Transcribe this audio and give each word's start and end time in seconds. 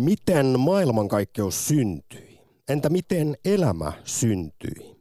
Miten 0.00 0.60
maailmankaikkeus 0.60 1.68
syntyi? 1.68 2.40
Entä 2.68 2.88
miten 2.88 3.36
elämä 3.44 3.92
syntyi? 4.04 4.96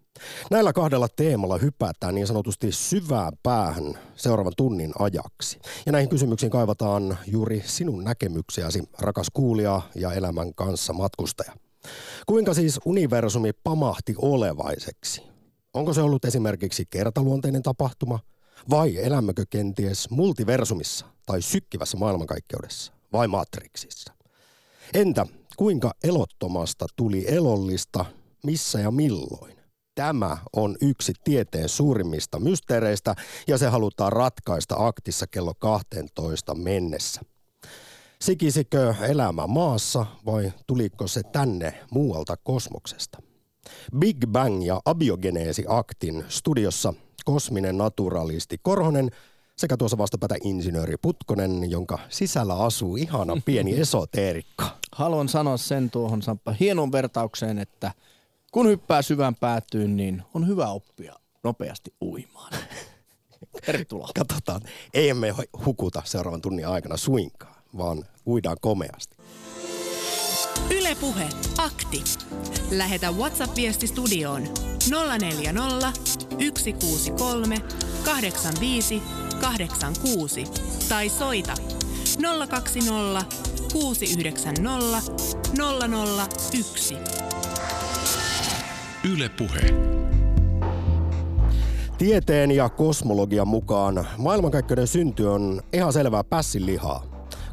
Näillä 0.52 0.74
kahdella 0.74 1.08
teemalla 1.16 1.58
hypätään 1.58 2.16
niin 2.16 2.28
sanotusti 2.28 2.72
syvään 2.72 3.34
päähän 3.44 4.00
seuraavan 4.16 4.54
tunnin 4.58 4.92
ajaksi. 5.00 5.60
Ja 5.86 5.92
näihin 5.92 6.10
kysymyksiin 6.10 6.50
kaivataan 6.50 7.18
juuri 7.28 7.62
sinun 7.66 8.04
näkemyksiäsi, 8.04 8.84
rakas 9.00 9.28
kuulija 9.34 9.82
ja 9.96 10.14
elämän 10.14 10.54
kanssa 10.54 10.94
matkustaja. 10.94 11.52
Kuinka 12.26 12.54
siis 12.54 12.80
universumi 12.86 13.54
pamahti 13.64 14.16
olevaiseksi? 14.18 15.22
Onko 15.74 15.94
se 15.94 16.02
ollut 16.02 16.26
esimerkiksi 16.26 16.86
kertaluonteinen 16.90 17.64
tapahtuma? 17.64 18.20
Vai 18.70 18.98
elämmekö 18.98 19.46
kenties 19.50 20.10
multiversumissa 20.10 21.06
tai 21.26 21.42
sykkivässä 21.42 21.98
maailmankaikkeudessa 21.98 22.94
vai 23.14 23.28
matriksissa? 23.28 24.19
Entä 24.94 25.26
kuinka 25.58 25.92
elottomasta 26.04 26.86
tuli 26.96 27.26
elollista, 27.28 28.06
missä 28.44 28.80
ja 28.80 28.92
milloin? 28.92 29.60
Tämä 29.96 30.38
on 30.54 30.76
yksi 30.82 31.14
tieteen 31.24 31.70
suurimmista 31.70 32.40
mysteereistä 32.40 33.16
ja 33.48 33.58
se 33.58 33.68
halutaan 33.68 34.14
ratkaista 34.14 34.76
aktissa 34.78 35.28
kello 35.28 35.54
12 35.60 36.56
mennessä. 36.56 37.22
Sikisikö 38.22 38.96
elämä 39.10 39.48
maassa 39.48 40.06
vai 40.26 40.54
tuliko 40.68 41.08
se 41.08 41.22
tänne 41.24 41.74
muualta 41.92 42.38
kosmoksesta? 42.44 43.18
Big 44.00 44.18
Bang 44.28 44.66
ja 44.66 44.82
abiogeneesi 44.86 45.66
aktin 45.68 46.26
studiossa 46.28 46.94
kosminen 47.26 47.78
naturalisti 47.78 48.58
Korhonen 48.62 49.10
sekä 49.60 49.78
tuossa 49.78 49.98
vastapäätä 49.98 50.36
insinööri 50.44 50.96
Putkonen, 51.02 51.72
jonka 51.72 52.00
sisällä 52.10 52.56
asuu 52.56 52.96
ihana 52.96 53.38
pieni 53.46 53.76
esoteerikko. 53.82 54.64
Haluan 54.92 55.30
sanoa 55.30 55.58
sen 55.58 55.90
tuohon 55.90 56.22
Samppa 56.22 56.52
hienon 56.60 56.92
vertaukseen, 56.92 57.60
että 57.60 57.92
kun 58.52 58.68
hyppää 58.68 59.02
syvään 59.02 59.36
päätyyn, 59.36 59.98
niin 59.98 60.24
on 60.34 60.48
hyvä 60.48 60.68
oppia 60.68 61.16
nopeasti 61.44 61.94
uimaan. 62.02 62.54
Tervetuloa. 63.66 64.10
Katsotaan, 64.16 64.62
ei 64.94 65.14
me 65.14 65.34
hukuta 65.66 66.02
seuraavan 66.06 66.42
tunnin 66.42 66.68
aikana 66.68 66.98
suinkaan, 66.98 67.56
vaan 67.78 68.06
uidaan 68.28 68.58
komeasti. 68.62 69.18
Ylepuhe 70.72 71.30
akti. 71.58 72.04
Lähetä 72.72 73.12
WhatsApp-viesti 73.12 73.88
studioon 73.88 74.44
040 75.20 75.92
163 76.38 77.56
85 78.06 79.02
86 79.42 80.44
tai 80.90 81.10
soita 81.10 81.54
020 82.50 83.26
690 83.74 85.02
001. 86.54 86.98
Ylepuhe. 89.14 89.60
Tieteen 91.98 92.52
ja 92.52 92.70
kosmologian 92.70 93.48
mukaan 93.48 94.08
maailmankaikkeuden 94.18 94.88
synty 94.88 95.26
on 95.26 95.62
ihan 95.74 95.94
selvää 95.94 96.24
pässilihaa. 96.24 97.04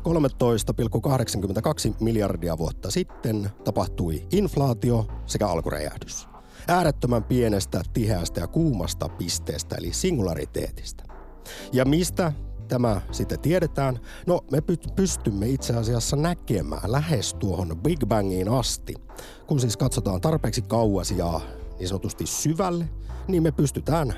13,82 0.06 1.94
miljardia 2.00 2.58
vuotta 2.58 2.90
sitten 2.90 3.50
tapahtui 3.64 4.26
inflaatio 4.32 5.06
sekä 5.26 5.48
alkuräjähdys. 5.48 6.28
Äärettömän 6.68 7.24
pienestä, 7.24 7.82
tiheästä 7.92 8.40
ja 8.40 8.46
kuumasta 8.46 9.08
pisteestä 9.08 9.76
eli 9.76 9.92
singulariteetista. 9.92 11.15
Ja 11.72 11.84
mistä 11.84 12.32
tämä 12.68 13.00
sitten 13.12 13.40
tiedetään? 13.40 14.00
No 14.26 14.40
me 14.50 14.58
pystymme 14.96 15.48
itse 15.48 15.74
asiassa 15.74 16.16
näkemään 16.16 16.92
lähes 16.92 17.34
tuohon 17.34 17.78
Big 17.82 18.06
Bangiin 18.06 18.48
asti. 18.48 18.94
Kun 19.46 19.60
siis 19.60 19.76
katsotaan 19.76 20.20
tarpeeksi 20.20 20.62
kauas 20.62 21.10
ja 21.10 21.40
niin 21.78 21.88
sanotusti 21.88 22.26
syvälle, 22.26 22.88
niin 23.28 23.42
me 23.42 23.52
pystytään 23.52 24.14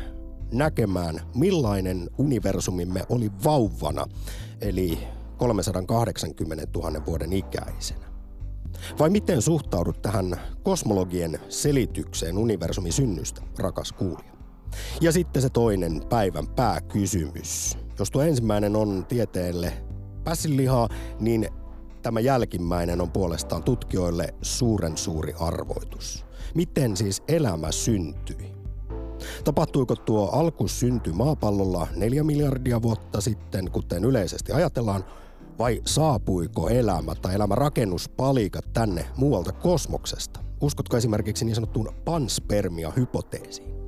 näkemään 0.53 1.21
millainen 1.34 2.11
universumimme 2.19 3.03
oli 3.09 3.31
vauvana, 3.45 4.06
eli 4.60 4.99
380 5.37 6.66
000 6.75 7.06
vuoden 7.06 7.33
ikäisenä. 7.33 8.09
Vai 8.99 9.10
miten 9.10 9.43
suhtaudut 9.43 10.03
tähän 10.03 10.41
kosmologien 10.62 11.39
selitykseen 11.49 12.39
universumin 12.39 12.93
synnystä, 12.93 13.43
rakas 13.59 13.93
kuulija? 13.93 14.38
Ja 15.01 15.12
sitten 15.12 15.43
se 15.43 15.49
toinen 15.49 16.03
päivän 16.09 16.49
pääkysymys. 16.49 17.79
Jos 17.99 18.11
tuo 18.11 18.23
ensimmäinen 18.23 18.77
on 18.77 19.06
tieteelle 19.09 19.73
päsilihaa, 20.25 20.89
niin 21.21 21.49
tämä 22.03 22.21
jälkimmäinen 22.21 23.01
on 23.01 23.11
puolestaan 23.11 23.62
tutkijoille 23.62 24.34
suuren 24.43 24.97
suuri 24.97 25.34
arvoitus. 25.41 26.27
Miten 26.55 26.97
siis 26.97 27.23
elämä 27.28 27.73
syntyi? 27.73 28.59
Tapahtuiko 29.45 29.97
tuo 29.97 30.31
alkusynty 30.31 31.12
maapallolla 31.12 31.87
neljä 31.97 32.25
miljardia 32.25 32.83
vuotta 32.83 33.21
sitten, 33.21 33.71
kuten 33.71 34.05
yleisesti 34.05 34.53
ajatellaan, 34.53 35.05
vai 35.59 35.83
saapuiko 35.87 36.69
elämä 36.69 37.15
tai 37.15 37.34
elämän 37.34 37.59
rakennuspalikat 37.59 38.73
tänne 38.73 39.07
muualta 39.17 39.53
kosmoksesta? 39.53 40.41
Uskotko 40.61 40.97
esimerkiksi 40.97 41.45
niin 41.45 41.55
sanottuun 41.55 41.93
panspermia-hypoteesiin? 42.05 43.88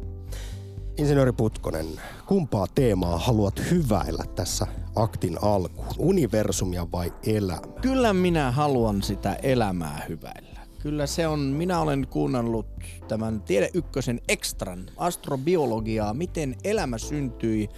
Insinööri 1.00 1.32
Putkonen, 1.32 1.86
kumpaa 2.26 2.66
teemaa 2.74 3.18
haluat 3.18 3.60
hyväillä 3.70 4.24
tässä 4.34 4.66
aktin 4.96 5.38
alkuun? 5.42 5.88
Universumia 5.98 6.86
vai 6.92 7.12
elämä? 7.26 7.60
Kyllä 7.82 8.12
minä 8.12 8.50
haluan 8.50 9.02
sitä 9.02 9.34
elämää 9.34 10.04
hyväillä. 10.08 10.60
Kyllä 10.78 11.06
se 11.06 11.26
on, 11.26 11.40
minä 11.40 11.80
olen 11.80 12.06
kuunnellut 12.10 12.66
tämän 13.08 13.40
Tiede 13.42 13.70
Ykkösen 13.74 14.20
ekstran 14.28 14.86
astrobiologiaa, 14.96 16.14
miten 16.14 16.56
elämä 16.64 16.98
syntyi 16.98 17.68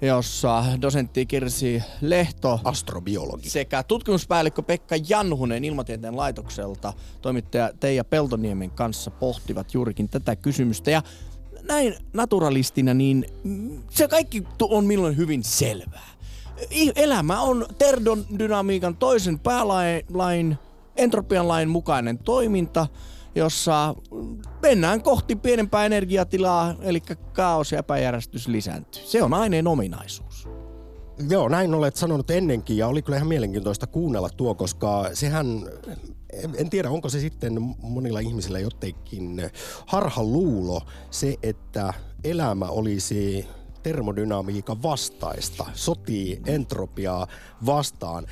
jossa 0.00 0.64
dosentti 0.82 1.26
Kirsi 1.26 1.82
Lehto, 2.00 2.60
astrobiologi, 2.64 3.50
sekä 3.50 3.82
tutkimuspäällikkö 3.82 4.62
Pekka 4.62 4.94
Janhunen 5.08 5.64
Ilmatieteen 5.64 6.16
laitokselta, 6.16 6.92
toimittaja 7.22 7.70
Teija 7.80 8.04
Peltoniemen 8.04 8.70
kanssa 8.70 9.10
pohtivat 9.10 9.74
juurikin 9.74 10.08
tätä 10.08 10.36
kysymystä. 10.36 10.90
Ja 10.90 11.02
näin 11.68 11.94
naturalistina, 12.12 12.94
niin 12.94 13.26
se 13.90 14.08
kaikki 14.08 14.42
on 14.62 14.84
milloin 14.84 15.16
hyvin 15.16 15.44
selvää. 15.44 16.14
Elämä 16.96 17.40
on 17.40 17.66
termodynamiikan 17.78 18.96
toisen 18.96 19.38
päälain, 19.38 20.58
entropian 20.96 21.48
lain 21.48 21.68
mukainen 21.68 22.18
toiminta, 22.18 22.86
jossa 23.34 23.94
mennään 24.62 25.02
kohti 25.02 25.36
pienempää 25.36 25.86
energiatilaa, 25.86 26.74
eli 26.82 27.02
kaos 27.32 27.72
ja 27.72 27.78
epäjärjestys 27.78 28.48
lisääntyy. 28.48 29.02
Se 29.06 29.22
on 29.22 29.34
aineen 29.34 29.66
ominaisuus. 29.66 30.33
Joo, 31.30 31.48
näin 31.48 31.74
olet 31.74 31.96
sanonut 31.96 32.30
ennenkin 32.30 32.76
ja 32.76 32.88
oli 32.88 33.02
kyllä 33.02 33.16
ihan 33.16 33.28
mielenkiintoista 33.28 33.86
kuunnella 33.86 34.28
tuo, 34.30 34.54
koska 34.54 35.10
sehän 35.12 35.46
en 36.56 36.70
tiedä, 36.70 36.90
onko 36.90 37.08
se 37.08 37.20
sitten 37.20 37.74
monilla 37.82 38.20
ihmisillä 38.20 38.58
jotenkin 38.58 39.50
harha 39.86 40.22
luulo 40.22 40.82
se, 41.10 41.36
että 41.42 41.94
elämä 42.24 42.66
olisi 42.66 43.46
termodynamiikan 43.84 44.82
vastaista, 44.82 45.66
sotii 45.74 46.40
entropiaa 46.46 47.26
vastaan. 47.66 48.26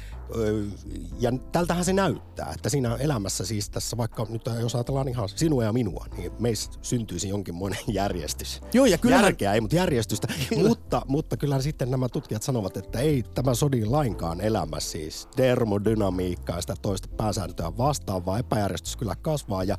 Ja 1.21 1.33
tältähän 1.53 1.85
se 1.85 1.93
näyttää, 1.93 2.53
että 2.55 2.69
siinä 2.69 2.97
elämässä 2.97 3.47
siis 3.47 3.71
tässä 3.71 3.97
vaikka 3.97 4.27
nyt 4.31 4.43
jos 4.61 4.75
ajatellaan 4.75 5.09
ihan 5.09 5.29
sinua 5.29 5.65
ja 5.65 5.73
minua, 5.73 6.07
niin 6.17 6.33
meistä 6.39 6.77
syntyisi 6.83 7.29
jonkinmoinen 7.29 7.79
järjestys. 7.89 8.61
Joo, 8.73 8.87
ja 8.87 8.99
kyllä 8.99 9.17
Järkeä 9.17 9.55
ei, 9.55 9.61
mutta 9.61 9.77
järjestystä. 9.77 10.29
mutta, 10.69 11.03
mutta 11.07 11.37
kyllä 11.37 11.61
sitten 11.61 11.91
nämä 11.91 12.09
tutkijat 12.09 12.43
sanovat, 12.43 12.77
että 12.77 12.99
ei 12.99 13.23
tämä 13.35 13.55
sodi 13.55 13.85
lainkaan 13.85 14.41
elämä 14.41 14.81
siis 14.81 15.29
termodynamiikkaa 15.37 16.61
sitä 16.61 16.75
toista 16.83 17.09
pääsääntöä 17.17 17.73
vastaan, 17.79 18.27
vaan 18.27 18.41
epäjärjestys 18.41 18.97
kyllä 18.97 19.17
kasvaa 19.17 19.65
ja 19.65 19.77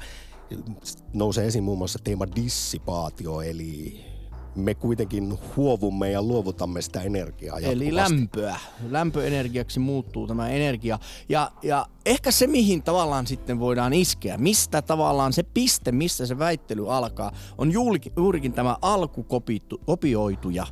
nousee 1.14 1.48
esiin 1.48 1.64
muun 1.64 1.78
muassa 1.78 2.00
teema 2.04 2.26
dissipaatio, 2.36 3.42
eli 3.42 4.13
me 4.56 4.76
kuitenkin 4.76 5.40
huovumme 5.56 6.12
ja 6.12 6.22
luovutamme 6.22 6.82
sitä 6.82 7.02
energiaa 7.02 7.60
jatkuvasti. 7.60 7.86
Eli 7.86 7.96
lämpöä. 7.96 8.60
Lämpöenergiaksi 8.90 9.80
muuttuu 9.80 10.28
tämä 10.28 10.50
energia. 10.50 11.00
Ja, 11.30 11.52
ja 11.64 11.86
ehkä 12.06 12.32
se, 12.32 12.48
mihin 12.48 12.84
tavallaan 12.84 13.28
sitten 13.28 13.60
voidaan 13.60 13.94
iskeä, 13.94 14.38
mistä 14.38 14.82
tavallaan 14.82 15.34
se 15.34 15.44
piste, 15.44 15.92
missä 15.92 16.26
se 16.26 16.40
väittely 16.40 16.94
alkaa, 16.94 17.32
on 17.58 17.72
juurikin, 18.16 18.54
tämä 18.54 18.78
alkukopioituja. 18.82 20.68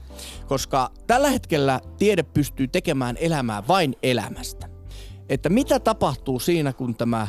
Koska 0.47 0.91
tällä 1.07 1.29
hetkellä 1.29 1.79
tiede 1.97 2.23
pystyy 2.23 2.67
tekemään 2.67 3.17
elämää 3.19 3.63
vain 3.67 3.95
elämästä. 4.03 4.69
Että 5.29 5.49
mitä 5.49 5.79
tapahtuu 5.79 6.39
siinä, 6.39 6.73
kun 6.73 6.95
tämä 6.95 7.27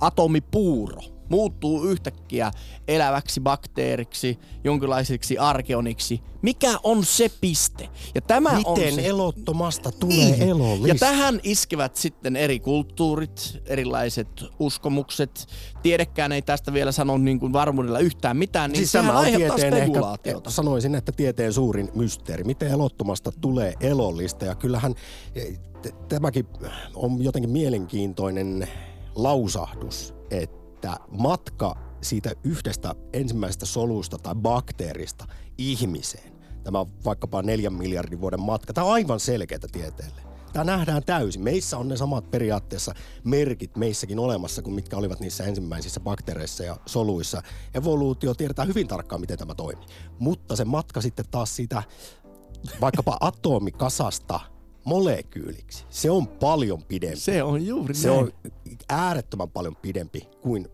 atomipuuro 0.00 1.15
muuttuu 1.28 1.84
yhtäkkiä 1.84 2.50
eläväksi 2.88 3.40
bakteeriksi, 3.40 4.38
jonkinlaiseksi 4.64 5.38
arkeoniksi. 5.38 6.20
Mikä 6.42 6.78
on 6.82 7.04
se 7.04 7.30
piste? 7.40 7.88
Ja 8.14 8.20
tämä 8.20 8.52
Miten 8.52 8.88
on 8.88 8.94
se... 8.94 9.06
elottomasta 9.06 9.92
tulee 9.92 10.16
Niin. 10.16 10.42
elollista? 10.42 10.88
Ja 10.88 10.94
tähän 10.94 11.40
iskevät 11.42 11.96
sitten 11.96 12.36
eri 12.36 12.60
kulttuurit, 12.60 13.58
erilaiset 13.66 14.28
uskomukset. 14.58 15.46
Tiedekään 15.82 16.32
ei 16.32 16.42
tästä 16.42 16.72
vielä 16.72 16.92
sano 16.92 17.18
niin 17.18 17.40
kuin 17.40 17.52
varmuudella 17.52 17.98
yhtään 17.98 18.36
mitään, 18.36 18.70
niin 18.70 18.78
Siis 18.78 18.92
tämä 18.92 19.18
on 19.18 19.24
tieteen 19.26 19.74
ehkä, 19.74 20.00
sanoisin, 20.48 20.94
että 20.94 21.12
tieteen 21.12 21.52
suurin 21.52 21.88
mysteeri. 21.94 22.44
Miten 22.44 22.68
elottomasta 22.68 23.32
tulee 23.40 23.74
elollista? 23.80 24.44
Ja 24.44 24.54
kyllähän 24.54 24.94
t- 25.82 26.08
tämäkin 26.08 26.46
on 26.94 27.24
jotenkin 27.24 27.50
mielenkiintoinen 27.50 28.68
lausahdus, 29.14 30.14
että 30.30 30.65
matka 31.10 31.76
siitä 32.02 32.32
yhdestä 32.44 32.94
ensimmäisestä 33.12 33.66
solusta 33.66 34.18
tai 34.18 34.34
bakteerista 34.34 35.26
ihmiseen, 35.58 36.32
tämä 36.64 36.80
on 36.80 36.86
vaikkapa 37.04 37.42
neljän 37.42 37.74
miljardin 37.74 38.20
vuoden 38.20 38.40
matka, 38.40 38.72
tämä 38.72 38.86
on 38.86 38.92
aivan 38.92 39.20
selkeää 39.20 39.60
tieteelle. 39.72 40.26
Tämä 40.52 40.64
nähdään 40.64 41.04
täysin. 41.04 41.42
Meissä 41.42 41.78
on 41.78 41.88
ne 41.88 41.96
samat 41.96 42.30
periaatteessa 42.30 42.94
merkit 43.24 43.76
meissäkin 43.76 44.18
olemassa 44.18 44.62
kuin 44.62 44.74
mitkä 44.74 44.96
olivat 44.96 45.20
niissä 45.20 45.44
ensimmäisissä 45.44 46.00
bakteereissa 46.00 46.64
ja 46.64 46.76
soluissa. 46.86 47.42
Evoluutio 47.74 48.34
tiedetään 48.34 48.68
hyvin 48.68 48.88
tarkkaan, 48.88 49.20
miten 49.20 49.38
tämä 49.38 49.54
toimii. 49.54 49.86
Mutta 50.18 50.56
se 50.56 50.64
matka 50.64 51.00
sitten 51.00 51.24
taas 51.30 51.56
siitä 51.56 51.82
vaikkapa 52.80 53.16
atomikasasta 53.30 54.40
molekyyliksi, 54.84 55.84
se 55.90 56.10
on 56.10 56.28
paljon 56.28 56.82
pidempi. 56.82 57.20
Se 57.20 57.42
on 57.42 57.66
juuri 57.66 57.94
Se 57.94 58.08
näin. 58.08 58.20
on 58.20 58.32
äärettömän 58.88 59.50
paljon 59.50 59.76
pidempi 59.76 60.28
kuin... 60.40 60.68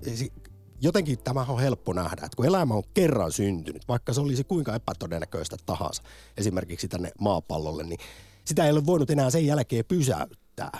Jotenkin 0.84 1.18
tämä 1.18 1.46
on 1.48 1.60
helppo 1.60 1.92
nähdä, 1.92 2.14
että 2.14 2.36
kun 2.36 2.46
elämä 2.46 2.74
on 2.74 2.82
kerran 2.94 3.32
syntynyt, 3.32 3.88
vaikka 3.88 4.12
se 4.12 4.20
olisi 4.20 4.44
kuinka 4.44 4.74
epätodennäköistä 4.74 5.56
tahansa, 5.66 6.02
esimerkiksi 6.36 6.88
tänne 6.88 7.12
maapallolle, 7.20 7.84
niin 7.84 7.98
sitä 8.44 8.64
ei 8.64 8.72
ole 8.72 8.86
voinut 8.86 9.10
enää 9.10 9.30
sen 9.30 9.46
jälkeen 9.46 9.84
pysäyttää 9.84 10.78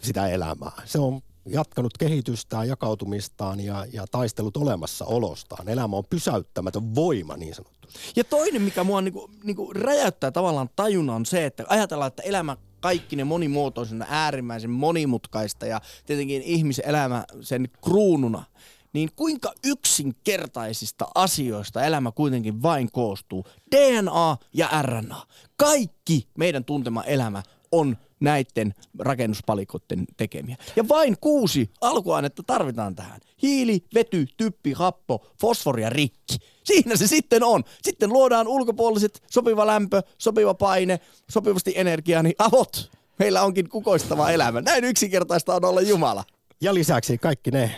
sitä 0.00 0.28
elämää. 0.28 0.72
Se 0.84 0.98
on 0.98 1.20
jatkanut 1.46 1.98
kehitystään, 1.98 2.68
jakautumistaan 2.68 3.60
ja, 3.60 3.86
ja 3.92 4.06
taistelut 4.10 4.56
olemassaolostaan. 4.56 5.68
Elämä 5.68 5.96
on 5.96 6.04
pysäyttämätön 6.10 6.94
voima 6.94 7.36
niin 7.36 7.54
sanottu. 7.54 7.88
Ja 8.16 8.24
toinen, 8.24 8.62
mikä 8.62 8.84
mua 8.84 9.00
niinku, 9.00 9.30
niinku 9.44 9.72
räjäyttää 9.72 10.30
tavallaan 10.30 10.70
tajunnan 10.76 11.16
on 11.16 11.26
se, 11.26 11.46
että 11.46 11.64
ajatellaan, 11.68 12.08
että 12.08 12.22
elämä 12.22 12.56
kaikki 12.80 13.16
ne 13.16 13.24
monimuotoisena 13.24 14.06
äärimmäisen 14.08 14.70
monimutkaista 14.70 15.66
ja 15.66 15.80
tietenkin 16.06 16.42
ihmisen 16.42 16.84
elämä 16.88 17.24
sen 17.40 17.68
kruununa, 17.84 18.44
niin 18.92 19.08
kuinka 19.16 19.52
yksinkertaisista 19.66 21.08
asioista 21.14 21.84
elämä 21.84 22.12
kuitenkin 22.12 22.62
vain 22.62 22.92
koostuu. 22.92 23.46
DNA 23.76 24.36
ja 24.54 24.68
RNA. 24.82 25.26
Kaikki 25.56 26.28
meidän 26.38 26.64
tuntema 26.64 27.04
elämä 27.04 27.42
on 27.72 27.96
näiden 28.20 28.74
rakennuspalikoiden 28.98 30.04
tekemiä. 30.16 30.56
Ja 30.76 30.88
vain 30.88 31.16
kuusi 31.20 31.70
alkuainetta 31.80 32.42
tarvitaan 32.46 32.94
tähän. 32.94 33.20
Hiili, 33.42 33.84
vety, 33.94 34.26
typpi, 34.36 34.72
happo, 34.72 35.26
fosfori 35.40 35.82
ja 35.82 35.90
rikki. 35.90 36.38
Siinä 36.64 36.96
se 36.96 37.06
sitten 37.06 37.42
on. 37.42 37.64
Sitten 37.82 38.12
luodaan 38.12 38.48
ulkopuoliset, 38.48 39.22
sopiva 39.30 39.66
lämpö, 39.66 40.02
sopiva 40.18 40.54
paine, 40.54 41.00
sopivasti 41.30 41.72
energiaa, 41.76 42.22
niin 42.22 42.34
avot. 42.38 42.90
Meillä 43.18 43.42
onkin 43.42 43.68
kukoistava 43.68 44.30
elämä. 44.30 44.60
Näin 44.60 44.84
yksinkertaista 44.84 45.54
on 45.54 45.64
olla 45.64 45.80
Jumala. 45.80 46.24
Ja 46.60 46.74
lisäksi 46.74 47.18
kaikki 47.18 47.50
ne 47.50 47.70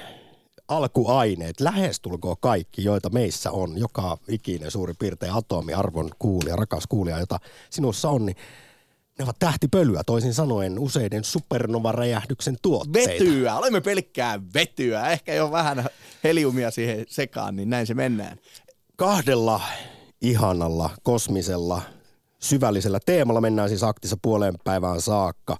alkuaineet, 0.68 1.60
lähestulkoon 1.60 2.36
kaikki, 2.40 2.84
joita 2.84 3.10
meissä 3.10 3.50
on, 3.50 3.78
joka 3.78 4.18
ikinen 4.28 4.70
suurin 4.70 4.96
piirtein 4.98 5.32
atomi, 5.32 5.74
arvon 5.74 6.10
kuulija, 6.18 6.56
rakas 6.56 6.86
kuulija, 6.88 7.18
jota 7.18 7.40
sinussa 7.70 8.10
on, 8.10 8.26
niin 8.26 8.36
ne 9.18 9.24
ovat 9.24 9.38
tähtipölyä, 9.38 10.02
toisin 10.06 10.34
sanoen 10.34 10.78
useiden 10.78 11.24
supernova-räjähdyksen 11.24 12.56
tuotteita. 12.62 13.10
Vetyä, 13.10 13.56
olemme 13.56 13.80
pelkkää 13.80 14.40
vetyä. 14.54 15.10
Ehkä 15.10 15.34
jo 15.34 15.50
vähän 15.50 15.86
heliumia 16.24 16.70
siihen 16.70 17.04
sekaan, 17.08 17.56
niin 17.56 17.70
näin 17.70 17.86
se 17.86 17.94
mennään. 17.94 18.38
Kahdella 18.96 19.60
ihanalla, 20.20 20.90
kosmisella, 21.02 21.82
syvällisellä 22.38 22.98
teemalla 23.06 23.40
mennään 23.40 23.68
siis 23.68 23.82
aktissa 23.82 24.16
puoleen 24.22 24.54
päivään 24.64 25.00
saakka. 25.00 25.56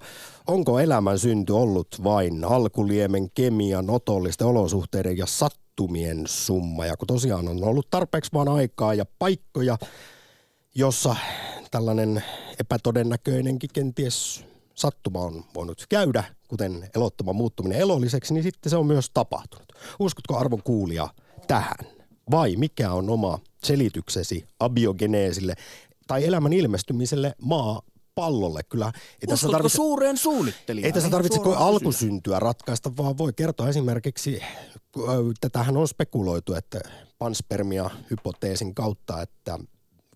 Onko 0.47 0.79
elämän 0.79 1.19
synty 1.19 1.53
ollut 1.53 1.87
vain 2.03 2.43
alkuliemen, 2.43 3.31
kemian, 3.31 3.89
otollisten 3.89 4.47
olosuhteiden 4.47 5.17
ja 5.17 5.25
sattumien 5.25 6.27
summa? 6.27 6.85
Ja 6.85 6.97
kun 6.97 7.07
tosiaan 7.07 7.47
on 7.47 7.63
ollut 7.63 7.89
tarpeeksi 7.89 8.31
vaan 8.33 8.47
aikaa 8.47 8.93
ja 8.93 9.05
paikkoja, 9.19 9.77
jossa 10.75 11.15
tällainen 11.71 12.23
epätodennäköinenkin 12.59 13.69
kenties 13.73 14.45
sattuma 14.75 15.19
on 15.19 15.43
voinut 15.55 15.85
käydä, 15.89 16.23
kuten 16.47 16.89
elottoman 16.95 17.35
muuttuminen 17.35 17.79
elolliseksi, 17.79 18.33
niin 18.33 18.43
sitten 18.43 18.69
se 18.69 18.77
on 18.77 18.85
myös 18.85 19.09
tapahtunut. 19.13 19.67
Uskotko 19.99 20.37
arvon 20.37 20.63
kuulija 20.63 21.09
tähän? 21.47 21.77
Vai 22.31 22.55
mikä 22.55 22.91
on 22.91 23.09
oma 23.09 23.39
selityksesi 23.63 24.45
abiogeneesille 24.59 25.55
tai 26.07 26.25
elämän 26.25 26.53
ilmestymiselle 26.53 27.35
maapallolle? 27.41 28.61
Kyllä 28.69 28.91
ei 29.21 29.27
tässä 29.27 29.49
tarvitse, 29.49 29.75
suureen 29.75 30.17
suunnittelijaan? 30.17 30.85
ei 30.85 30.91
tässä 30.91 31.09
tarvitse 31.09 31.35
suoraan 31.35 31.63
alkusyntyä 31.63 32.39
ratkaista, 32.39 32.97
vaan 32.97 33.17
voi 33.17 33.33
kertoa 33.33 33.69
esimerkiksi, 33.69 34.41
ö, 34.97 35.01
tätähän 35.41 35.77
on 35.77 35.87
spekuloitu, 35.87 36.53
että 36.53 36.79
panspermia 37.17 37.89
hypoteesin 38.09 38.75
kautta, 38.75 39.21
että 39.21 39.59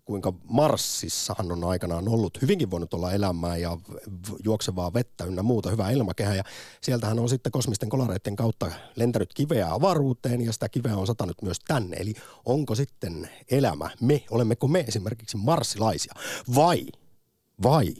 kuinka 0.06 0.32
Marsissahan 0.44 1.52
on 1.52 1.64
aikanaan 1.64 2.08
ollut, 2.08 2.42
hyvinkin 2.42 2.70
voinut 2.70 2.94
olla 2.94 3.12
elämää 3.12 3.56
ja 3.56 3.78
juoksevaa 4.44 4.92
vettä 4.94 5.24
ynnä 5.24 5.42
muuta, 5.42 5.70
hyvää 5.70 5.90
ilmakehää. 5.90 6.34
Ja 6.34 6.44
sieltähän 6.80 7.18
on 7.18 7.28
sitten 7.28 7.52
kosmisten 7.52 7.88
kolareiden 7.88 8.36
kautta 8.36 8.70
lentänyt 8.96 9.34
kiveä 9.34 9.72
avaruuteen 9.72 10.40
ja 10.40 10.52
sitä 10.52 10.68
kiveä 10.68 10.96
on 10.96 11.06
satanut 11.06 11.42
myös 11.42 11.58
tänne. 11.68 11.96
Eli 11.96 12.14
onko 12.44 12.74
sitten 12.74 13.30
elämä, 13.50 13.90
me, 14.00 14.24
olemmeko 14.30 14.68
me 14.68 14.84
esimerkiksi 14.88 15.36
marsilaisia 15.36 16.14
vai, 16.54 16.86
vai 17.62 17.94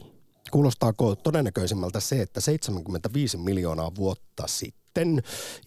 kuulostaako 0.51 1.15
todennäköisimmältä 1.15 1.99
se, 1.99 2.21
että 2.21 2.41
75 2.41 3.37
miljoonaa 3.37 3.95
vuotta 3.95 4.47
sitten 4.47 4.86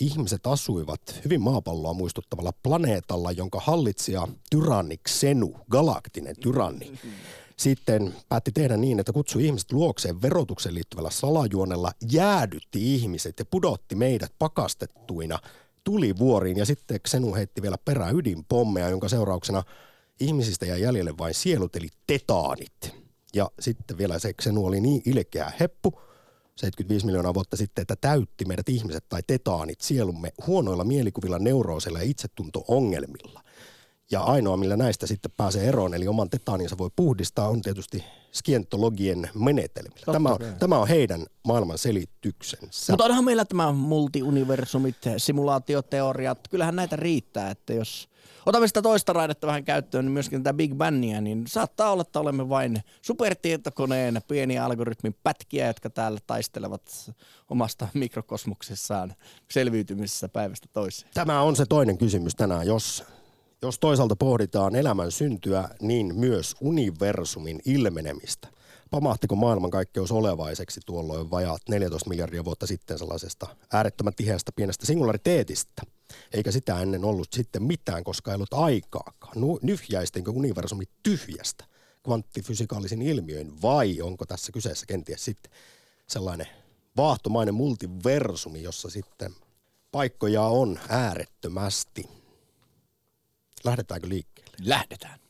ihmiset 0.00 0.46
asuivat 0.46 1.00
hyvin 1.24 1.42
maapalloa 1.42 1.94
muistuttavalla 1.94 2.52
planeetalla, 2.62 3.32
jonka 3.32 3.60
hallitsija 3.60 4.28
tyranni 4.50 4.96
Xenu, 5.08 5.56
galaktinen 5.70 6.36
tyranni, 6.40 6.92
sitten 7.56 8.14
päätti 8.28 8.52
tehdä 8.52 8.76
niin, 8.76 9.00
että 9.00 9.12
kutsui 9.12 9.46
ihmiset 9.46 9.72
luokseen 9.72 10.22
verotukseen 10.22 10.74
liittyvällä 10.74 11.10
salajuonella, 11.10 11.92
jäädytti 12.12 12.94
ihmiset 12.94 13.38
ja 13.38 13.44
pudotti 13.44 13.94
meidät 13.94 14.32
pakastettuina 14.38 15.38
tulivuoriin 15.84 16.56
ja 16.56 16.66
sitten 16.66 17.00
Xenu 17.00 17.34
heitti 17.34 17.62
vielä 17.62 17.76
perään 17.84 18.16
ydinpommeja, 18.16 18.88
jonka 18.88 19.08
seurauksena 19.08 19.62
ihmisistä 20.20 20.66
jäi 20.66 20.82
jäljelle 20.82 21.18
vain 21.18 21.34
sielut 21.34 21.76
eli 21.76 21.88
tetaanit. 22.06 22.94
Ja 23.34 23.50
sitten 23.60 23.98
vielä 23.98 24.18
se 24.18 24.32
Xenu 24.32 24.66
oli 24.66 24.80
niin 24.80 25.02
ilkeä 25.04 25.52
heppu, 25.60 26.00
75 26.60 27.06
miljoonaa 27.06 27.34
vuotta 27.34 27.56
sitten, 27.56 27.82
että 27.82 27.96
täytti 27.96 28.44
meidät 28.44 28.68
ihmiset 28.68 29.04
tai 29.08 29.22
tetaanit 29.26 29.80
sielumme 29.80 30.32
huonoilla 30.46 30.84
mielikuvilla, 30.84 31.38
neurooseilla 31.38 31.98
ja 31.98 32.04
itsetunto-ongelmilla. 32.04 33.42
Ja 34.10 34.20
ainoa, 34.20 34.56
millä 34.56 34.76
näistä 34.76 35.06
sitten 35.06 35.32
pääsee 35.36 35.68
eroon, 35.68 35.94
eli 35.94 36.08
oman 36.08 36.30
tetaaninsa 36.30 36.78
voi 36.78 36.90
puhdistaa, 36.96 37.48
on 37.48 37.62
tietysti 37.62 38.04
skientologien 38.32 39.30
menetelmillä. 39.34 40.12
Tämä 40.12 40.28
on, 40.28 40.38
tämä 40.58 40.78
on 40.78 40.88
heidän 40.88 41.26
maailman 41.44 41.78
selityksensä. 41.78 42.92
Mutta 42.92 43.04
onhan 43.04 43.24
meillä 43.24 43.44
tämä 43.44 43.72
multiuniversumit, 43.72 44.96
simulaatioteoriat, 45.16 46.48
kyllähän 46.50 46.76
näitä 46.76 46.96
riittää, 46.96 47.50
että 47.50 47.72
jos 47.72 48.08
otamme 48.50 48.68
sitä 48.68 48.82
toista 48.82 49.12
raidetta 49.12 49.46
vähän 49.46 49.64
käyttöön, 49.64 50.04
niin 50.04 50.12
myöskin 50.12 50.42
tätä 50.42 50.54
Big 50.54 50.74
Bangia, 50.74 51.20
niin 51.20 51.46
saattaa 51.46 51.92
olla, 51.92 52.00
että 52.02 52.20
olemme 52.20 52.48
vain 52.48 52.82
supertietokoneen 53.02 54.20
pieniä 54.28 54.64
algoritmin 54.64 55.16
pätkiä, 55.22 55.66
jotka 55.66 55.90
täällä 55.90 56.18
taistelevat 56.26 57.12
omasta 57.48 57.88
mikrokosmuksessaan 57.94 59.14
selviytymisessä 59.50 60.28
päivästä 60.28 60.68
toiseen. 60.72 61.10
Tämä 61.14 61.42
on 61.42 61.56
se 61.56 61.66
toinen 61.66 61.98
kysymys 61.98 62.34
tänään. 62.34 62.66
Jos, 62.66 63.04
jos 63.62 63.78
toisaalta 63.78 64.16
pohditaan 64.16 64.74
elämän 64.74 65.10
syntyä, 65.10 65.68
niin 65.80 66.18
myös 66.18 66.56
universumin 66.60 67.60
ilmenemistä. 67.64 68.48
Pamahtiko 68.90 69.36
maailmankaikkeus 69.36 70.12
olevaiseksi 70.12 70.80
tuolloin 70.86 71.30
vajaat 71.30 71.62
14 71.68 72.08
miljardia 72.08 72.44
vuotta 72.44 72.66
sitten 72.66 72.98
sellaisesta 72.98 73.56
äärettömän 73.72 74.14
tiheästä 74.14 74.52
pienestä 74.56 74.86
singulariteetistä? 74.86 75.82
Eikä 76.32 76.50
sitä 76.52 76.80
ennen 76.80 77.04
ollut 77.04 77.28
sitten 77.32 77.62
mitään, 77.62 78.04
koska 78.04 78.30
ei 78.30 78.34
ollut 78.34 78.52
aikaakaan. 78.52 79.40
Nu- 79.40 79.58
Nyhjäistinkö 79.62 80.30
universumi 80.30 80.84
tyhjästä 81.02 81.64
kvanttifysikaalisin 82.04 83.02
ilmiöin 83.02 83.62
vai 83.62 84.00
onko 84.00 84.26
tässä 84.26 84.52
kyseessä 84.52 84.86
kenties 84.86 85.24
sitten 85.24 85.52
sellainen 86.06 86.46
vaahtomainen 86.96 87.54
multiversumi, 87.54 88.62
jossa 88.62 88.90
sitten 88.90 89.34
Paikkoja 89.92 90.42
on 90.42 90.80
äärettömästi. 90.88 92.08
Lähdetäänkö 93.64 94.08
liikkeelle? 94.08 94.56
Lähdetään. 94.60 95.29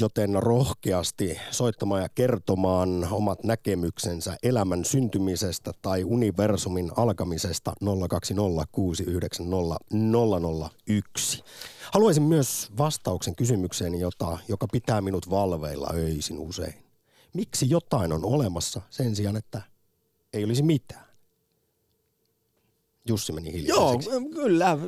joten 0.00 0.42
rohkeasti 0.42 1.38
soittamaan 1.50 2.02
ja 2.02 2.08
kertomaan 2.08 3.08
omat 3.10 3.44
näkemyksensä 3.44 4.36
elämän 4.42 4.84
syntymisestä 4.84 5.72
tai 5.82 6.04
universumin 6.04 6.90
alkamisesta 6.96 7.72
020690001. 7.80 7.84
Haluaisin 11.92 12.22
myös 12.22 12.70
vastauksen 12.78 13.36
kysymykseen, 13.36 13.94
jota, 13.94 14.38
joka 14.48 14.66
pitää 14.72 15.00
minut 15.00 15.30
valveilla 15.30 15.90
öisin 15.94 16.38
usein. 16.38 16.74
Miksi 17.34 17.70
jotain 17.70 18.12
on 18.12 18.24
olemassa 18.24 18.80
sen 18.90 19.16
sijaan, 19.16 19.36
että 19.36 19.62
ei 20.32 20.44
olisi 20.44 20.62
mitään? 20.62 21.04
Jussi 23.08 23.32
meni 23.32 23.52
hiljaiseksi. 23.52 24.10
Joo, 24.10 24.20
kyllä. 24.20 24.78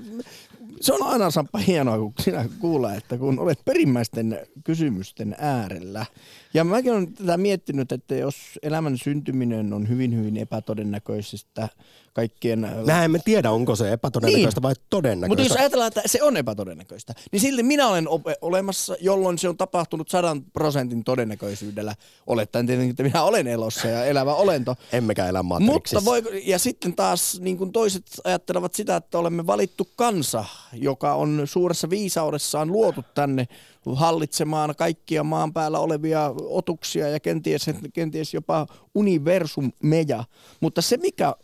Se 0.81 0.93
on 0.93 1.03
aina 1.03 1.31
Samppa 1.31 1.59
hienoa, 1.59 1.99
kun 1.99 2.13
sinä 2.21 2.49
kuulee, 2.59 2.97
että 2.97 3.19
kun 3.19 3.39
olet 3.39 3.59
perimmäisten 3.65 4.41
kysymysten 4.65 5.37
äärellä. 5.39 6.07
Ja 6.55 6.65
mäkin 6.65 6.93
olen 6.93 7.15
tätä 7.15 7.37
miettinyt, 7.37 7.93
että 7.93 8.15
jos 8.15 8.37
elämän 8.63 8.99
syntyminen 8.99 9.73
on 9.73 9.89
hyvin, 9.89 10.17
hyvin 10.17 10.37
epätodennäköistä 10.37 11.69
kaikkien... 12.13 12.69
Mä 12.87 13.05
emme 13.05 13.19
tiedä, 13.25 13.51
onko 13.51 13.77
se 13.77 13.93
epätodennäköistä 13.93 14.59
niin. 14.59 14.63
vai 14.63 14.75
todennäköistä. 14.91 15.29
Mutta 15.29 15.43
jos 15.43 15.61
ajatellaan, 15.61 15.89
että 15.89 16.03
se 16.07 16.23
on 16.23 16.37
epätodennäköistä, 16.37 17.15
niin 17.33 17.41
silti 17.41 17.63
minä 17.63 17.89
olen 17.89 18.07
olemassa, 18.41 18.97
jolloin 19.01 19.39
se 19.39 19.49
on 19.49 19.57
tapahtunut 19.57 20.09
sadan 20.09 20.43
prosentin 20.53 21.05
todennäköisyydellä. 21.05 21.95
Olettaen 22.27 22.67
tietenkin, 22.67 22.91
että 22.91 23.03
minä 23.03 23.23
olen 23.23 23.47
elossa 23.47 23.89
ja 23.89 24.05
elävä 24.05 24.35
olento. 24.35 24.77
Emmekä 24.93 25.27
elä 25.27 25.43
Mutta 25.43 26.05
voi, 26.05 26.23
ja 26.45 26.59
sitten 26.59 26.95
taas 26.95 27.41
niin 27.41 27.59
kuin 27.59 27.73
toiset 27.73 28.05
ajattelevat 28.25 28.75
sitä, 28.75 28.97
että 28.97 29.19
olemme 29.19 29.47
valittu 29.47 29.89
kansa, 29.97 30.45
joka 30.75 31.15
on 31.15 31.43
suuressa 31.45 31.91
viisaudessaan 31.91 32.73
luotu 32.73 33.05
tänne 33.15 33.49
hallitsemaan 33.95 34.75
kaikkia 34.77 35.25
maan 35.25 35.53
päällä 35.53 35.79
olevia 35.79 36.35
otuksia 36.49 37.09
ja 37.09 37.21
kenties, 37.21 37.67
kenties 37.93 38.35
jopa 38.35 38.67
universumeja. 38.95 40.25
Mutta 40.61 40.83
se, 40.83 40.97
mikä 40.97 41.35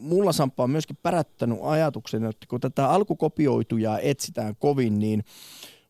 mulla 0.00 0.32
Samppa 0.32 0.62
on 0.62 0.70
myöskin 0.70 0.98
pärättänyt 1.02 1.58
ajatuksen, 1.62 2.24
että 2.24 2.46
kun 2.48 2.60
tätä 2.60 2.90
alkukopioituja 2.90 3.98
etsitään 3.98 4.56
kovin, 4.56 4.98
niin 4.98 5.24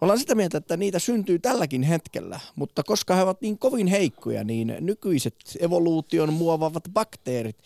ollaan 0.00 0.19
sitä 0.19 0.35
mieltä, 0.35 0.59
että 0.59 0.77
niitä 0.77 0.99
syntyy 0.99 1.39
tälläkin 1.39 1.83
hetkellä, 1.83 2.41
mutta 2.57 2.83
koska 2.83 3.15
he 3.15 3.23
ovat 3.23 3.41
niin 3.41 3.59
kovin 3.59 3.87
heikkoja, 3.87 4.45
niin 4.45 4.77
nykyiset 4.81 5.35
evoluution 5.61 6.33
muovaavat 6.33 6.85
bakteerit 6.93 7.57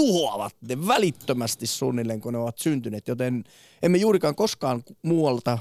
tuhoavat 0.00 0.56
ne 0.68 0.86
välittömästi 0.86 1.66
suunnilleen, 1.66 2.20
kun 2.20 2.32
ne 2.32 2.38
ovat 2.38 2.58
syntyneet, 2.58 3.08
joten 3.08 3.44
emme 3.82 3.98
juurikaan 3.98 4.34
koskaan 4.34 4.82
muualta 5.02 5.58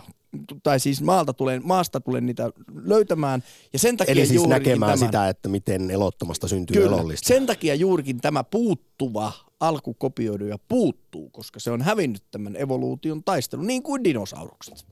tai 0.63 0.79
siis 0.79 1.01
maalta 1.01 1.33
tulen, 1.33 1.61
maasta 1.65 1.99
tulen 1.99 2.25
niitä 2.25 2.51
löytämään. 2.83 3.43
Ja 3.73 3.79
sen 3.79 3.97
takia 3.97 4.11
Eli 4.11 4.25
siis 4.25 4.47
näkemään 4.47 4.99
tämä, 4.99 5.07
sitä, 5.07 5.29
että 5.29 5.49
miten 5.49 5.91
elottomasta 5.91 6.47
syntyy 6.47 6.81
kyllä, 6.81 6.95
elollista. 6.95 7.27
Sen 7.27 7.45
takia 7.45 7.75
juurikin 7.75 8.21
tämä 8.21 8.43
puuttuva 8.43 9.31
alkukopioiduja 9.59 10.57
puuttuu, 10.67 11.29
koska 11.29 11.59
se 11.59 11.71
on 11.71 11.81
hävinnyt 11.81 12.23
tämän 12.31 12.55
evoluution 12.55 13.23
taistelun, 13.23 13.67
niin 13.67 13.83
kuin 13.83 14.03
dinosaurukset. 14.03 14.85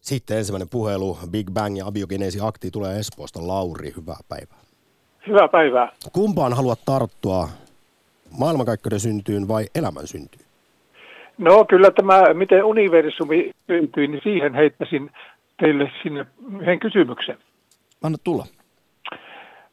Sitten 0.00 0.38
ensimmäinen 0.38 0.68
puhelu, 0.68 1.18
Big 1.30 1.50
Bang 1.50 1.78
ja 1.78 1.86
abiogeneesi 1.86 2.38
akti 2.42 2.70
tulee 2.70 2.98
Espoosta. 2.98 3.46
Lauri, 3.46 3.92
hyvää 3.96 4.20
päivää. 4.28 4.60
Hyvää 5.26 5.48
päivää. 5.48 5.92
Kumpaan 6.12 6.52
haluat 6.52 6.80
tarttua, 6.84 7.48
maailmankaikkeuden 8.38 9.00
syntyyn 9.00 9.48
vai 9.48 9.64
elämän 9.74 10.06
syntyyn? 10.06 10.46
No 11.38 11.64
kyllä 11.64 11.90
tämä, 11.90 12.34
miten 12.34 12.64
universumi 12.64 13.50
syntyi, 13.66 14.08
niin 14.08 14.20
siihen 14.22 14.54
heittäisin 14.54 15.10
teille 15.60 15.90
sinne 16.02 16.26
yhden 16.60 16.78
kysymyksen. 16.78 17.38
Anna 18.02 18.18
tulla. 18.24 18.46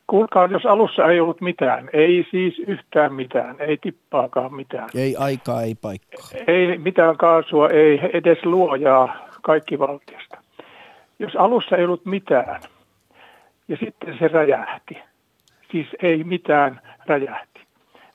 Kuulkaa, 0.07 0.45
jos 0.45 0.65
alussa 0.65 1.05
ei 1.05 1.19
ollut 1.19 1.41
mitään, 1.41 1.89
ei 1.93 2.27
siis 2.31 2.59
yhtään 2.67 3.13
mitään, 3.13 3.55
ei 3.59 3.77
tippaakaan 3.77 4.53
mitään. 4.53 4.89
Ei 4.95 5.15
aikaa, 5.15 5.61
ei 5.61 5.75
paikkaa. 5.75 6.27
Ei 6.47 6.77
mitään 6.77 7.17
kaasua, 7.17 7.69
ei 7.69 7.99
edes 8.13 8.45
luojaa 8.45 9.27
kaikki 9.41 9.79
valtiasta. 9.79 10.37
Jos 11.19 11.35
alussa 11.35 11.77
ei 11.77 11.85
ollut 11.85 12.05
mitään 12.05 12.61
ja 13.67 13.77
sitten 13.79 14.17
se 14.19 14.27
räjähti, 14.27 14.97
siis 15.71 15.87
ei 16.01 16.23
mitään 16.23 16.81
räjähti. 17.05 17.56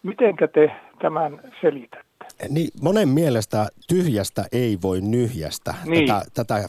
Mitenkä 0.02 0.48
te 0.48 0.68
tämän 1.02 1.40
selitätte? 1.60 2.48
Niin, 2.48 2.68
monen 2.82 3.08
mielestä 3.08 3.68
tyhjästä 3.88 4.44
ei 4.52 4.78
voi 4.82 5.00
nyhjästä. 5.00 5.74
Niin. 5.84 6.06
Tätä, 6.08 6.24
tätä 6.34 6.68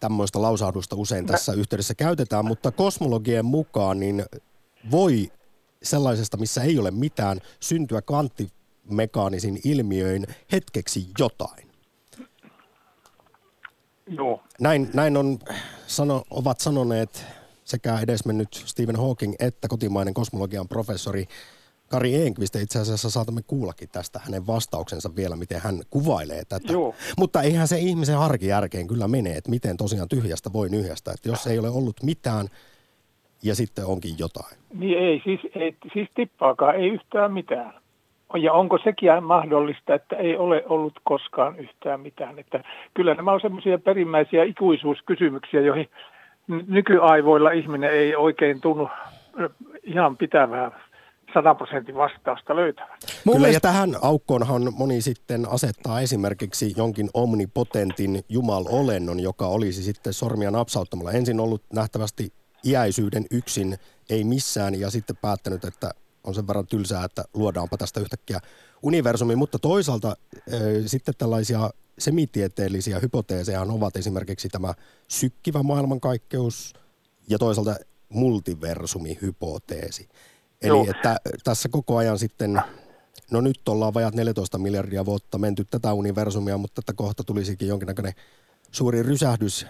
tämmöistä 0.00 0.42
lausahdusta 0.42 0.96
usein 0.96 1.26
tässä 1.26 1.52
yhteydessä 1.52 1.94
käytetään, 1.94 2.44
mutta 2.44 2.70
kosmologien 2.72 3.44
mukaan 3.44 4.00
niin 4.00 4.24
voi 4.90 5.30
sellaisesta, 5.82 6.36
missä 6.36 6.62
ei 6.62 6.78
ole 6.78 6.90
mitään, 6.90 7.38
syntyä 7.60 8.02
kvanttimekaanisin 8.02 9.60
ilmiöin 9.64 10.26
hetkeksi 10.52 11.06
jotain. 11.18 11.68
Joo. 14.06 14.42
Näin, 14.60 14.90
näin 14.94 15.16
on, 15.16 15.38
sano, 15.86 16.22
ovat 16.30 16.60
sanoneet 16.60 17.26
sekä 17.64 17.98
edesmennyt 18.00 18.48
Stephen 18.52 18.96
Hawking 18.96 19.34
että 19.40 19.68
kotimainen 19.68 20.14
kosmologian 20.14 20.68
professori 20.68 21.24
Kari 21.88 22.26
Enqvist. 22.26 22.56
Itse 22.56 22.78
asiassa 22.78 23.10
saatamme 23.10 23.40
kuullakin 23.46 23.88
tästä 23.92 24.20
hänen 24.24 24.46
vastauksensa 24.46 25.10
vielä, 25.16 25.36
miten 25.36 25.60
hän 25.64 25.74
kuvailee 25.90 26.42
tätä. 26.48 26.72
Joo. 26.72 26.94
Mutta 27.18 27.42
eihän 27.42 27.68
se 27.68 27.78
ihmisen 27.78 28.18
harkijärkeen 28.18 28.86
kyllä 28.86 29.08
mene, 29.08 29.30
että 29.30 29.50
miten 29.50 29.76
tosiaan 29.76 30.08
tyhjästä 30.08 30.52
voi 30.52 30.68
nyhjästä. 30.68 31.12
Että 31.12 31.28
jos 31.28 31.46
ei 31.46 31.58
ole 31.58 31.68
ollut 31.68 32.02
mitään 32.02 32.46
ja 33.42 33.54
sitten 33.54 33.86
onkin 33.86 34.14
jotain. 34.18 34.58
Niin 34.74 34.98
ei, 34.98 35.20
siis, 35.24 35.40
ei, 35.54 35.76
siis 35.92 36.08
tippaakaan, 36.14 36.76
ei 36.76 36.88
yhtään 36.88 37.32
mitään. 37.32 37.74
Ja 38.42 38.52
onko 38.52 38.78
sekin 38.84 39.24
mahdollista, 39.24 39.94
että 39.94 40.16
ei 40.16 40.36
ole 40.36 40.64
ollut 40.66 41.00
koskaan 41.04 41.58
yhtään 41.58 42.00
mitään? 42.00 42.38
Että 42.38 42.64
kyllä 42.94 43.14
nämä 43.14 43.32
on 43.32 43.40
semmoisia 43.40 43.78
perimmäisiä 43.78 44.44
ikuisuuskysymyksiä, 44.44 45.60
joihin 45.60 45.88
nykyaivoilla 46.66 47.50
ihminen 47.50 47.90
ei 47.90 48.16
oikein 48.16 48.60
tunnu 48.60 48.88
ihan 49.82 50.16
pitävää 50.16 50.87
sadan 51.34 51.56
prosentin 51.56 51.94
vastausta 51.94 52.56
löytävän. 52.56 52.98
Kyllä, 53.32 53.48
ja 53.48 53.60
tähän 53.60 53.96
aukkoonhan 54.02 54.74
moni 54.74 55.00
sitten 55.00 55.48
asettaa 55.48 56.00
esimerkiksi 56.00 56.74
jonkin 56.76 57.10
omnipotentin 57.14 58.24
jumalolennon, 58.28 59.20
joka 59.20 59.46
olisi 59.46 59.82
sitten 59.82 60.12
sormia 60.12 60.50
napsauttamalla 60.50 61.12
ensin 61.12 61.40
ollut 61.40 61.62
nähtävästi 61.72 62.32
iäisyyden 62.64 63.26
yksin, 63.30 63.76
ei 64.10 64.24
missään, 64.24 64.80
ja 64.80 64.90
sitten 64.90 65.16
päättänyt, 65.16 65.64
että 65.64 65.90
on 66.24 66.34
sen 66.34 66.46
verran 66.46 66.66
tylsää, 66.66 67.04
että 67.04 67.24
luodaanpa 67.34 67.76
tästä 67.76 68.00
yhtäkkiä 68.00 68.40
universumi, 68.82 69.36
mutta 69.36 69.58
toisaalta 69.58 70.08
äh, 70.08 70.14
sitten 70.86 71.14
tällaisia 71.18 71.70
semitieteellisiä 71.98 72.98
hypoteeseja 72.98 73.62
ovat 73.62 73.96
esimerkiksi 73.96 74.48
tämä 74.48 74.74
sykkivä 75.08 75.62
maailmankaikkeus 75.62 76.72
ja 77.28 77.38
toisaalta 77.38 77.76
multiversumi-hypoteesi. 78.08 80.08
Eli 80.62 80.68
Joo. 80.68 80.86
että 80.90 81.16
tässä 81.44 81.68
koko 81.72 81.96
ajan 81.96 82.18
sitten, 82.18 82.62
no 83.32 83.40
nyt 83.40 83.68
ollaan 83.68 83.94
vajat 83.94 84.14
14 84.14 84.58
miljardia 84.58 85.04
vuotta 85.04 85.38
menty 85.38 85.64
tätä 85.70 85.92
universumia, 85.92 86.58
mutta 86.58 86.80
että 86.80 86.92
kohta 86.96 87.24
tulisikin 87.24 87.68
jonkinnäköinen 87.68 88.12
suuri 88.70 89.02
rysähdys 89.02 89.66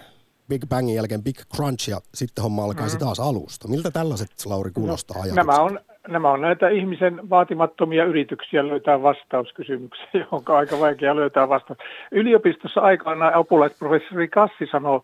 Big 0.48 0.62
Bangin 0.68 0.94
jälkeen 0.94 1.22
Big 1.22 1.36
Crunch 1.56 1.88
ja 1.90 1.96
sitten 2.14 2.42
homma 2.42 2.64
alkaisi 2.64 2.96
mm. 2.96 3.00
taas 3.00 3.20
alusta. 3.20 3.68
Miltä 3.68 3.90
tällaiset, 3.90 4.28
Lauri, 4.46 4.70
kuulostaa 4.70 5.26
no, 5.26 5.34
nämä 5.34 5.60
on, 5.60 5.80
nämä 6.08 6.30
on 6.30 6.40
näitä 6.40 6.68
ihmisen 6.68 7.30
vaatimattomia 7.30 8.04
yrityksiä 8.04 8.68
löytää 8.68 9.02
vastauskysymyksiä, 9.02 10.06
johon 10.20 10.42
on 10.48 10.56
aika 10.56 10.80
vaikea 10.80 11.16
löytää 11.16 11.48
vastaus. 11.48 11.78
Yliopistossa 12.12 12.80
aikanaan 12.80 13.34
apulaisprofessori 13.34 14.28
Kassi 14.28 14.66
sanoi, 14.72 15.00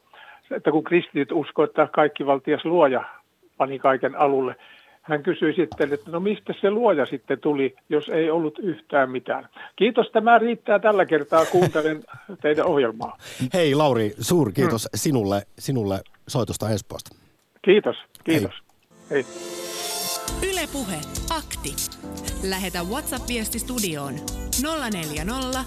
että 0.50 0.71
kun 0.71 0.85
kristityt 0.85 1.33
uskoo, 1.33 1.64
että 1.64 1.88
kaikki 1.93 2.26
valtias 2.26 2.64
luoja 2.64 3.05
pani 3.57 3.79
kaiken 3.79 4.17
alulle, 4.17 4.57
hän 5.05 5.23
kysyi 5.23 5.55
sitten, 5.55 5.93
että 5.93 6.11
no 6.11 6.21
mistä 6.21 6.55
se 6.61 6.71
luoja 6.71 7.07
sitten 7.07 7.41
tuli, 7.41 7.77
jos 7.89 8.09
ei 8.09 8.31
ollut 8.31 8.59
yhtään 8.59 9.11
mitään. 9.11 9.49
Kiitos, 9.77 10.11
tämä 10.13 10.39
riittää 10.39 10.79
tällä 10.79 11.07
kertaa. 11.07 11.47
Kuuntelen 11.47 12.03
teidän 12.43 12.67
ohjelmaa. 12.67 13.17
Hei 13.55 13.75
Lauri, 13.75 14.15
suuri 14.21 14.53
kiitos 14.53 14.85
mm. 14.85 14.89
sinulle, 14.95 15.43
sinulle 15.59 16.01
soitosta 16.29 16.71
Espoosta. 16.71 17.17
Kiitos. 17.63 17.97
Kiitos. 18.25 18.53
Hei. 19.11 19.25
Yle 20.51 20.69
Puhe, 20.73 20.97
akti. 21.31 21.75
Lähetä 22.49 22.79
WhatsApp-viesti 22.83 23.59
studioon 23.59 24.15
040 24.63 25.65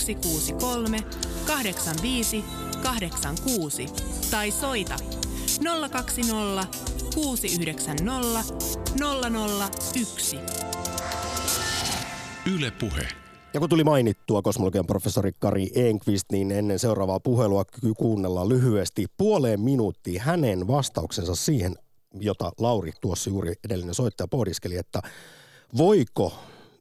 163 0.00 0.96
85 1.46 2.44
86 2.82 3.86
tai 4.30 4.50
soita 4.50 5.23
020 5.90 6.66
690 7.14 8.44
001. 10.04 10.38
Yle 12.54 12.70
Puhe. 12.70 13.08
Ja 13.54 13.60
kun 13.60 13.68
tuli 13.68 13.84
mainittua 13.84 14.42
kosmologian 14.42 14.86
professori 14.86 15.32
Kari 15.38 15.70
Enqvist, 15.74 16.24
niin 16.32 16.52
ennen 16.52 16.78
seuraavaa 16.78 17.20
puhelua 17.20 17.64
kuunnellaan 17.96 18.48
lyhyesti 18.48 19.06
puoleen 19.16 19.60
minuuttiin 19.60 20.20
hänen 20.20 20.66
vastauksensa 20.66 21.34
siihen, 21.34 21.74
jota 22.20 22.52
Lauri 22.58 22.92
tuossa 23.00 23.30
juuri 23.30 23.52
edellinen 23.64 23.94
soittaja 23.94 24.28
pohdiskeli, 24.28 24.76
että 24.76 25.02
voiko 25.76 26.32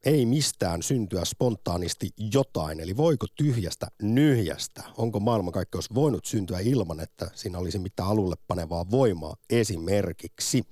ei 0.06 0.26
mistään 0.26 0.84
syntyä 0.84 1.26
spontaanisti 1.26 2.10
jotain, 2.34 2.80
eli 2.80 2.98
voiko 2.98 3.28
tyhjästä 3.36 3.88
nyhjästä, 4.02 4.84
onko 4.98 5.20
maailmankaikkeus 5.20 5.94
voinut 5.96 6.26
syntyä 6.26 6.60
ilman, 6.60 7.00
että 7.00 7.32
siinä 7.36 7.58
olisi 7.58 7.80
mitään 7.80 8.10
alulle 8.10 8.36
panevaa 8.48 8.86
voimaa 8.92 9.36
esimerkiksi. 9.50 10.64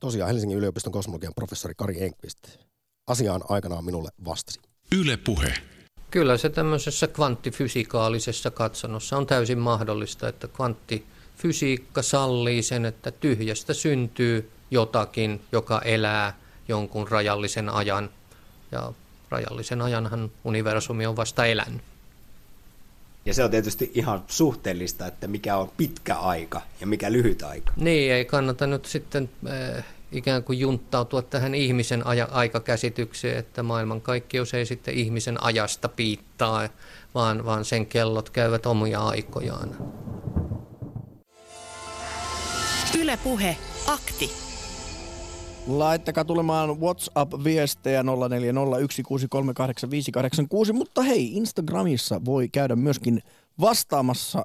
Tosiaan 0.00 0.30
Helsingin 0.30 0.58
yliopiston 0.58 0.92
kosmologian 0.92 1.34
professori 1.34 1.74
Kari 1.76 2.02
Enqvist 2.02 2.38
asiaan 3.08 3.42
aikanaan 3.48 3.84
minulle 3.84 4.10
vastasi. 4.24 4.60
Yle 4.92 5.16
Puhe. 5.16 5.54
Kyllä 6.10 6.36
se 6.36 6.48
tämmöisessä 6.48 7.06
kvanttifysikaalisessa 7.06 8.50
katsannossa 8.50 9.16
on 9.16 9.26
täysin 9.26 9.58
mahdollista, 9.58 10.28
että 10.28 10.48
kvanttifysiikka 10.48 12.02
sallii 12.02 12.62
sen, 12.62 12.84
että 12.84 13.10
tyhjästä 13.10 13.74
syntyy 13.74 14.50
jotakin, 14.70 15.40
joka 15.52 15.82
elää 15.82 16.38
jonkun 16.68 17.08
rajallisen 17.08 17.68
ajan. 17.68 18.10
Ja 18.72 18.92
rajallisen 19.30 19.82
ajanhan 19.82 20.30
universumi 20.44 21.06
on 21.06 21.16
vasta 21.16 21.46
elänyt. 21.46 21.82
Ja 23.24 23.34
se 23.34 23.44
on 23.44 23.50
tietysti 23.50 23.90
ihan 23.94 24.24
suhteellista, 24.28 25.06
että 25.06 25.28
mikä 25.28 25.56
on 25.56 25.70
pitkä 25.76 26.14
aika 26.14 26.60
ja 26.80 26.86
mikä 26.86 27.12
lyhyt 27.12 27.42
aika. 27.42 27.72
Niin, 27.76 28.12
ei 28.12 28.24
kannata 28.24 28.66
nyt 28.66 28.84
sitten 28.84 29.30
äh, 29.50 29.84
ikään 30.12 30.42
kuin 30.42 30.58
junttautua 30.58 31.22
tähän 31.22 31.54
ihmisen 31.54 32.06
aja- 32.06 32.28
aikakäsitykseen, 32.30 33.38
että 33.38 33.62
maailmankaikkeus 33.62 34.54
ei 34.54 34.66
sitten 34.66 34.94
ihmisen 34.94 35.42
ajasta 35.44 35.88
piittaa, 35.88 36.68
vaan, 37.14 37.44
vaan 37.44 37.64
sen 37.64 37.86
kellot 37.86 38.30
käyvät 38.30 38.66
omia 38.66 39.00
aikojaan. 39.00 39.76
Yle 42.98 43.16
Puhe, 43.16 43.56
akti. 43.86 44.49
Laittakaa 45.78 46.24
tulemaan 46.24 46.80
WhatsApp-viestejä 46.80 48.02
0401638586, 48.02 48.06
mutta 50.72 51.02
hei, 51.02 51.36
Instagramissa 51.36 52.24
voi 52.24 52.48
käydä 52.48 52.76
myöskin 52.76 53.22
vastaamassa 53.60 54.44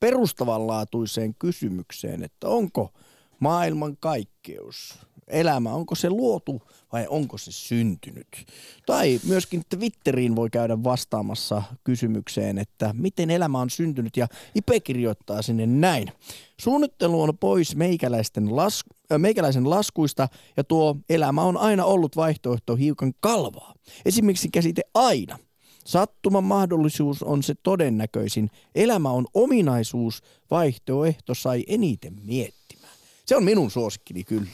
perustavanlaatuiseen 0.00 1.34
kysymykseen, 1.38 2.22
että 2.22 2.48
onko 2.48 2.92
maailman 3.40 3.96
kaikkeus, 4.00 4.98
elämä, 5.26 5.72
onko 5.72 5.94
se 5.94 6.10
luotu 6.10 6.62
vai 6.92 7.06
onko 7.08 7.38
se 7.38 7.52
syntynyt? 7.52 8.46
Tai 8.86 9.20
myöskin 9.28 9.62
Twitteriin 9.68 10.36
voi 10.36 10.50
käydä 10.50 10.84
vastaamassa 10.84 11.62
kysymykseen, 11.84 12.58
että 12.58 12.94
miten 12.98 13.30
elämä 13.30 13.60
on 13.60 13.70
syntynyt 13.70 14.16
ja 14.16 14.26
Ipe 14.54 14.80
kirjoittaa 14.80 15.42
sinne 15.42 15.66
näin. 15.66 16.12
Suunnittelu 16.60 17.22
on 17.22 17.38
pois 17.38 17.76
meikäläisten 17.76 18.56
las, 18.56 18.84
äh, 18.90 19.03
meikäläisen 19.18 19.70
laskuista 19.70 20.28
ja 20.56 20.64
tuo 20.64 20.96
elämä 21.08 21.42
on 21.42 21.56
aina 21.56 21.84
ollut 21.84 22.16
vaihtoehto 22.16 22.76
hiukan 22.76 23.12
kalvaa. 23.20 23.74
Esimerkiksi 24.04 24.48
käsite 24.48 24.82
aina. 24.94 25.38
Sattuman 25.86 26.44
mahdollisuus 26.44 27.22
on 27.22 27.42
se 27.42 27.54
todennäköisin. 27.62 28.50
Elämä 28.74 29.10
on 29.10 29.26
ominaisuus, 29.34 30.22
vaihtoehto 30.50 31.34
sai 31.34 31.64
eniten 31.66 32.14
miettimään. 32.22 32.92
Se 33.26 33.36
on 33.36 33.44
minun 33.44 33.70
suosikkini 33.70 34.24
kyllä. 34.24 34.50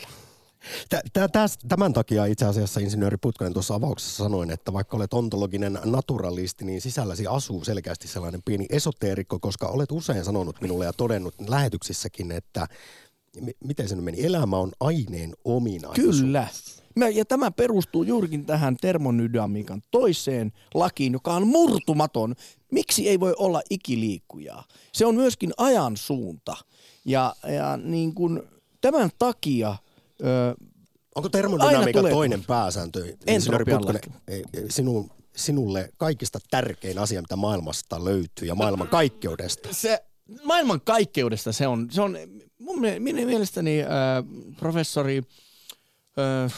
Tämän 1.69 1.92
takia 1.92 2.25
itse 2.25 2.47
asiassa 2.47 2.80
insinööri 2.80 3.17
Putkonen 3.17 3.52
tuossa 3.52 3.75
avauksessa 3.75 4.25
sanoin, 4.25 4.50
että 4.50 4.73
vaikka 4.73 4.97
olet 4.97 5.15
ontologinen 5.15 5.78
naturalisti, 5.84 6.65
niin 6.65 6.80
sisälläsi 6.80 7.26
asuu 7.26 7.65
selkeästi 7.65 8.08
sellainen 8.08 8.43
pieni 8.45 8.67
esoteerikko, 8.71 9.39
koska 9.39 9.69
olet 9.69 9.93
usein 9.93 10.25
sanonut 10.25 10.60
minulle 10.60 10.84
ja 10.84 10.93
todennut 10.93 11.34
lähetyksissäkin, 11.49 12.32
että 12.32 12.67
miten 13.64 13.88
se 13.88 13.95
nyt 13.95 14.04
meni, 14.04 14.26
elämä 14.26 14.56
on 14.56 14.73
aineen 14.80 15.34
ominaisuus. 15.45 16.21
Kyllä. 16.21 16.49
Ja 17.14 17.25
tämä 17.25 17.50
perustuu 17.50 18.02
juurikin 18.02 18.47
tähän 18.47 18.76
termonydamiikan 18.80 19.82
toiseen 19.90 20.52
lakiin, 20.75 21.12
joka 21.12 21.34
on 21.34 21.47
murtumaton. 21.47 22.34
Miksi 22.73 23.08
ei 23.08 23.21
voi 23.21 23.34
olla 23.38 23.62
ikiliikkujaa? 23.71 24.64
Se 24.93 25.06
on 25.06 25.14
myöskin 25.14 25.52
ajan 25.56 25.97
suunta. 25.97 26.56
Ja, 27.04 27.34
ja 27.56 27.76
niin 27.76 28.14
kuin 28.14 28.43
tämän 28.80 29.10
takia– 29.19 29.76
Öö, 30.25 30.54
Onko 31.14 31.28
termodynamiikan 31.28 32.04
toinen 32.10 32.45
pääsääntö, 32.45 33.16
Putkonen, 33.71 34.00
sinun, 34.69 35.10
sinulle 35.36 35.90
kaikista 35.97 36.38
tärkein 36.50 36.99
asia, 36.99 37.21
mitä 37.21 37.36
maailmasta 37.36 38.04
löytyy 38.04 38.49
ja 38.49 38.54
maailman 38.54 38.88
kaikkeudesta? 38.88 39.69
Se, 39.73 40.04
maailman 40.45 40.80
kaikkeudesta 40.80 41.52
se 41.52 41.66
on, 41.66 41.88
se 41.90 42.00
on 42.00 42.19
mun 42.60 42.80
mielestäni 43.26 43.82
äh, 43.82 43.88
professori, 44.56 45.23
äh, 46.18 46.54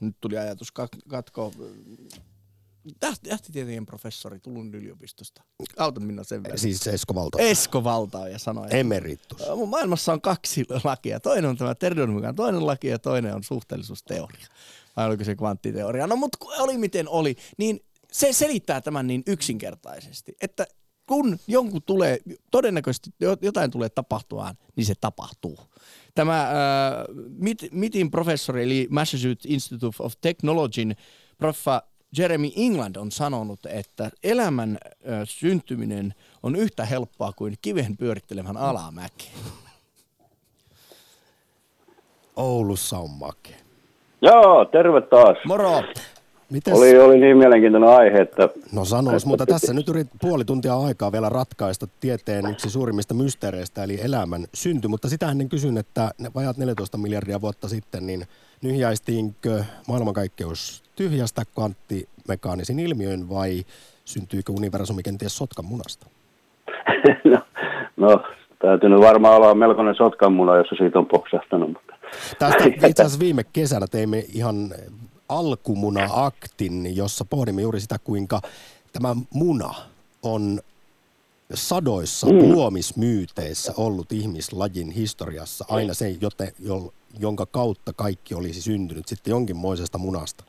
nyt 0.00 0.16
tuli 0.20 0.38
ajatus 0.38 0.72
katko, 1.08 1.52
Tähtitieteen 3.28 3.86
professori 3.86 4.40
Tulun 4.40 4.74
yliopistosta. 4.74 5.42
Auta 5.76 6.00
minä 6.00 6.24
sen 6.24 6.42
verran. 6.42 6.58
Siis 6.58 6.86
Esko 6.86 7.14
Valta. 7.14 7.38
Esko 7.38 7.84
Valta 7.84 8.28
ja 8.28 8.38
sanoi. 8.38 8.66
Emeritus. 8.70 9.38
Maailmassa 9.66 10.12
on 10.12 10.20
kaksi 10.20 10.64
lakia. 10.84 11.20
Toinen 11.20 11.50
on 11.50 11.56
tämä 11.56 11.74
terveydenhuollon 11.74 12.34
toinen 12.34 12.66
laki 12.66 12.88
ja 12.88 12.98
toinen 12.98 13.34
on 13.34 13.44
suhteellisuusteoria. 13.44 14.46
Vai 14.96 15.06
oliko 15.06 15.24
se 15.24 15.36
kvanttiteoria? 15.36 16.06
No 16.06 16.16
mutta 16.16 16.38
oli 16.58 16.78
miten 16.78 17.08
oli. 17.08 17.36
Niin 17.56 17.80
se 18.12 18.32
selittää 18.32 18.80
tämän 18.80 19.06
niin 19.06 19.22
yksinkertaisesti, 19.26 20.36
että 20.40 20.66
kun 21.10 21.38
jonkun 21.46 21.82
tulee, 21.82 22.18
todennäköisesti 22.50 23.10
jotain 23.42 23.70
tulee 23.70 23.88
tapahtumaan, 23.88 24.54
niin 24.76 24.84
se 24.84 24.94
tapahtuu. 25.00 25.58
Tämä 26.14 26.42
äh, 26.42 26.48
MITin 27.70 28.10
professori, 28.10 28.62
eli 28.62 28.86
Massachusetts 28.90 29.46
Institute 29.46 29.96
of 29.98 30.12
Technologyn 30.20 30.96
proffa 31.38 31.82
Jeremy 32.18 32.48
England 32.56 32.96
on 32.96 33.10
sanonut, 33.10 33.66
että 33.66 34.10
elämän 34.22 34.78
ö, 34.82 34.96
syntyminen 35.24 36.14
on 36.42 36.56
yhtä 36.56 36.84
helppoa 36.84 37.32
kuin 37.32 37.54
kiven 37.62 37.96
pyörittelemän 37.96 38.56
alamäki. 38.56 39.30
Oulussa 42.36 42.98
on 42.98 43.10
make. 43.10 43.54
Joo, 44.22 44.64
terve 44.64 45.00
taas. 45.00 45.36
Moro. 45.44 45.82
Mites? 46.50 46.74
Oli, 46.74 46.98
oli 46.98 47.18
niin 47.18 47.36
mielenkiintoinen 47.36 47.90
aihe, 47.90 48.18
että... 48.18 48.48
No 48.72 48.84
sanois, 48.84 49.26
mutta 49.26 49.46
tässä 49.46 49.74
nyt 49.74 49.88
yrit 49.88 50.08
puoli 50.20 50.44
tuntia 50.44 50.76
aikaa 50.76 51.12
vielä 51.12 51.28
ratkaista 51.28 51.86
tieteen 52.00 52.50
yksi 52.50 52.70
suurimmista 52.70 53.14
mysteereistä, 53.14 53.84
eli 53.84 54.00
elämän 54.04 54.44
synty. 54.54 54.88
Mutta 54.88 55.08
sitä 55.08 55.30
ennen 55.30 55.48
kysyn, 55.48 55.78
että 55.78 56.10
vajat 56.34 56.56
14 56.56 56.98
miljardia 56.98 57.40
vuotta 57.40 57.68
sitten, 57.68 58.06
niin 58.06 58.24
nyhjäistiinkö 58.62 59.64
maailmankaikkeus 59.88 60.82
tyhjästä 60.96 61.42
kvanttimekaanisin 61.54 62.78
ilmiön 62.78 63.28
vai 63.28 63.64
syntyykö 64.04 64.52
universumi 64.52 65.02
kenties 65.02 65.36
sotkan 65.36 65.64
munasta? 65.64 66.06
no, 67.24 67.38
no, 67.96 68.22
täytyy 68.58 68.88
nyt 68.88 69.00
varmaan 69.00 69.36
olla 69.36 69.54
melkoinen 69.54 69.94
sotkan 69.94 70.32
muna, 70.32 70.56
jos 70.56 70.68
siitä 70.78 70.98
on 70.98 71.06
poksahtanut. 71.06 71.68
Mutta... 71.68 71.94
Tästä 72.38 72.64
itse 72.64 72.86
asiassa 73.02 73.20
viime 73.20 73.44
kesänä 73.52 73.86
teimme 73.90 74.24
ihan 74.34 74.70
alkumuna-aktin, 75.30 76.96
jossa 76.96 77.24
pohdimme 77.24 77.62
juuri 77.62 77.80
sitä, 77.80 77.96
kuinka 78.04 78.40
tämä 78.92 79.14
muna 79.34 79.74
on 80.22 80.60
sadoissa 81.54 82.26
mm. 82.26 82.52
luomismyyteissä 82.52 83.72
ollut 83.76 84.12
ihmislajin 84.12 84.90
historiassa 84.90 85.64
aina 85.70 85.94
se, 85.94 86.08
joten, 86.20 86.48
jonka 87.20 87.46
kautta 87.46 87.92
kaikki 87.96 88.34
olisi 88.34 88.62
syntynyt 88.62 89.08
sitten 89.08 89.30
jonkinmoisesta 89.30 89.98
munasta. 89.98 90.44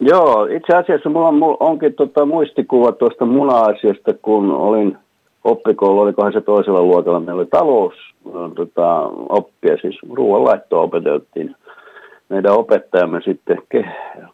Joo, 0.00 0.44
itse 0.44 0.76
asiassa 0.76 1.08
mulla 1.08 1.28
on, 1.28 1.56
onkin 1.60 1.94
tota 1.94 2.26
muistikuva 2.26 2.92
tuosta 2.92 3.26
muna-asiasta, 3.26 4.14
kun 4.22 4.50
olin 4.50 4.98
oppikoulu, 5.44 6.00
olikohan 6.00 6.32
se 6.32 6.40
toisella 6.40 6.82
luokalla, 6.82 7.20
meillä 7.20 7.40
oli 7.40 7.46
talous 7.46 7.94
tota, 8.54 9.02
oppia, 9.28 9.76
siis 9.82 9.98
ruoanlaittoa 10.12 10.82
opeteltiin. 10.82 11.56
Meidän 12.28 12.52
opettajamme 12.52 13.20
sitten 13.24 13.58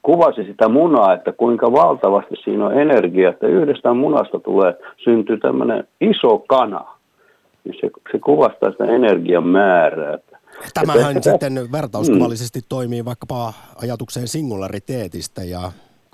kuvasi 0.03 0.45
sitä 0.45 0.69
munaa, 0.69 1.15
että 1.15 1.33
kuinka 1.33 1.73
valtavasti 1.73 2.35
siinä 2.45 2.67
on 2.67 2.81
energiaa, 2.81 3.31
että 3.31 3.47
yhdestä 3.47 3.95
munasta 3.95 4.41
tulee, 4.41 4.75
syntyy 5.05 5.39
tämmöinen 5.39 5.85
iso 6.01 6.39
kana. 6.39 6.85
Niin 7.65 7.75
se, 7.81 7.91
se 8.13 8.19
kuvastaa 8.19 8.71
sitä 8.71 8.85
energian 8.85 9.47
määrää. 9.47 10.19
Tämähän 10.75 11.23
sitten 11.23 11.53
vertauskuvallisesti 11.73 12.61
toimii 12.69 13.05
vaikkapa 13.05 13.53
ajatukseen 13.83 14.29
singulariteetistä 14.29 15.45
ja 15.45 15.61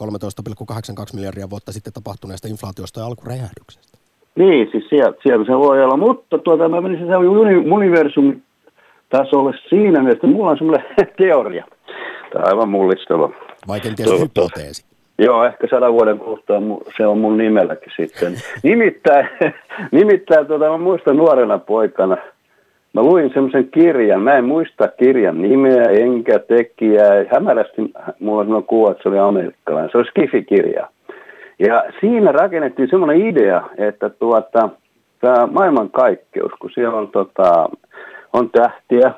13,82 0.03 1.15
miljardia 1.15 1.51
vuotta 1.51 1.73
sitten 1.73 1.93
tapahtuneesta 1.93 2.49
inflaatiosta 2.49 3.01
ja 3.01 3.07
alkuräjähdyksestä. 3.07 3.99
Niin, 4.37 4.69
siis 4.73 4.89
sieltä, 4.89 5.19
sieltä 5.23 5.45
se 5.45 5.59
voi 5.59 5.85
olla, 5.85 5.97
mutta 5.97 6.39
tuota, 6.39 6.69
mä 6.69 6.81
menisin 6.81 7.07
se 7.07 7.17
universumin 7.73 8.43
tasolle 9.09 9.53
siinä 9.69 10.01
mielessä, 10.01 10.17
että 10.17 10.27
mulla 10.27 10.51
on 10.51 10.59
semmoinen 10.59 10.87
teoria. 11.19 11.65
Tämä 12.33 12.43
on 12.45 12.49
aivan 12.49 12.69
mullistava. 12.69 13.31
Vai 13.69 13.81
kenties 13.81 14.21
hypoteesi? 14.21 14.89
Joo, 15.19 15.45
ehkä 15.45 15.67
sadan 15.71 15.93
vuoden 15.93 16.19
kuluttua 16.19 16.57
se 16.97 17.07
on 17.07 17.19
mun 17.19 17.37
nimelläkin 17.37 17.93
sitten. 17.97 18.35
Nimittäin, 18.63 19.29
nimittäin 19.93 20.47
tuota, 20.47 20.71
mä 20.71 20.79
muistan 20.79 21.17
nuorena 21.17 21.59
poikana, 21.59 22.17
mä 22.93 23.03
luin 23.03 23.31
semmoisen 23.35 23.69
kirjan, 23.69 24.23
mä 24.23 24.35
en 24.35 24.45
muista 24.45 24.89
kirjan 24.89 25.43
nimeä 25.43 25.85
enkä 25.91 26.39
tekijää. 26.39 27.25
Hämärästi 27.33 27.83
mulla 28.21 28.41
on 28.41 28.47
semmoinen 28.47 28.69
kuva, 28.69 28.91
että 28.91 29.03
se 29.03 29.09
oli 29.09 29.19
amerikkalainen, 29.19 29.91
se 29.91 29.99
oli 29.99 30.07
Skifi-kirja. 30.07 30.89
Ja 31.59 31.85
siinä 32.01 32.33
rakennettiin 32.33 32.89
semmoinen 32.91 33.27
idea, 33.27 33.63
että 33.79 34.11
tuota, 34.11 34.69
tämä 35.21 35.47
maailmankaikkeus, 35.47 36.53
kun 36.61 36.71
siellä 36.75 36.99
on, 36.99 37.09
tota, 37.09 37.69
on 38.33 38.51
tähtiä, 38.51 39.13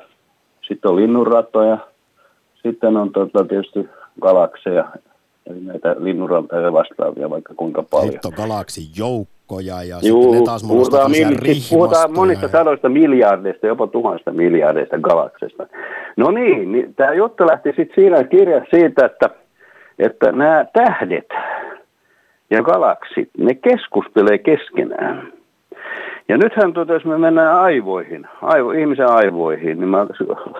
sitten 0.67 0.91
on 0.91 0.95
linnunratoja, 0.95 1.77
sitten 2.63 2.97
on 2.97 3.11
tota, 3.11 3.45
tietysti 3.45 3.89
galakseja, 4.21 4.85
eli 5.49 5.59
näitä 5.59 5.95
linnunrantoja 5.99 6.73
vastaavia 6.73 7.29
vaikka 7.29 7.53
kuinka 7.53 7.83
paljon. 7.83 8.11
Sitten 8.11 8.31
on 8.31 8.47
galaksijoukkoja 8.47 9.83
ja 9.83 9.97
Juu, 10.01 10.21
sitten 10.21 10.39
ne 10.39 10.45
taas 10.45 10.63
puhutaan, 10.67 11.11
mil, 11.11 11.27
puhutaan 11.69 12.11
monista 12.13 12.45
ja... 12.45 12.49
sadoista 12.49 12.89
miljardeista, 12.89 13.67
jopa 13.67 13.87
tuhansista 13.87 14.31
miljardeista 14.31 14.97
galakseista. 14.97 15.67
No 16.17 16.31
niin, 16.31 16.71
niin 16.71 16.93
tämä 16.95 17.13
juttu 17.13 17.47
lähti 17.47 17.69
sitten 17.69 17.95
siinä 17.95 18.23
kirjassa 18.23 18.77
siitä, 18.77 19.05
että, 19.05 19.29
että 19.99 20.31
nämä 20.31 20.65
tähdet 20.73 21.27
ja 22.49 22.63
galaksit, 22.63 23.29
ne 23.37 23.55
keskustelee 23.55 24.37
keskenään. 24.37 25.33
Ja 26.29 26.37
nythän 26.37 26.73
tuota, 26.73 26.93
jos 26.93 27.05
me 27.05 27.17
mennään 27.17 27.59
aivoihin, 27.59 28.27
aivo, 28.41 28.71
ihmisen 28.71 29.09
aivoihin, 29.09 29.79
niin 29.79 29.89
mä 29.89 30.05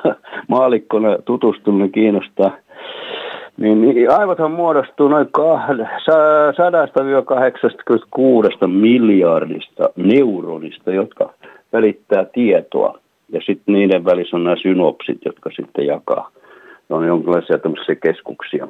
maalikkona 0.48 1.18
tutustunut 1.26 1.82
niin 1.82 1.92
kiinnostaa. 1.92 2.52
Niin, 3.58 3.82
niin 3.82 4.12
aivothan 4.12 4.52
muodostuu 4.52 5.08
noin 5.08 5.28
100-86 8.64 8.68
miljardista 8.68 9.90
neuronista, 9.96 10.92
jotka 10.92 11.34
välittää 11.74 12.26
tietoa. 12.26 13.00
Ja 13.30 13.42
sitten 13.46 13.74
niiden 13.74 14.06
välissä 14.06 14.38
on 14.38 14.44
nämä 14.44 14.56
synopsit, 14.62 15.18
jotka 15.26 15.50
sitten 15.56 15.86
jakaa. 15.86 16.32
Ne 16.90 16.96
on 16.96 17.08
jonkinlaisia 17.08 17.58
tämmöisiä 17.58 17.96
keskuksia. 17.96 18.68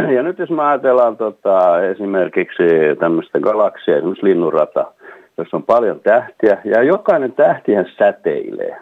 Ja 0.14 0.22
nyt 0.22 0.38
jos 0.38 0.50
me 0.50 0.62
ajatellaan 0.62 1.16
tota, 1.16 1.82
esimerkiksi 1.82 2.62
tämmöistä 3.00 3.40
galaksia, 3.40 3.96
esimerkiksi 3.96 4.26
linnunrata, 4.26 4.92
jossa 5.40 5.56
on 5.56 5.62
paljon 5.62 6.00
tähtiä, 6.00 6.58
ja 6.64 6.82
jokainen 6.82 7.32
tähtihän 7.32 7.86
säteilee. 7.98 8.76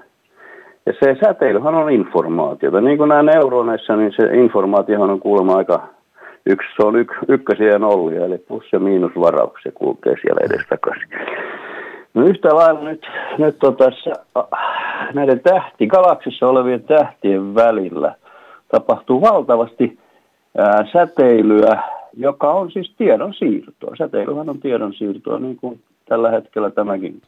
Ja 0.87 0.92
se 1.01 1.16
säteilyhän 1.25 1.75
on 1.75 1.90
informaatiota. 1.90 2.81
Niin 2.81 2.99
kuin 2.99 3.09
nämä 3.09 3.23
neuroneissa, 3.23 3.97
niin 3.97 4.12
se 4.16 4.25
informaatiohan 4.35 5.11
on 5.11 5.21
kuulemma 5.21 5.57
aika 5.57 5.88
yksi, 6.47 6.68
se 6.77 6.87
on 6.87 6.97
yk, 6.97 7.12
ykkösiä 7.29 7.68
ja 7.68 7.79
nollia, 7.79 8.25
eli 8.25 8.38
plus- 8.38 8.73
ja 8.73 8.79
miinusvarauksia 8.79 9.73
kulkee 9.75 10.14
siellä 10.21 10.40
edestakaisin. 10.44 11.09
No 12.14 12.23
yhtä 12.23 12.55
lailla 12.55 12.81
nyt, 12.81 13.07
nyt 13.38 13.64
on 13.64 13.77
tässä 13.77 14.12
näiden 15.14 15.40
tähti, 15.40 15.87
galaksissa 15.87 16.47
olevien 16.47 16.83
tähtien 16.83 17.55
välillä 17.55 18.14
tapahtuu 18.68 19.21
valtavasti 19.21 19.99
ää, 20.59 20.85
säteilyä, 20.92 21.83
joka 22.16 22.53
on 22.53 22.71
siis 22.71 22.94
tiedonsiirtoa. 22.99 23.97
Säteilyhän 23.99 24.51
on 24.51 24.61
tiedonsiirtoa, 24.61 25.38
niin 25.38 25.57
kuin 25.57 25.81
tällä 26.09 26.31
hetkellä 26.31 26.71
tämäkin 26.71 27.23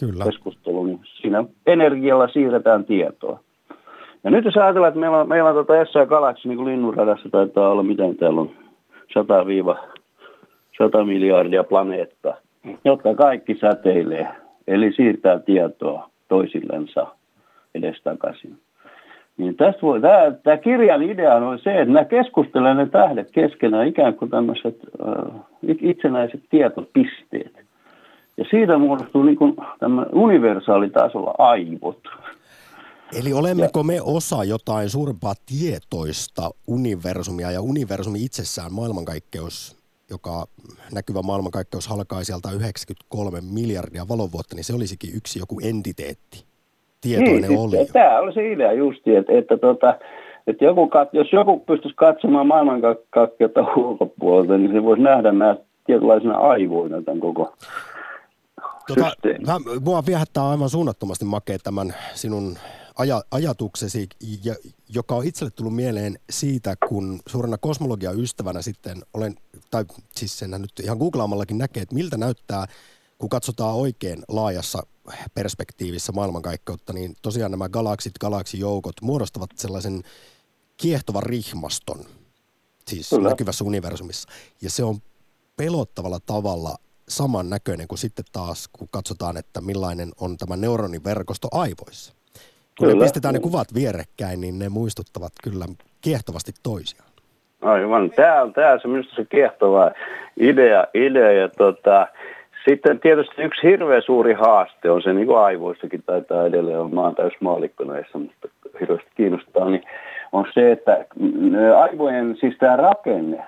Kyllä. 0.00 0.24
keskustelu. 0.24 0.84
Niin 0.84 1.00
siinä 1.04 1.44
energialla 1.66 2.28
siirretään 2.28 2.84
tietoa. 2.84 3.40
Ja 4.24 4.30
nyt 4.30 4.44
jos 4.44 4.56
ajatellaan, 4.56 4.88
että 4.88 5.00
meillä 5.00 5.18
on, 5.20 5.28
meillä 5.28 5.50
on 5.50 5.54
tuota 5.54 5.84
SA 5.84 6.06
Galaxy, 6.06 6.48
niin 6.48 6.56
kuin 6.56 6.68
linnunradassa 6.68 7.28
taitaa 7.28 7.68
olla, 7.68 7.82
miten 7.82 8.16
täällä 8.16 8.40
on 8.40 8.50
100-100 11.02 11.04
miljardia 11.04 11.64
planeettaa, 11.64 12.34
jotka 12.84 13.14
kaikki 13.14 13.58
säteilee, 13.60 14.28
eli 14.66 14.92
siirtää 14.92 15.38
tietoa 15.38 16.10
toisillensa 16.28 17.06
edestakaisin. 17.74 18.58
Niin 19.36 19.56
tästä 19.56 19.82
voi, 19.82 20.00
tämä, 20.00 20.32
tämä 20.42 20.56
kirjan 20.56 21.02
idea 21.02 21.34
on 21.34 21.58
se, 21.58 21.80
että 21.80 21.94
nämä 21.94 22.04
keskustelevat 22.04 22.76
ne 22.76 22.86
tähdet 22.86 23.30
keskenään 23.30 23.86
ikään 23.86 24.14
kuin 24.14 24.30
tämmöiset 24.30 24.76
äh, 25.08 25.40
itsenäiset 25.80 26.40
tietopisteet. 26.50 27.71
Ja 28.36 28.44
siitä 28.50 28.78
muodostuu 28.78 29.22
niin 29.22 29.36
kuin 29.36 29.56
universaalitasolla 30.12 31.34
aivot. 31.38 31.98
Eli 33.20 33.32
olemmeko 33.32 33.82
me 33.82 33.98
osa 34.02 34.44
jotain 34.44 34.90
suurempaa 34.90 35.34
tietoista 35.46 36.50
universumia 36.66 37.50
ja 37.50 37.62
universumi 37.62 38.24
itsessään 38.24 38.72
maailmankaikkeus, 38.72 39.82
joka 40.10 40.46
näkyvä 40.94 41.22
maailmankaikkeus 41.22 41.88
halkaa 41.88 42.24
sieltä 42.24 42.48
93 42.56 43.38
miljardia 43.54 44.08
valovuotta, 44.08 44.56
niin 44.56 44.64
se 44.64 44.74
olisikin 44.74 45.10
yksi 45.16 45.38
joku 45.38 45.60
entiteetti 45.64 46.44
tietoinen 47.00 47.50
niin, 47.50 47.60
oli. 47.60 47.86
Tämä 47.92 48.18
oli 48.18 48.32
se 48.32 48.52
idea 48.52 48.72
justi, 48.72 49.16
että, 49.16 49.32
että, 49.32 49.56
tota, 49.56 49.94
että 50.46 50.64
joku, 50.64 50.90
jos 51.12 51.32
joku 51.32 51.58
pystyisi 51.58 51.96
katsomaan 51.96 52.46
maailmankaikkeutta 52.46 53.60
ulkopuolelta, 53.76 54.58
niin 54.58 54.72
se 54.72 54.82
voisi 54.82 55.02
nähdä 55.02 55.32
nämä 55.32 55.56
tietynlaisena 55.86 56.38
aivoina 56.38 57.02
tämän 57.02 57.20
koko 57.20 57.52
Tota, 58.86 59.12
mä, 59.46 59.60
mua 59.80 60.06
viehättää 60.06 60.48
aivan 60.48 60.70
suunnattomasti 60.70 61.24
makea 61.24 61.58
tämän 61.58 61.94
sinun 62.14 62.58
aja, 62.98 63.22
ajatuksesi, 63.30 64.08
ja, 64.44 64.54
joka 64.88 65.14
on 65.14 65.26
itselle 65.26 65.50
tullut 65.50 65.74
mieleen 65.74 66.18
siitä, 66.30 66.76
kun 66.88 67.20
suurena 67.28 67.58
kosmologian 67.58 68.20
ystävänä 68.20 68.62
sitten 68.62 69.02
olen, 69.14 69.34
tai 69.70 69.84
siis 70.16 70.38
sen 70.38 70.50
nyt 70.50 70.80
ihan 70.82 70.98
googlaamallakin 70.98 71.58
näkee, 71.58 71.82
että 71.82 71.94
miltä 71.94 72.16
näyttää, 72.16 72.66
kun 73.18 73.28
katsotaan 73.28 73.74
oikein 73.74 74.22
laajassa 74.28 74.86
perspektiivissä 75.34 76.12
maailmankaikkeutta, 76.12 76.92
niin 76.92 77.16
tosiaan 77.22 77.50
nämä 77.50 77.68
galaksit, 77.68 78.18
galaksijoukot 78.18 79.02
muodostavat 79.02 79.50
sellaisen 79.56 80.02
kiehtovan 80.76 81.22
rihmaston, 81.22 82.04
siis 82.88 83.08
Kyllä. 83.08 83.28
näkyvässä 83.28 83.64
universumissa. 83.64 84.28
Ja 84.62 84.70
se 84.70 84.84
on 84.84 84.98
pelottavalla 85.56 86.20
tavalla 86.20 86.76
saman 87.16 87.50
näköinen 87.50 87.88
kuin 87.88 87.98
sitten 87.98 88.24
taas, 88.32 88.68
kun 88.72 88.88
katsotaan, 88.90 89.36
että 89.36 89.60
millainen 89.60 90.08
on 90.20 90.36
tämä 90.36 90.56
neuroniverkosto 90.56 91.48
aivoissa. 91.52 92.12
Kun 92.78 92.86
kyllä. 92.86 92.94
ne 92.94 93.00
pistetään 93.04 93.34
ne 93.34 93.40
kuvat 93.40 93.74
vierekkäin, 93.74 94.40
niin 94.40 94.58
ne 94.58 94.68
muistuttavat 94.68 95.32
kyllä 95.44 95.64
kiehtovasti 96.00 96.52
toisiaan. 96.62 97.08
Aivan. 97.62 98.10
Tämä 98.10 98.42
on, 98.42 98.52
tämä 98.52 98.72
on 98.72 98.80
se 98.80 98.88
minusta 98.88 99.14
se 99.14 99.24
kiehtova 99.24 99.90
idea. 100.40 100.86
idea 100.94 101.32
ja 101.32 101.48
tota, 101.48 102.06
sitten 102.68 103.00
tietysti 103.00 103.42
yksi 103.42 103.62
hirveän 103.62 104.02
suuri 104.02 104.32
haaste 104.34 104.90
on 104.90 105.02
se, 105.02 105.12
niin 105.12 105.26
kuin 105.26 105.38
aivoissakin 105.38 106.02
taitaa 106.06 106.46
edelleen 106.46 106.80
olla, 106.80 106.88
maan 106.88 107.14
näissä, 107.84 108.18
mutta 108.18 108.48
hirveästi 108.80 109.10
kiinnostaa, 109.16 109.70
niin 109.70 109.82
on 110.32 110.46
se, 110.54 110.72
että 110.72 111.04
aivojen, 111.76 112.36
siis 112.40 112.54
tämä 112.58 112.76
rakenne, 112.76 113.44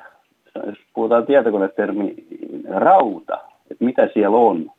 jos 0.66 0.78
puhutaan 0.94 1.26
tietokonetermi 1.26 2.14
rauta, 2.70 3.38
että 3.70 3.84
mitä 3.84 4.08
siellä 4.14 4.36
on, 4.36 4.70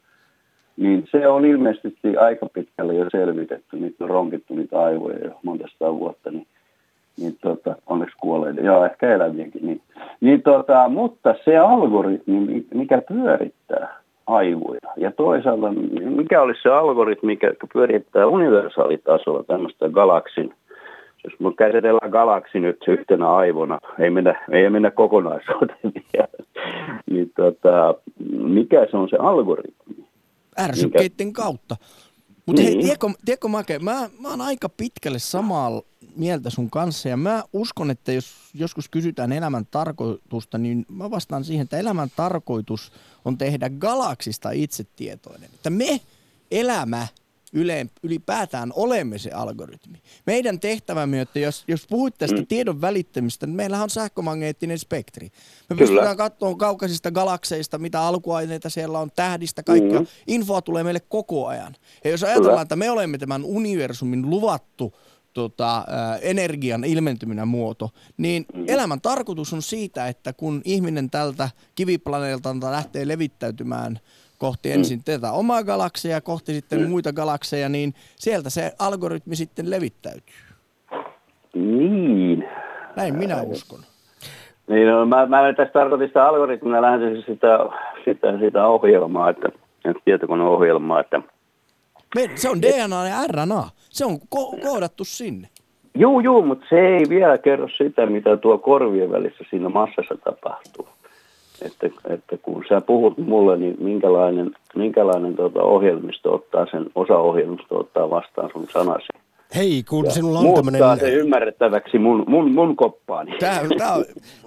niin 0.77 1.07
se 1.11 1.27
on 1.27 1.45
ilmeisesti 1.45 2.17
aika 2.17 2.45
pitkälle 2.53 2.93
jo 2.93 3.09
selvitetty. 3.09 3.77
Nyt 3.77 3.95
on 4.01 4.09
ronkittu 4.09 4.55
niitä 4.55 4.81
aivoja 4.81 5.25
jo 5.25 5.31
monta 5.43 5.67
vuotta, 5.81 6.31
niin, 6.31 6.47
niin 7.17 7.37
tota, 7.41 7.75
onneksi 7.87 8.15
kuolleita, 8.21 8.61
joo 8.61 8.85
ehkä 8.85 9.15
eläviäkin. 9.15 9.65
Niin, 9.65 9.81
niin 10.21 10.41
tota, 10.41 10.89
mutta 10.89 11.35
se 11.45 11.57
algoritmi, 11.57 12.65
mikä 12.73 13.01
pyörittää 13.01 14.05
aivoja. 14.27 14.79
Ja 14.97 15.11
toisaalta, 15.11 15.71
mikä 16.15 16.41
olisi 16.41 16.61
se 16.61 16.69
algoritmi, 16.69 17.27
mikä 17.27 17.53
pyörittää 17.73 18.27
universaalitasolla 18.27 19.43
tämmöistä 19.43 19.89
galaksin, 19.89 20.53
jos 21.25 21.39
me 21.39 21.53
käsitellään 21.57 22.11
galaksi 22.11 22.59
nyt 22.59 22.77
yhtenä 22.87 23.35
aivona, 23.35 23.79
ei 23.99 24.09
mennä, 24.09 24.45
ei 24.51 24.69
mennä 24.69 24.91
kokonaisuuteen 24.91 25.93
vielä, 26.13 26.27
niin 27.11 27.31
tota, 27.35 27.95
mikä 28.29 28.87
se 28.91 28.97
on 28.97 29.09
se 29.09 29.17
algoritmi? 29.19 30.07
Ärsykkeiden 30.59 31.27
mikä... 31.27 31.41
kautta. 31.41 31.75
Mutta 32.45 32.61
niin. 32.61 32.73
hei, 32.73 32.81
tiedätkö, 32.81 33.07
tiedätkö 33.25 33.47
Make, 33.47 33.79
mä, 33.79 34.09
mä 34.19 34.29
oon 34.29 34.41
aika 34.41 34.69
pitkälle 34.69 35.19
samaa 35.19 35.81
mieltä 36.15 36.49
sun 36.49 36.69
kanssa 36.69 37.09
ja 37.09 37.17
mä 37.17 37.43
uskon, 37.53 37.91
että 37.91 38.11
jos 38.11 38.35
joskus 38.53 38.89
kysytään 38.89 39.31
elämän 39.31 39.65
tarkoitusta, 39.71 40.57
niin 40.57 40.85
mä 40.91 41.11
vastaan 41.11 41.43
siihen, 41.43 41.63
että 41.63 41.77
elämän 41.77 42.09
tarkoitus 42.15 42.91
on 43.25 43.37
tehdä 43.37 43.69
galaksista 43.79 44.51
itsetietoinen. 44.51 45.49
Että 45.55 45.69
me, 45.69 45.99
elämä, 46.51 47.07
yle, 47.55 47.87
ylipäätään 48.03 48.73
olemme 48.75 49.17
se 49.17 49.31
algoritmi. 49.31 50.01
Meidän 50.25 50.59
tehtävämme, 50.59 51.21
että 51.21 51.39
jos, 51.39 51.63
jos 51.67 51.87
puhuit 51.89 52.17
tästä 52.17 52.37
mm. 52.37 52.47
tiedon 52.47 52.81
välittämistä, 52.81 53.45
niin 53.45 53.55
meillähän 53.55 53.83
on 53.83 53.89
sähkömagneettinen 53.89 54.79
spektri. 54.79 55.25
Me 55.25 55.31
Kyllä. 55.67 55.79
pystytään 55.79 56.17
katsomaan 56.17 56.57
kaukaisista 56.57 57.11
galakseista, 57.11 57.77
mitä 57.77 58.01
alkuaineita 58.01 58.69
siellä 58.69 58.99
on, 58.99 59.11
tähdistä, 59.15 59.63
kaikkea. 59.63 59.99
Mm. 59.99 60.07
Infoa 60.27 60.61
tulee 60.61 60.83
meille 60.83 60.99
koko 60.99 61.47
ajan. 61.47 61.75
Ja 62.03 62.09
jos 62.09 62.23
ajatellaan, 62.23 62.51
Kyllä. 62.51 62.61
että 62.61 62.75
me 62.75 62.91
olemme 62.91 63.17
tämän 63.17 63.43
universumin 63.43 64.29
luvattu 64.29 64.93
tota, 65.33 65.77
ä, 65.77 65.83
energian 66.21 66.83
ilmentyminen 66.83 67.47
muoto, 67.47 67.89
niin 68.17 68.45
mm. 68.53 68.63
elämän 68.67 69.01
tarkoitus 69.01 69.53
on 69.53 69.61
siitä, 69.61 70.07
että 70.07 70.33
kun 70.33 70.61
ihminen 70.65 71.09
tältä 71.09 71.49
kiviplaneelta 71.75 72.55
lähtee 72.71 73.07
levittäytymään 73.07 73.99
kohti 74.37 74.69
mm. 74.69 74.75
ensin 74.75 75.03
tätä 75.03 75.31
omaa 75.31 75.63
galakseja 75.63 76.15
ja 76.15 76.21
kohti 76.21 76.53
sitten 76.53 76.81
mm. 76.81 76.89
muita 76.89 77.13
galakseja, 77.13 77.69
niin 77.69 77.93
sieltä 78.15 78.49
se 78.49 78.71
algoritmi 78.79 79.35
sitten 79.35 79.69
levittäytyy. 79.69 80.35
Niin. 81.53 82.47
Näin 82.95 83.15
minä 83.15 83.41
uskon. 83.41 83.79
Niin, 84.67 84.87
no, 84.87 85.05
mä, 85.05 85.25
mä 85.25 85.53
tässä 85.53 85.73
tarkoitin 85.73 86.07
sitä 86.07 86.27
algoritmia, 86.27 86.81
lähdin 86.81 87.23
sitä, 87.25 87.59
sitä, 88.05 88.39
sitä 88.39 88.67
ohjelmaa, 88.67 89.29
että, 89.29 89.49
tietokoneohjelmaa, 90.05 90.99
että 90.99 91.21
me, 92.15 92.29
se 92.35 92.49
on 92.49 92.61
DNA 92.61 93.07
ja 93.07 93.15
RNA. 93.27 93.69
Se 93.89 94.05
on 94.05 94.15
ko- 94.15 94.61
koodattu 94.63 95.03
sinne. 95.03 95.47
Joo, 95.95 96.19
joo, 96.19 96.41
mutta 96.41 96.65
se 96.69 96.79
ei 96.79 97.05
vielä 97.09 97.37
kerro 97.37 97.67
sitä, 97.77 98.05
mitä 98.05 98.37
tuo 98.37 98.57
korvien 98.57 99.11
välissä 99.11 99.43
siinä 99.49 99.69
massassa 99.69 100.15
tapahtuu. 100.23 100.87
Että, 101.61 101.89
että 102.09 102.37
kun 102.37 102.63
sä 102.69 102.81
puhut 102.81 103.17
mulle, 103.17 103.57
niin 103.57 103.75
minkälainen, 103.79 104.51
minkälainen 104.75 105.35
tuota 105.35 105.63
ohjelmisto 105.63 106.33
ottaa 106.33 106.65
sen, 106.71 106.85
osa 106.95 107.17
ohjelmisto 107.17 107.79
ottaa 107.79 108.09
vastaan 108.09 108.49
sun 108.53 108.67
sanasi. 108.69 109.07
Hei, 109.55 109.83
kun 109.83 110.05
ja 110.05 110.11
sinulla 110.11 110.39
on 110.39 110.55
tämmöinen... 110.55 110.99
se 110.99 111.09
ymmärrettäväksi 111.09 111.99
mun, 111.99 112.23
mun, 112.27 112.51
mun 112.51 112.75
koppaani. 112.75 113.37
Tämä, 113.39 113.61
tämä 113.77 113.93
on 113.93 114.05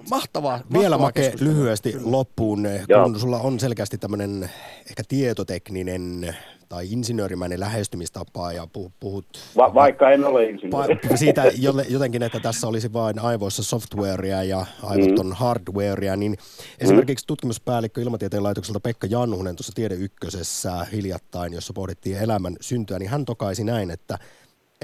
mahtavaa. 0.09 0.59
Vielä 0.73 0.97
Make 0.97 1.33
lyhyesti 1.41 1.93
loppuun, 2.03 2.67
kun 3.03 3.19
sulla 3.19 3.39
on 3.39 3.59
selkeästi 3.59 3.97
tämmöinen 3.97 4.49
ehkä 4.89 5.03
tietotekninen 5.07 6.35
tai 6.69 6.91
insinöörimäinen 6.91 7.59
lähestymistapa 7.59 8.51
ja 8.51 8.67
puhut... 8.99 9.25
Va- 9.57 9.73
vaikka 9.73 10.11
en 10.11 10.25
ole 10.25 10.45
insinööri. 10.45 10.99
Siitä 11.15 11.43
jotenkin, 11.89 12.23
että 12.23 12.39
tässä 12.39 12.67
olisi 12.67 12.93
vain 12.93 13.19
aivoissa 13.19 13.63
softwarea 13.63 14.43
ja 14.43 14.65
aivot 14.83 15.09
mm. 15.09 15.19
on 15.19 15.33
hardwarea, 15.33 16.15
niin 16.15 16.37
esimerkiksi 16.79 17.27
tutkimuspäällikkö 17.27 18.01
Ilmatieteen 18.01 18.43
laitokselta 18.43 18.79
Pekka 18.79 19.07
Janhunen 19.09 19.55
tuossa 19.55 19.73
Tiede 19.75 19.95
Ykkösessä 19.95 20.85
hiljattain, 20.91 21.53
jossa 21.53 21.73
pohdittiin 21.73 22.17
elämän 22.17 22.55
syntyä, 22.61 22.99
niin 22.99 23.09
hän 23.09 23.25
tokaisi 23.25 23.63
näin, 23.63 23.91
että 23.91 24.17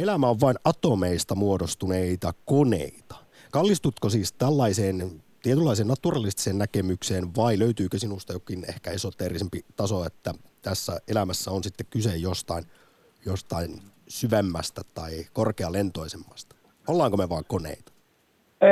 elämä 0.01 0.27
on 0.27 0.41
vain 0.41 0.55
atomeista 0.65 1.35
muodostuneita 1.35 2.33
koneita. 2.45 3.15
Kallistutko 3.51 4.09
siis 4.09 4.33
tällaiseen 4.33 4.95
tietynlaiseen 5.43 5.87
naturalistiseen 5.87 6.57
näkemykseen 6.57 7.23
vai 7.37 7.59
löytyykö 7.59 7.97
sinusta 7.97 8.33
jokin 8.33 8.59
ehkä 8.69 8.91
esoteerisempi 8.91 9.59
taso, 9.75 10.05
että 10.05 10.31
tässä 10.61 10.91
elämässä 11.11 11.51
on 11.51 11.63
sitten 11.63 11.87
kyse 11.89 12.15
jostain, 12.17 12.63
jostain 13.25 13.69
syvemmästä 14.07 14.81
tai 14.95 15.11
korkealentoisemmasta? 15.33 16.55
Ollaanko 16.87 17.17
me 17.17 17.29
vaan 17.29 17.43
koneita? 17.47 17.91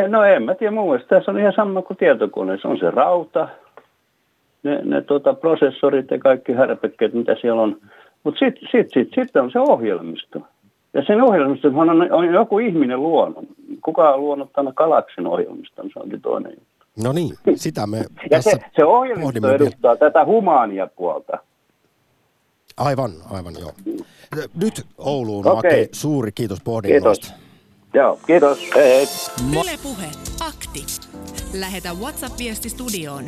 No 0.07 0.23
en 0.23 0.43
mä 0.43 0.55
tiedä, 0.55 0.71
mun 0.71 0.89
mielestä 0.89 1.15
tässä 1.15 1.31
on 1.31 1.39
ihan 1.39 1.53
sama 1.55 1.81
kuin 1.81 1.97
tietokoneessa. 1.97 2.67
On 2.67 2.79
se 2.79 2.91
rauta, 2.91 3.49
ne, 4.63 4.81
ne 4.83 5.01
tota, 5.01 5.33
prosessorit 5.33 6.12
ja 6.12 6.19
kaikki 6.19 6.53
härpekkeet, 6.53 7.13
mitä 7.13 7.36
siellä 7.41 7.62
on. 7.62 7.81
Mutta 8.23 8.39
sitten 8.39 8.69
sit, 8.71 8.88
sit, 8.93 9.09
sit 9.15 9.36
on 9.36 9.51
se 9.51 9.59
ohjelmisto. 9.59 10.41
Ja 10.93 11.03
sen 11.08 11.21
ohjelmiston 11.21 11.89
on, 11.89 12.12
on 12.12 12.25
joku 12.34 12.60
ihminen 12.60 13.03
luonut. 13.03 13.45
Kuka 13.84 14.13
on 14.13 14.21
luonut 14.21 14.53
tänne 14.53 14.71
galaksin 14.75 15.27
ohjelmiston, 15.27 15.89
se 15.93 15.99
onkin 15.99 16.21
toinen 16.21 16.51
juttu. 16.51 16.86
No 17.03 17.12
niin, 17.12 17.36
sitä 17.56 17.88
me 17.88 17.97
ja 18.03 18.06
tässä 18.29 18.51
se, 18.51 18.60
se 18.75 18.86
ohjelmisto 18.86 19.49
edustaa 19.49 19.95
tätä 19.95 20.25
humaania 20.25 20.88
puolta. 20.88 21.38
Aivan, 22.77 23.12
aivan 23.32 23.53
joo. 23.60 23.71
Nyt 24.62 24.86
Ouluun, 24.97 25.47
okay. 25.47 25.56
Make, 25.56 25.89
suuri 25.91 26.32
kiitos 26.32 26.62
pohdinnoista. 26.63 27.27
Kiitos. 27.27 27.43
Joo, 27.93 28.19
kiitos. 28.27 28.69
Hei, 28.75 28.84
hei. 28.84 29.06
Yle 29.51 29.77
Puhe, 29.84 30.08
akti. 30.47 30.86
Lähetä 31.60 31.89
WhatsApp-viesti 31.93 32.69
studioon 32.69 33.23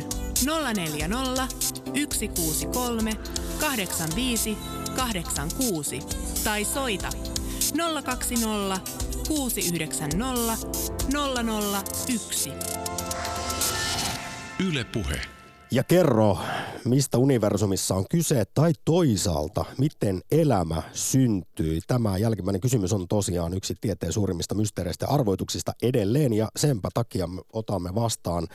040 0.76 1.46
163 2.12 3.10
85 3.60 4.56
86 4.96 5.98
tai 6.44 6.64
soita 6.64 7.08
020 7.72 8.80
690 9.28 10.56
001. 12.08 12.52
Yle 14.68 14.84
Puhe. 14.84 15.20
Ja 15.70 15.84
kerro, 15.84 16.38
mistä 16.84 17.18
universumissa 17.18 17.94
on 17.94 18.04
kyse 18.10 18.44
tai 18.54 18.72
toisaalta, 18.84 19.64
miten 19.78 20.20
elämä 20.30 20.82
syntyi. 20.92 21.80
Tämä 21.86 22.18
jälkimmäinen 22.18 22.60
kysymys 22.60 22.92
on 22.92 23.08
tosiaan 23.08 23.54
yksi 23.54 23.74
tieteen 23.80 24.12
suurimmista 24.12 24.54
mysteereistä 24.54 25.06
ja 25.06 25.14
arvoituksista 25.14 25.72
edelleen 25.82 26.32
ja 26.32 26.48
senpä 26.56 26.88
takia 26.94 27.26
me 27.26 27.42
otamme 27.52 27.94
vastaan 27.94 28.46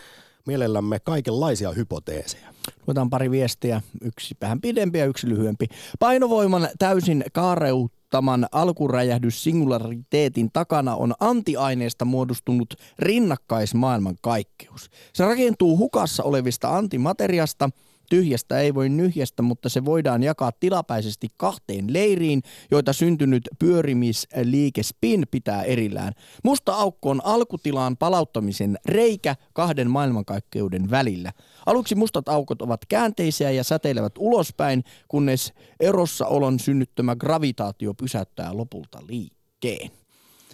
mielellämme 0.47 0.99
kaikenlaisia 0.99 1.71
hypoteeseja. 1.71 2.53
Luetaan 2.87 3.09
pari 3.09 3.31
viestiä, 3.31 3.81
yksi 4.01 4.37
vähän 4.41 4.61
pidempi 4.61 4.99
ja 4.99 5.05
yksi 5.05 5.29
lyhyempi. 5.29 5.65
Painovoiman 5.99 6.69
täysin 6.79 7.23
kaareut 7.33 7.91
tuottaman 8.11 8.47
alkuräjähdys 8.51 9.43
singulariteetin 9.43 10.49
takana 10.53 10.95
on 10.95 11.13
antiaineesta 11.19 12.05
muodostunut 12.05 12.73
rinnakkaismaailman 12.99 14.15
kaikkeus. 14.21 14.89
Se 15.13 15.25
rakentuu 15.25 15.77
hukassa 15.77 16.23
olevista 16.23 16.77
antimateriasta– 16.77 17.69
Tyhjästä 18.11 18.59
ei 18.59 18.73
voi 18.73 18.89
nyhjästä, 18.89 19.41
mutta 19.41 19.69
se 19.69 19.85
voidaan 19.85 20.23
jakaa 20.23 20.51
tilapäisesti 20.51 21.27
kahteen 21.37 21.93
leiriin, 21.93 22.41
joita 22.71 22.93
syntynyt 22.93 23.43
pyörimisliike 23.59 24.83
spin 24.83 25.25
pitää 25.31 25.63
erillään. 25.63 26.13
Musta 26.43 26.73
aukko 26.73 27.09
on 27.09 27.21
alkutilaan 27.23 27.97
palauttamisen 27.97 28.77
reikä 28.85 29.35
kahden 29.53 29.89
maailmankaikkeuden 29.89 30.89
välillä. 30.89 31.31
Aluksi 31.65 31.95
mustat 31.95 32.29
aukot 32.29 32.61
ovat 32.61 32.85
käänteisiä 32.89 33.51
ja 33.51 33.63
säteilevät 33.63 34.13
ulospäin, 34.17 34.83
kunnes 35.07 35.53
erossaolon 35.79 36.59
synnyttämä 36.59 37.15
gravitaatio 37.15 37.93
pysäyttää 37.93 38.57
lopulta 38.57 38.99
liikkeen. 39.07 40.00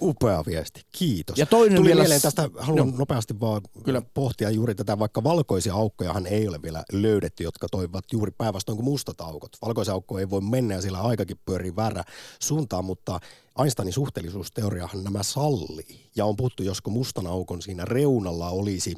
Upea 0.01 0.43
viesti, 0.45 0.81
kiitos. 0.91 1.37
Ja 1.37 1.45
toinen 1.45 1.75
Tuli 1.75 1.87
vielä... 1.87 2.01
mieleen 2.01 2.21
tästä, 2.21 2.49
haluan 2.57 2.89
no. 2.89 2.97
nopeasti 2.97 3.39
vaan 3.39 3.61
Kyllä. 3.83 4.01
pohtia 4.13 4.49
juuri 4.49 4.75
tätä, 4.75 4.99
vaikka 4.99 5.23
valkoisia 5.23 5.73
aukkojahan 5.73 6.27
ei 6.27 6.47
ole 6.47 6.61
vielä 6.61 6.83
löydetty, 6.91 7.43
jotka 7.43 7.67
toivat 7.71 8.05
juuri 8.11 8.31
päinvastoin 8.37 8.75
kuin 8.75 8.85
mustat 8.85 9.21
aukot. 9.21 9.57
Valkoisia 9.61 9.93
aukkoja 9.93 10.19
ei 10.19 10.29
voi 10.29 10.41
mennä 10.41 10.75
ja 10.75 10.81
sillä 10.81 11.01
aikakin 11.01 11.39
pyörii 11.45 11.75
väärä 11.75 12.03
suuntaan, 12.39 12.85
mutta 12.85 13.19
Einsteinin 13.59 13.93
suhteellisuusteoriahan 13.93 15.03
nämä 15.03 15.23
sallii. 15.23 16.09
Ja 16.15 16.25
on 16.25 16.35
puhuttu, 16.35 16.63
josko 16.63 16.89
mustan 16.89 17.27
aukon 17.27 17.61
siinä 17.61 17.85
reunalla 17.85 18.49
olisi 18.49 18.95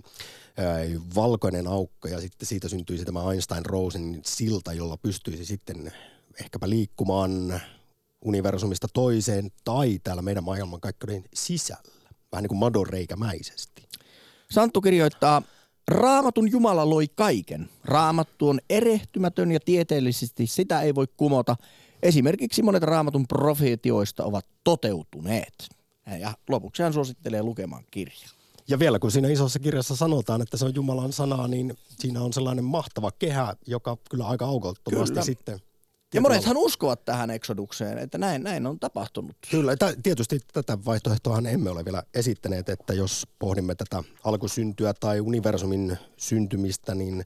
valkoinen 1.15 1.67
aukko 1.67 2.07
ja 2.07 2.21
sitten 2.21 2.47
siitä 2.47 2.69
syntyisi 2.69 3.05
tämä 3.05 3.19
Einstein-Rosen 3.31 4.21
silta, 4.25 4.73
jolla 4.73 4.97
pystyisi 4.97 5.45
sitten 5.45 5.91
ehkäpä 6.39 6.69
liikkumaan 6.69 7.62
universumista 8.25 8.88
toiseen 8.93 9.51
tai 9.63 9.99
täällä 10.03 10.21
meidän 10.21 10.43
maailmankaikkeuden 10.43 11.23
sisällä. 11.34 11.99
Vähän 12.32 12.43
niin 12.43 12.49
kuin 12.49 12.60
madonreikämäisesti. 12.60 13.84
Santtu 14.51 14.82
kirjoittaa, 14.82 15.41
Raamatun 15.88 16.51
Jumala 16.51 16.89
loi 16.89 17.08
kaiken. 17.15 17.69
Raamattu 17.86 18.49
on 18.49 18.60
erehtymätön 18.69 19.51
ja 19.51 19.60
tieteellisesti 19.60 20.47
sitä 20.47 20.82
ei 20.82 20.95
voi 20.95 21.08
kumota. 21.17 21.55
Esimerkiksi 22.03 22.62
monet 22.62 22.84
raamatun 22.84 23.27
profeetioista 23.27 24.23
ovat 24.23 24.45
toteutuneet. 24.63 25.69
Ja 26.19 26.34
lopuksi 26.49 26.84
hän 26.84 26.93
suosittelee 26.93 27.43
lukemaan 27.43 27.84
kirjaa. 27.91 28.29
Ja 28.67 28.79
vielä 28.79 28.99
kun 28.99 29.12
siinä 29.12 29.27
isossa 29.27 29.60
kirjassa 29.60 29.95
sanotaan, 29.95 30.41
että 30.41 30.58
se 30.58 30.65
on 30.65 30.75
Jumalan 30.75 31.13
sanaa, 31.13 31.47
niin 31.47 31.77
siinä 31.99 32.21
on 32.21 32.34
sellainen 32.34 32.65
mahtava 32.65 33.12
kehä, 33.12 33.55
joka 33.67 33.97
kyllä 34.10 34.27
aika 34.27 34.45
aukottomasti 34.45 35.13
kyllä. 35.13 35.25
sitten 35.25 35.60
ja 36.13 36.22
monethan 36.22 36.58
uskovat 36.58 37.06
tähän 37.06 37.30
eksodukseen, 37.30 37.98
että 37.98 38.17
näin, 38.17 38.43
näin 38.43 38.67
on 38.67 38.80
tapahtunut. 38.80 39.36
Kyllä, 39.52 39.76
t- 39.76 40.04
tietysti 40.04 40.39
tätä 40.54 40.78
vaihtoehtoa 40.86 41.41
emme 41.50 41.69
ole 41.69 41.86
vielä 41.86 42.04
esittäneet, 42.13 42.69
että 42.69 42.93
jos 42.93 43.28
pohdimme 43.39 43.76
tätä 43.76 44.04
alkusyntyä 44.24 44.93
tai 45.00 45.19
universumin 45.22 45.98
syntymistä, 46.17 46.95
niin 46.95 47.24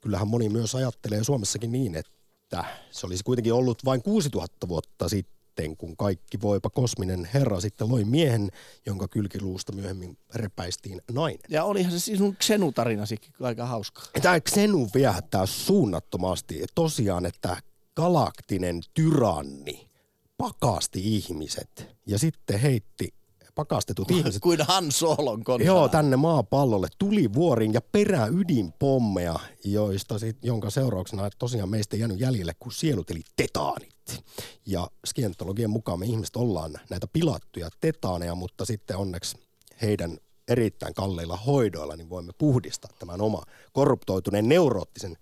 kyllähän 0.00 0.28
moni 0.28 0.48
myös 0.48 0.74
ajattelee 0.74 1.24
Suomessakin 1.24 1.72
niin, 1.72 1.94
että 1.94 2.64
se 2.90 3.06
olisi 3.06 3.24
kuitenkin 3.24 3.52
ollut 3.52 3.84
vain 3.84 4.02
6000 4.02 4.68
vuotta 4.68 5.08
sitten, 5.08 5.76
kun 5.76 5.96
kaikki 5.96 6.40
voipa 6.40 6.70
kosminen 6.70 7.28
herra 7.34 7.60
sitten 7.60 7.88
loi 7.88 8.04
miehen, 8.04 8.50
jonka 8.86 9.08
kylkiluusta 9.08 9.72
myöhemmin 9.72 10.18
repäistiin 10.34 11.00
nainen. 11.12 11.40
Ja 11.48 11.64
olihan 11.64 11.92
se 11.92 11.98
siis 11.98 12.18
sun 12.18 12.36
Xenu-tarinasi 12.36 13.16
aika 13.40 13.66
hauska. 13.66 14.02
Tämä 14.22 14.40
Xenu 14.40 14.88
viehättää 14.94 15.46
suunnattomasti. 15.46 16.64
Tosiaan, 16.74 17.26
että 17.26 17.56
galaktinen 17.96 18.80
tyranni 18.94 19.88
pakasti 20.36 21.16
ihmiset 21.16 21.88
ja 22.06 22.18
sitten 22.18 22.60
heitti 22.60 23.14
pakastetut 23.54 24.10
ihmiset 24.10 24.42
Kuin 24.42 24.58
Han 24.68 24.92
Solon 24.92 25.44
konsana. 25.44 25.66
Joo, 25.66 25.88
tänne 25.88 26.16
maapallolle 26.16 26.88
tuli 26.98 27.32
vuorin 27.32 27.72
ja 27.72 27.80
peräydinpommeja, 27.80 29.34
joista 29.64 30.18
sit, 30.18 30.36
jonka 30.42 30.70
seurauksena 30.70 31.30
tosiaan 31.38 31.68
meistä 31.68 31.96
ei 31.96 32.00
jäänyt 32.00 32.20
jäljelle 32.20 32.52
kuin 32.58 32.72
sielut 32.72 33.10
eli 33.10 33.20
tetaanit. 33.36 34.24
Ja 34.66 34.90
skientologian 35.06 35.70
mukaan 35.70 35.98
me 35.98 36.06
ihmiset 36.06 36.36
ollaan 36.36 36.72
näitä 36.90 37.06
pilattuja 37.12 37.68
tetaaneja, 37.80 38.34
mutta 38.34 38.64
sitten 38.64 38.96
onneksi 38.96 39.36
heidän 39.82 40.18
erittäin 40.48 40.94
kalleilla 40.94 41.36
hoidoilla 41.36 41.96
niin 41.96 42.10
voimme 42.10 42.32
puhdistaa 42.38 42.90
tämän 42.98 43.20
oma 43.20 43.42
korruptoituneen 43.72 44.48
neuroottisen 44.48 45.16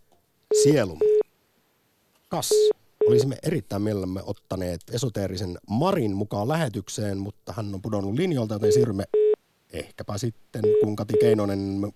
sielun. 0.62 0.98
Kas. 2.31 2.51
Olisimme 3.09 3.37
erittäin 3.43 3.83
mielellämme 3.83 4.21
ottaneet 4.25 4.81
esoteerisen 4.93 5.59
Marin 5.71 6.16
mukaan 6.16 6.49
lähetykseen, 6.49 7.19
mutta 7.19 7.53
hän 7.57 7.75
on 7.75 7.83
pudonnut 7.83 8.14
linjoilta, 8.14 8.55
joten 8.55 8.73
siirrymme 8.73 9.05
ehkäpä 9.73 10.19
sitten, 10.19 10.62
kun 10.85 10.97
Kati 10.97 11.14
Keinonen 11.21 11.93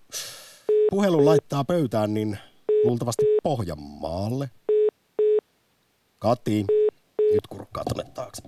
puhelun 0.89 1.25
laittaa 1.25 1.63
pöytään, 1.63 2.13
niin 2.13 2.37
luultavasti 2.83 3.25
Pohjanmaalle. 3.43 4.49
Kati, 6.19 6.65
nyt 7.33 7.47
kurkkaa 7.49 7.83
tonne 7.83 8.11
taakse. 8.13 8.41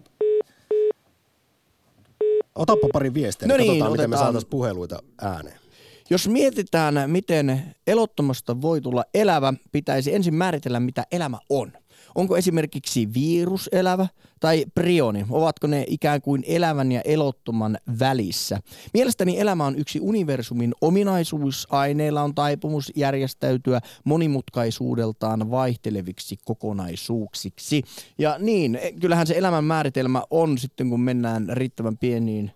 Otappa 2.56 2.88
pari 2.94 3.14
viestiä, 3.14 3.48
No 3.48 3.58
niin 3.58 3.62
niin, 3.64 3.72
katsotaan, 3.80 3.92
miten 3.92 4.10
me 4.10 4.16
otetaan- 4.16 4.26
saataisiin 4.26 4.50
puheluita 4.50 5.00
ääneen. 5.22 5.60
Jos 6.10 6.28
mietitään, 6.28 6.96
miten 7.08 7.76
elottomasta 7.88 8.62
voi 8.62 8.82
tulla 8.82 9.06
elävä, 9.14 9.54
pitäisi 9.72 10.16
ensin 10.16 10.36
määritellä, 10.36 10.80
mitä 10.80 11.06
elämä 11.12 11.38
on. 11.50 11.72
Onko 12.16 12.38
esimerkiksi 12.38 13.14
virus 13.14 13.70
elävä 13.72 14.08
tai 14.40 14.66
prioni? 14.76 15.26
Ovatko 15.30 15.68
ne 15.68 15.86
ikään 15.88 16.22
kuin 16.22 16.44
elävän 16.48 16.92
ja 16.92 17.02
elottoman 17.02 17.78
välissä? 18.00 18.60
Mielestäni 18.94 19.40
elämä 19.40 19.66
on 19.66 19.76
yksi 19.76 20.00
universumin 20.02 20.74
ominaisuus. 20.82 21.68
Aineilla 21.70 22.22
on 22.22 22.36
taipumus 22.36 22.92
järjestäytyä 22.96 23.82
monimutkaisuudeltaan 24.04 25.52
vaihteleviksi 25.52 26.38
kokonaisuuksiksi. 26.46 27.84
Ja 28.18 28.36
niin, 28.40 28.80
kyllähän 29.02 29.28
se 29.28 29.38
elämän 29.38 29.64
määritelmä 29.64 30.24
on 30.30 30.58
sitten, 30.58 30.90
kun 30.90 31.02
mennään 31.02 31.48
riittävän 31.52 31.98
pieniin 31.98 32.52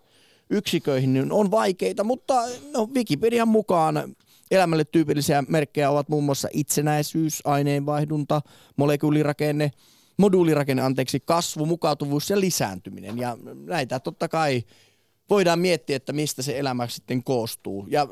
yksiköihin, 0.52 1.12
niin 1.12 1.32
on 1.32 1.50
vaikeita, 1.50 2.04
mutta 2.04 2.42
no, 2.72 2.88
Wikipedian 2.94 3.48
mukaan 3.48 4.14
elämälle 4.50 4.84
tyypillisiä 4.84 5.44
merkkejä 5.48 5.90
ovat 5.90 6.08
muun 6.08 6.24
muassa 6.24 6.48
itsenäisyys, 6.52 7.42
aineenvaihdunta, 7.44 8.42
molekyylirakenne, 8.76 9.70
moduulirakenne, 10.16 10.82
anteeksi, 10.82 11.20
kasvu, 11.20 11.66
mukautuvuus 11.66 12.30
ja 12.30 12.40
lisääntyminen. 12.40 13.18
Ja 13.18 13.36
näitä 13.54 14.00
totta 14.00 14.28
kai 14.28 14.62
voidaan 15.30 15.58
miettiä, 15.58 15.96
että 15.96 16.12
mistä 16.12 16.42
se 16.42 16.58
elämä 16.58 16.88
sitten 16.88 17.24
koostuu. 17.24 17.86
Ja 17.90 18.08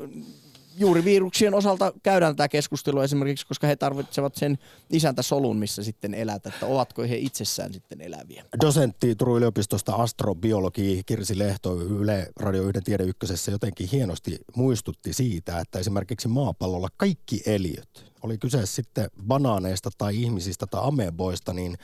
juuri 0.77 1.05
viruksien 1.05 1.53
osalta 1.53 1.93
käydään 2.03 2.35
tätä 2.35 2.49
keskustelua 2.49 3.03
esimerkiksi, 3.03 3.47
koska 3.47 3.67
he 3.67 3.75
tarvitsevat 3.75 4.35
sen 4.35 4.57
isäntäsolun, 4.89 5.57
missä 5.57 5.83
sitten 5.83 6.13
elät, 6.13 6.45
että 6.45 6.65
ovatko 6.65 7.01
he 7.01 7.17
itsessään 7.17 7.73
sitten 7.73 8.01
eläviä. 8.01 8.45
Dosentti 8.61 9.15
Turun 9.15 9.37
yliopistosta 9.37 9.95
astrobiologi 9.95 11.01
Kirsi 11.05 11.37
Lehto 11.37 11.81
Yle 11.81 12.27
Radio 12.39 12.63
1 12.63 12.81
Tiede 12.81 13.03
Ykkösessä 13.03 13.51
jotenkin 13.51 13.89
hienosti 13.91 14.39
muistutti 14.55 15.13
siitä, 15.13 15.59
että 15.59 15.79
esimerkiksi 15.79 16.27
maapallolla 16.27 16.87
kaikki 16.97 17.41
eliöt, 17.45 18.11
oli 18.23 18.37
kyse 18.37 18.65
sitten 18.65 19.09
banaaneista 19.27 19.89
tai 19.97 20.21
ihmisistä 20.21 20.67
tai 20.67 20.81
ameboista, 20.83 21.53
niin 21.53 21.77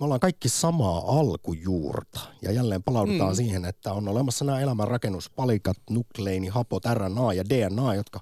me 0.00 0.04
ollaan 0.04 0.20
kaikki 0.20 0.48
samaa 0.48 1.18
alkujuurta. 1.18 2.20
Ja 2.42 2.52
jälleen 2.52 2.82
palaudutaan 2.82 3.32
mm. 3.32 3.36
siihen, 3.36 3.64
että 3.64 3.92
on 3.92 4.08
olemassa 4.08 4.44
nämä 4.44 4.60
elämän 4.60 4.88
rakennuspalikat, 4.88 5.76
nukleini, 5.90 6.48
hapot, 6.48 6.82
RNA 6.94 7.32
ja 7.32 7.44
DNA, 7.44 7.94
jotka 7.94 8.20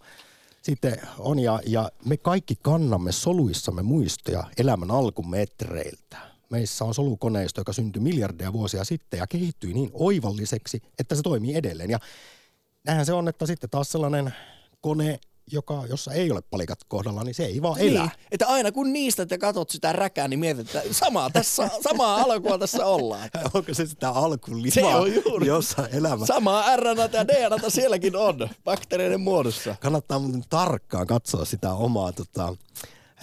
sitten 0.63 1.01
on. 1.19 1.39
Ja, 1.39 1.61
ja 1.67 1.91
me 2.05 2.17
kaikki 2.17 2.55
kannamme 2.63 3.13
soluissamme 3.13 3.83
muistoja 3.83 4.45
elämän 4.59 4.91
alkumetreiltä. 4.91 6.17
Meissä 6.51 6.85
on 6.85 6.95
solukoneisto, 6.95 7.61
joka 7.61 7.73
syntyi 7.73 8.03
miljardeja 8.03 8.53
vuosia 8.53 8.85
sitten 8.85 9.19
ja 9.19 9.27
kehittyi 9.27 9.75
niin 9.75 9.91
oivalliseksi, 9.93 10.83
että 10.99 11.15
se 11.15 11.23
toimii 11.23 11.55
edelleen. 11.55 11.91
Ja 11.91 11.99
näinhän 12.87 13.07
se 13.07 13.13
on, 13.13 13.29
että 13.29 13.47
sitten 13.47 13.71
taas 13.71 13.93
sellainen 13.93 14.35
kone, 14.81 15.21
joka, 15.53 15.83
jossa 15.89 16.13
ei 16.13 16.31
ole 16.31 16.43
palikat 16.51 16.79
kohdalla, 16.89 17.25
niin 17.25 17.35
se 17.35 17.45
ei 17.45 17.63
vaan 17.63 17.81
elä. 17.81 18.01
Niin, 18.01 18.11
että 18.33 18.47
aina 18.47 18.73
kun 18.73 18.93
niistä 18.93 19.27
te 19.27 19.39
katot 19.39 19.71
sitä 19.71 19.93
räkää, 19.93 20.29
niin 20.29 20.39
mietit, 20.41 20.75
että 20.75 20.95
samaa, 20.95 21.31
tässä, 21.31 21.71
samaa 21.83 22.17
alkua 22.17 22.59
tässä 22.59 22.87
ollaan. 22.87 23.31
Onko 23.55 23.75
se 23.75 23.87
sitä 23.87 24.11
alkulimaa, 24.11 24.71
Se 24.71 24.85
on 24.85 25.15
juuri. 25.15 25.47
jossa 25.47 25.89
elämä... 25.89 26.27
Samaa 26.27 26.77
RNA 26.77 27.03
ja 27.13 27.27
DNA 27.29 27.71
sielläkin 27.71 28.17
on, 28.17 28.49
bakteereiden 28.65 29.21
muodossa. 29.21 29.75
Kannattaa 29.81 30.19
muuten 30.19 30.45
tarkkaan 30.51 31.07
katsoa 31.07 31.45
sitä 31.45 31.73
omaa 31.73 32.13
tota, 32.13 32.57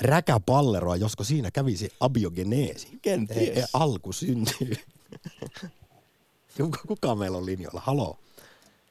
räkäpalleroa, 0.01 0.95
josko 0.95 1.23
siinä 1.23 1.51
kävisi 1.51 1.89
abiogeneesi. 1.99 2.87
Kenties. 3.01 3.57
E- 3.57 3.59
e- 3.59 3.65
alku 3.73 4.11
syntyy. 4.13 4.73
Kuka, 6.57 6.79
kuka 6.87 7.15
meillä 7.15 7.37
on 7.37 7.45
linjoilla? 7.45 7.81
Haloo. 7.85 8.17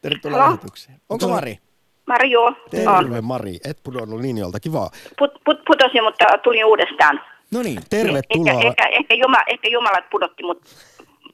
Tervetuloa 0.03 0.39
lähetykseen. 0.39 1.01
Onko 1.09 1.29
Mari? 1.29 1.59
Mari, 2.07 2.31
joo. 2.31 2.47
On. 2.47 2.57
Terve 2.71 3.21
Mari, 3.21 3.57
et 3.65 3.79
pudonnut 3.83 4.21
linjoilta, 4.21 4.61
kiva. 4.61 4.91
Put, 5.19 5.31
put, 5.45 5.59
putosin, 5.67 6.05
mutta 6.05 6.25
tulin 6.43 6.65
uudestaan. 6.65 7.21
No 7.53 7.63
niin. 7.63 7.81
Tervetuloa. 7.91 8.53
Ehkä, 8.53 8.69
ehkä, 8.69 8.87
ehkä, 8.87 9.15
Jumala, 9.15 9.45
ehkä 9.47 9.69
Jumalat 9.69 10.11
pudotti 10.11 10.43
mut 10.43 10.63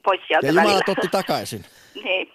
pois 0.03 0.21
sieltä 0.27 0.47
Ja. 0.47 0.53
Jumala 0.53 0.79
otti 0.87 1.07
takaisin. 1.11 1.65
Niin. 2.03 2.31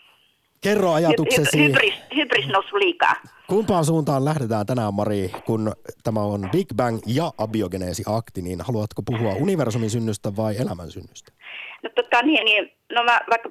Kerro 0.60 0.92
ajatuksesi, 0.92 1.58
hy, 1.58 1.68
hybris, 1.68 1.94
hybris 2.16 2.46
noussut 2.46 2.78
liikaa. 2.78 3.14
kumpaan 3.48 3.84
suuntaan 3.84 4.24
lähdetään 4.24 4.66
tänään 4.66 4.94
Mari, 4.94 5.30
kun 5.46 5.72
tämä 6.04 6.20
on 6.20 6.48
Big 6.52 6.66
Bang 6.76 6.98
ja 7.06 7.32
abiogeneesi-akti, 7.38 8.42
niin 8.42 8.60
haluatko 8.60 9.02
puhua 9.02 9.32
universumin 9.32 9.90
synnystä 9.90 10.36
vai 10.36 10.56
elämän 10.56 10.90
synnystä? 10.90 11.32
No, 11.82 11.90
tota, 11.94 12.22
niin, 12.22 12.44
niin, 12.44 12.72
no 12.92 13.04
mä 13.04 13.20
vaikka 13.30 13.50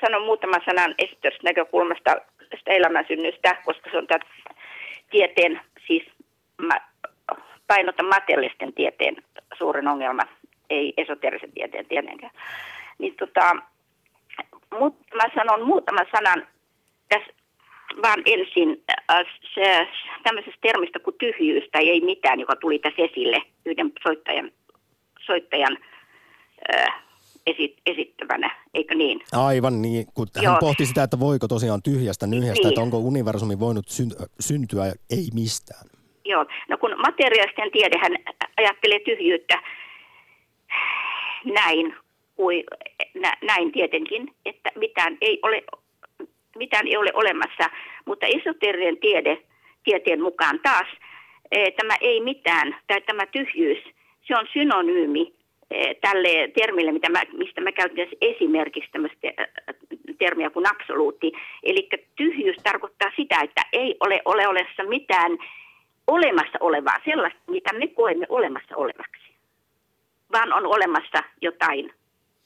sanon 0.00 0.22
muutaman 0.22 0.60
sanan 0.64 0.94
esityksestä 0.98 1.48
näkökulmasta 1.48 2.16
tästä 2.50 2.70
elämänsynnystä, 2.70 3.56
koska 3.64 3.90
se 3.90 3.98
on 3.98 4.06
tämä 4.06 4.24
tieteen, 5.10 5.60
siis 5.86 6.02
mä 6.58 6.80
painotan 7.66 8.06
materiaalisten 8.06 8.72
tieteen 8.72 9.16
suurin 9.58 9.88
ongelma, 9.88 10.22
ei 10.70 10.94
esoterisen 10.96 11.52
tieteen 11.52 11.86
tietenkään. 11.86 12.32
Niin 12.98 13.14
tota, 13.16 13.56
mut, 14.78 14.96
mä 15.14 15.30
sanon 15.34 15.66
muutaman 15.66 16.06
sanan 16.12 16.46
tässä 17.08 17.32
vaan 18.02 18.22
ensin 18.26 18.82
äh, 19.10 19.26
se, 19.54 19.88
tämmöisestä 20.22 20.58
termistä 20.60 20.98
kuin 20.98 21.16
tyhjyys 21.18 21.64
tai 21.72 21.88
ei 21.88 22.00
mitään, 22.00 22.40
joka 22.40 22.56
tuli 22.56 22.78
tässä 22.78 23.02
esille 23.02 23.42
yhden 23.64 23.92
soittajan, 24.02 24.50
soittajan 25.20 25.78
äh, 26.74 27.03
esit, 27.46 27.76
esittävänä, 27.86 28.50
eikö 28.74 28.94
niin? 28.94 29.20
Aivan 29.32 29.82
niin, 29.82 30.06
kun 30.14 30.26
hän 30.36 30.44
Joo. 30.44 30.56
pohti 30.60 30.86
sitä, 30.86 31.02
että 31.02 31.20
voiko 31.20 31.48
tosiaan 31.48 31.82
tyhjästä 31.82 32.26
nyhjästä, 32.26 32.62
Niin. 32.62 32.68
että 32.68 32.80
onko 32.80 32.98
universumi 32.98 33.60
voinut 33.60 33.88
syn- 33.88 34.16
syntyä 34.40 34.84
ei 35.10 35.26
mistään. 35.34 35.86
Joo, 36.24 36.46
no 36.68 36.78
kun 36.78 36.94
materiaalisten 36.98 37.70
tiedehän 37.72 38.12
ajattelee 38.56 38.98
tyhjyyttä 39.00 39.62
näin, 41.44 41.94
kuin, 42.36 42.64
nä, 43.14 43.32
näin 43.42 43.72
tietenkin, 43.72 44.34
että 44.46 44.70
mitään 44.76 45.18
ei 45.20 45.38
ole, 45.42 45.62
mitään 46.56 46.86
ei 46.86 46.96
ole 46.96 47.10
olemassa, 47.14 47.70
mutta 48.06 48.26
esoterinen 48.26 48.96
tiede, 48.96 49.38
tieteen 49.84 50.22
mukaan 50.22 50.60
taas 50.62 50.86
eh, 51.52 51.72
tämä 51.76 51.94
ei 52.00 52.20
mitään, 52.20 52.76
tai 52.86 53.00
tämä 53.00 53.26
tyhjyys, 53.26 53.78
se 54.26 54.34
on 54.36 54.46
synonyymi 54.52 55.32
tälle 56.00 56.50
termille, 56.60 56.92
mitä 56.92 57.08
mä, 57.08 57.22
mistä 57.32 57.60
mä 57.60 57.72
käytän 57.72 58.06
esimerkiksi 58.20 58.90
tämmöistä 58.92 59.28
eh, 59.28 59.34
termiä 60.18 60.50
kuin 60.50 60.66
absoluutti. 60.70 61.32
Eli 61.62 61.88
tyhjyys 62.16 62.56
tarkoittaa 62.62 63.10
sitä, 63.16 63.40
että 63.40 63.62
ei 63.72 63.96
ole 64.00 64.20
ole 64.24 64.48
olemassa 64.48 64.82
mitään 64.84 65.38
olemassa 66.06 66.58
olevaa, 66.60 66.96
sellaista, 67.04 67.40
mitä 67.46 67.72
me 67.72 67.86
koemme 67.86 68.26
olemassa 68.28 68.76
olevaksi, 68.76 69.34
vaan 70.32 70.52
on 70.52 70.66
olemassa 70.66 71.22
jotain 71.42 71.92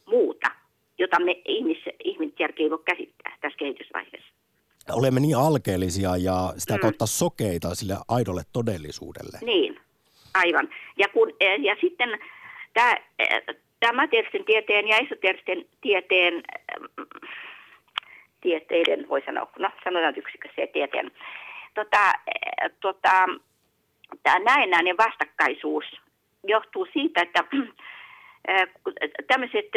muuta, 0.07 0.51
jota 0.99 1.21
me 1.21 1.33
ihmis, 1.45 1.79
ihmisjärki 2.05 2.63
ei 2.63 2.71
voi 2.71 2.83
käsittää 2.85 3.37
tässä 3.41 3.59
kehitysvaiheessa. 3.59 4.29
Olemme 4.93 5.21
niin 5.21 5.37
alkeellisia 5.37 6.17
ja 6.17 6.53
sitä 6.57 6.75
Mm. 6.75 6.81
kautta 6.81 7.07
sokeita 7.07 7.75
sille 7.75 7.95
aidolle 8.09 8.43
todellisuudelle. 8.53 9.39
Niin, 9.43 9.81
aivan. 10.35 10.69
Ja, 10.99 11.09
kun, 11.09 11.33
eh, 11.41 11.61
ja 11.61 11.77
sitten 11.81 12.19
tämä, 12.79 12.95
tämä 13.81 13.93
materiaalisten 13.93 14.45
tieteen 14.45 14.89
ja 14.89 14.97
esoteristen 14.97 15.65
tieteen, 15.81 16.43
tieteiden, 18.41 19.09
voi 19.09 19.23
sanoa, 19.27 19.51
no 19.59 19.71
sanotaan 19.85 20.15
yksikössä 20.17 20.67
tieteen, 20.73 21.11
tota, 21.75 22.13
tota, 22.81 23.27
tämä 24.23 24.39
näennäinen 24.39 24.97
vastakkaisuus 24.97 25.85
johtuu 26.45 26.87
siitä, 26.93 27.23
että 27.23 27.45
tämmöiset 29.27 29.69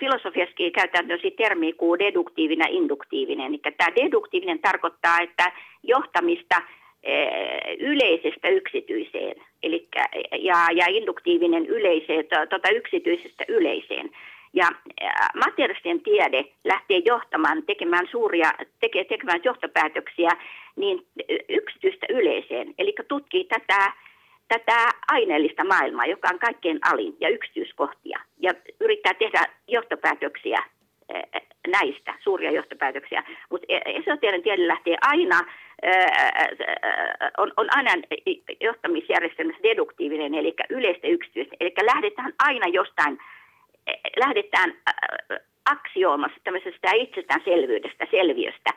filosofiaskin 0.00 0.72
käytetään 0.72 1.08
termiä 1.36 1.72
kuin 1.76 1.98
deduktiivinen 1.98 2.66
ja 2.66 2.78
induktiivinen. 2.78 3.46
Eli 3.46 3.60
tämä 3.76 3.96
deduktiivinen 3.96 4.58
tarkoittaa, 4.58 5.18
että 5.22 5.52
johtamista 5.82 6.62
yleisestä 7.78 8.48
yksityiseen, 8.48 9.36
eli, 9.62 9.88
ja, 10.38 10.56
ja 10.72 10.86
induktiivinen 10.88 11.66
yleiseen, 11.66 12.24
tuota, 12.50 12.70
yksityisestä 12.70 13.44
yleiseen. 13.48 14.10
Ja 14.52 14.68
materiaalisten 15.34 16.00
tiede 16.00 16.44
lähtee 16.64 17.02
johtamaan, 17.04 17.62
tekemään 17.62 18.08
suuria, 18.10 18.52
teke, 18.80 19.04
tekemään 19.04 19.40
johtopäätöksiä 19.44 20.30
niin 20.76 21.06
yksityistä 21.48 22.06
yleiseen. 22.10 22.74
Eli 22.78 22.94
tutkii 23.08 23.44
tätä, 23.44 23.92
tätä 24.48 24.88
aineellista 25.08 25.64
maailmaa, 25.64 26.06
joka 26.06 26.28
on 26.32 26.38
kaikkein 26.38 26.78
alin 26.92 27.16
ja 27.20 27.28
yksityiskohtia. 27.28 28.20
Ja 28.38 28.54
yrittää 28.80 29.14
tehdä 29.14 29.46
johtopäätöksiä 29.68 30.62
näistä, 31.66 32.14
suuria 32.20 32.50
johtopäätöksiä. 32.50 33.22
Mutta 33.50 33.66
esoteerinen 33.86 34.42
tiede 34.42 34.68
lähtee 34.68 34.96
aina, 35.02 35.40
on, 37.38 37.52
on 37.56 37.66
aina 37.70 37.90
johtamisjärjestelmässä 38.60 39.62
deduktiivinen, 39.62 40.34
eli 40.34 40.54
yleistä 40.70 41.06
yksityistä. 41.06 41.56
Eli 41.60 41.72
lähdetään 41.82 42.32
aina 42.38 42.66
jostain 42.66 43.18
lähdetään 44.16 44.70
äh, 44.70 45.38
aksioomassa 45.70 46.40
tämmöisestä 46.44 46.92
itsestäänselvyydestä, 46.92 48.06
selviöstä, 48.10 48.70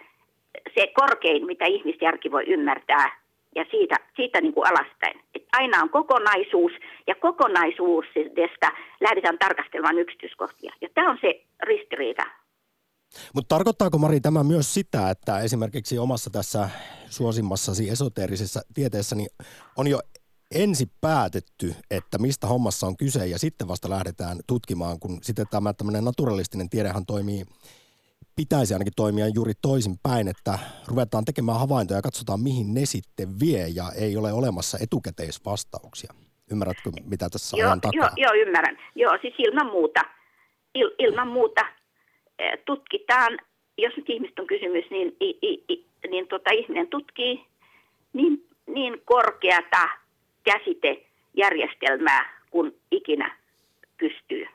se 0.76 0.88
korkein, 0.88 1.46
mitä 1.46 1.66
ihmisjärki 1.66 2.32
voi 2.32 2.44
ymmärtää, 2.48 3.20
ja 3.56 3.66
siitä, 3.72 3.96
siitä 4.16 4.42
niin 4.42 4.54
kuin 4.54 4.68
alaspäin. 4.68 5.20
Et 5.36 5.46
aina 5.52 5.82
on 5.82 5.90
kokonaisuus, 5.90 6.72
ja 7.08 7.16
kokonaisuudesta 7.16 8.72
lähdetään 9.02 9.38
tarkastelemaan 9.40 10.00
yksityiskohtia. 10.00 10.74
Ja 10.82 10.90
tämä 10.94 11.10
on 11.10 11.18
se 11.22 11.42
ristiriita. 11.64 12.24
Mutta 13.34 13.56
tarkoittaako 13.56 13.98
Mari 13.98 14.22
tämä 14.22 14.44
myös 14.44 14.74
sitä, 14.74 15.10
että 15.10 15.40
esimerkiksi 15.40 16.00
omassa 16.00 16.30
tässä 16.30 16.70
suosimmassasi 17.10 17.90
esoteerisessa 17.90 18.62
tieteessä 18.74 19.16
niin 19.16 19.30
on 19.76 19.88
jo 19.88 20.00
ensin 20.56 20.92
päätetty, 21.02 21.76
että 21.92 22.18
mistä 22.18 22.48
hommassa 22.48 22.88
on 22.88 22.98
kyse 22.98 23.28
ja 23.28 23.40
sitten 23.40 23.68
vasta 23.68 23.90
lähdetään 23.90 24.38
tutkimaan, 24.48 25.00
kun 25.00 25.20
sitten 25.22 25.46
tämä 25.52 25.74
tämmöinen 25.74 26.06
naturalistinen 26.06 26.70
tiedehän 26.70 27.06
toimii, 27.06 27.46
pitäisi 28.36 28.74
ainakin 28.74 28.94
toimia 28.96 29.28
juuri 29.28 29.54
toisin 29.62 29.96
päin, 30.04 30.28
että 30.28 30.60
ruvetaan 30.88 31.26
tekemään 31.26 31.60
havaintoja 31.60 31.98
ja 31.98 32.02
katsotaan 32.02 32.40
mihin 32.40 32.74
ne 32.74 32.86
sitten 32.86 33.40
vie 33.40 33.68
ja 33.68 33.92
ei 33.96 34.18
ole 34.18 34.34
olemassa 34.34 34.78
etukäteisvastauksia. 34.82 36.14
Ymmärrätkö, 36.52 36.92
mitä 37.04 37.30
tässä 37.30 37.58
joo, 37.58 37.68
ajan 37.68 37.82
takaa? 37.82 37.94
Joo, 37.94 38.10
joo, 38.18 38.48
ymmärrän. 38.48 38.78
Joo, 38.96 39.18
siis 39.22 39.34
ilman 39.38 39.68
muuta, 39.72 40.02
il, 40.76 40.90
ilman 41.00 41.28
muuta 41.28 41.62
tutkitaan, 42.66 43.38
jos 43.78 43.98
nyt 43.98 44.10
ihmistä 44.10 44.42
on 44.42 44.48
kysymys, 44.48 44.86
niin, 44.90 45.18
i, 45.22 45.30
i, 45.70 45.86
niin 46.10 46.28
tota, 46.28 46.50
ihminen 46.54 46.88
tutkii 46.88 47.46
niin, 48.14 48.48
niin 48.68 49.02
korkeata 49.06 49.90
käsitejärjestelmää 50.44 52.42
kuin 52.52 52.76
ikinä 52.92 53.38
pystyy. 53.98 54.46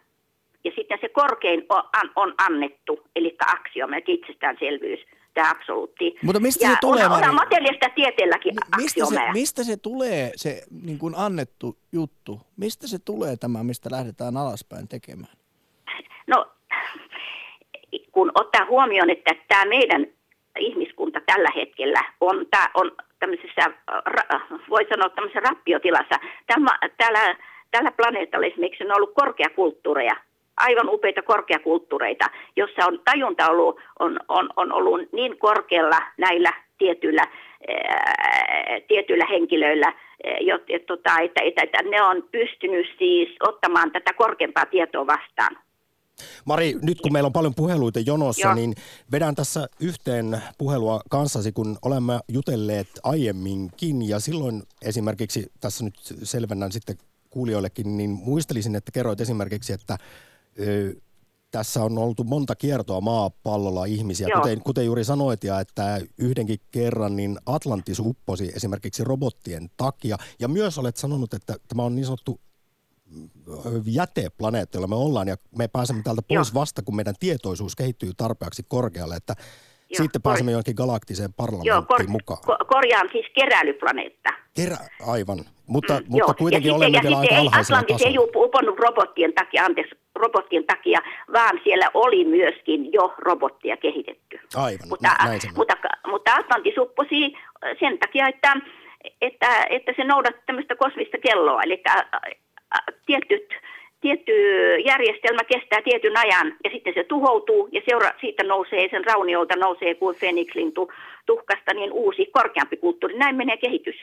Ja 0.64 0.72
sitten 0.76 0.98
se 1.00 1.08
korkein 1.08 1.66
on, 1.68 2.10
on 2.16 2.34
annettu, 2.38 3.00
eli 3.16 3.36
aksiooma, 3.46 3.96
itsestäänselvyys, 4.06 5.00
tämä 5.34 5.50
absoluutti. 5.50 6.14
Mutta 6.22 6.40
mistä 6.40 6.66
ja 6.66 6.70
se 6.70 6.76
tulee, 6.80 7.06
on, 7.06 7.28
on 7.28 7.34
materiaalista 7.34 7.88
tieteelläkin 7.94 8.54
mistä 8.76 9.06
se, 9.06 9.32
mistä 9.32 9.64
se 9.64 9.76
tulee, 9.76 10.32
se 10.36 10.62
niin 10.82 10.98
kuin 10.98 11.14
annettu 11.16 11.78
juttu? 11.92 12.40
Mistä 12.56 12.86
se 12.86 12.98
tulee 12.98 13.36
tämä, 13.36 13.64
mistä 13.64 13.88
lähdetään 13.92 14.36
alaspäin 14.36 14.88
tekemään? 14.88 15.32
No, 16.26 16.46
kun 18.14 18.32
ottaa 18.34 18.64
huomioon, 18.64 19.10
että 19.10 19.34
tämä 19.48 19.64
meidän 19.64 20.06
ihmiskunta 20.58 21.20
tällä 21.26 21.48
hetkellä 21.56 22.00
on, 22.20 22.46
tämä 22.50 22.68
on 22.74 22.92
tämmöisessä, 23.18 23.62
voi 24.70 24.86
sanoa 24.88 25.08
tämmöisessä 25.08 25.40
rappiotilassa. 25.40 26.16
Tämä, 26.46 26.70
täällä, 26.96 27.36
tällä 27.70 27.90
planeetalla 27.90 28.46
esimerkiksi 28.46 28.84
on 28.84 28.96
ollut 28.96 29.14
korkeakulttuureja, 29.14 30.16
aivan 30.56 30.88
upeita 30.88 31.22
korkeakulttuureita, 31.22 32.24
jossa 32.56 32.86
on 32.86 33.00
tajunta 33.04 33.50
ollut, 33.50 33.80
on, 33.98 34.20
on, 34.28 34.48
on 34.56 34.72
ollut 34.72 35.12
niin 35.12 35.38
korkealla 35.38 35.98
näillä 36.16 36.52
tietyillä, 36.78 37.22
ää, 37.68 38.80
tietyillä 38.88 39.26
henkilöillä, 39.30 39.92
että, 40.68 40.86
tota, 40.86 41.18
että, 41.22 41.42
että, 41.44 41.62
että 41.62 41.82
ne 41.82 42.02
on 42.02 42.22
pystynyt 42.32 42.86
siis 42.98 43.28
ottamaan 43.48 43.92
tätä 43.92 44.12
korkeampaa 44.12 44.66
tietoa 44.66 45.06
vastaan. 45.06 45.56
Mari, 46.44 46.78
nyt 46.82 47.00
kun 47.00 47.12
meillä 47.12 47.26
on 47.26 47.32
paljon 47.32 47.54
puheluita 47.54 48.00
jonossa, 48.00 48.46
Joo. 48.46 48.54
niin 48.54 48.74
vedän 49.12 49.34
tässä 49.34 49.68
yhteen 49.80 50.42
puhelua 50.58 51.00
kanssasi, 51.10 51.52
kun 51.52 51.78
olemme 51.82 52.20
jutelleet 52.28 52.88
aiemminkin. 53.02 54.08
Ja 54.08 54.20
silloin 54.20 54.62
esimerkiksi, 54.82 55.52
tässä 55.60 55.84
nyt 55.84 55.94
selvennän 56.22 56.72
sitten 56.72 56.98
kuulijoillekin, 57.30 57.96
niin 57.96 58.10
muistelisin, 58.10 58.74
että 58.74 58.92
kerroit 58.92 59.20
esimerkiksi, 59.20 59.72
että 59.72 59.98
ö, 60.60 60.94
tässä 61.50 61.82
on 61.84 61.98
oltu 61.98 62.24
monta 62.24 62.54
kiertoa 62.56 63.00
maapallolla 63.00 63.84
ihmisiä, 63.84 64.28
kuten, 64.36 64.60
kuten 64.60 64.86
juuri 64.86 65.04
sanoit, 65.04 65.44
ja 65.44 65.60
että 65.60 66.00
yhdenkin 66.18 66.60
kerran 66.70 67.16
niin 67.16 67.38
Atlantis 67.46 68.00
upposi 68.00 68.52
esimerkiksi 68.56 69.04
robottien 69.04 69.70
takia. 69.76 70.16
Ja 70.38 70.48
myös 70.48 70.78
olet 70.78 70.96
sanonut, 70.96 71.34
että 71.34 71.56
tämä 71.68 71.82
on 71.82 71.94
niin 71.94 72.04
sanottu 72.04 72.40
jäteplaneetta, 73.86 74.76
jolla 74.76 74.86
me 74.86 74.94
ollaan, 74.94 75.28
ja 75.28 75.36
me 75.58 75.68
pääsemme 75.68 76.02
täältä 76.02 76.22
pois 76.28 76.48
Joo. 76.48 76.60
vasta, 76.60 76.82
kun 76.82 76.96
meidän 76.96 77.14
tietoisuus 77.20 77.76
kehittyy 77.76 78.10
tarpeeksi 78.16 78.62
korkealle, 78.68 79.16
että 79.16 79.34
Joo, 79.38 79.96
sitten 80.02 80.22
kor- 80.22 80.30
pääsemme 80.30 80.52
johonkin 80.52 80.74
galaktiseen 80.74 81.32
parlamenttiin 81.32 81.72
Joo, 81.74 81.82
kor- 81.82 82.08
mukaan. 82.08 82.38
Ko- 82.46 82.64
korjaan 82.66 83.08
siis 83.12 83.26
keräilyplaneetta. 83.34 84.30
Kerä, 84.56 84.76
aivan, 85.06 85.38
mutta, 85.66 86.00
mm, 86.00 86.06
mutta 86.08 86.34
kuitenkin 86.34 86.68
ja 86.68 86.74
olemme 86.74 86.98
vielä 87.02 87.18
aika 87.18 87.36
alhaisella 87.36 87.78
Atlantis 87.78 88.06
ei 88.06 88.18
uponnut 88.18 88.78
robottien 88.78 89.32
takia, 89.32 89.64
anteeksi, 89.64 89.94
robottien 90.14 90.64
takia, 90.64 91.00
vaan 91.32 91.60
siellä 91.64 91.90
oli 91.94 92.24
myöskin 92.24 92.92
jo 92.92 93.14
robottia 93.18 93.76
kehitetty. 93.76 94.40
Aivan, 94.56 94.88
mutta, 94.88 95.16
näin 95.24 95.40
se 95.40 95.48
mutta, 95.56 95.74
mutta 96.06 96.34
Atlantis 96.34 96.78
upposi 96.78 97.32
sen 97.80 97.98
takia, 97.98 98.28
että, 98.28 98.52
että, 99.20 99.64
että 99.70 99.92
se 99.96 100.04
noudatti 100.04 100.42
tämmöistä 100.46 100.76
kosmista 100.76 101.18
kelloa, 101.18 101.62
eli 101.62 101.82
tietyt, 103.06 103.48
tietty 104.00 104.32
järjestelmä 104.86 105.44
kestää 105.44 105.82
tietyn 105.82 106.16
ajan 106.16 106.56
ja 106.64 106.70
sitten 106.70 106.94
se 106.94 107.04
tuhoutuu 107.04 107.68
ja 107.72 107.80
seura, 107.88 108.10
siitä 108.20 108.42
nousee, 108.42 108.88
sen 108.90 109.04
rauniolta 109.04 109.56
nousee 109.56 109.94
kuin 109.94 110.16
Fenixlintu 110.16 110.92
tuhkasta 111.26 111.74
niin 111.74 111.92
uusi 111.92 112.26
korkeampi 112.26 112.76
kulttuuri. 112.76 113.18
Näin 113.18 113.36
menee 113.36 113.56
kehitys. 113.56 113.96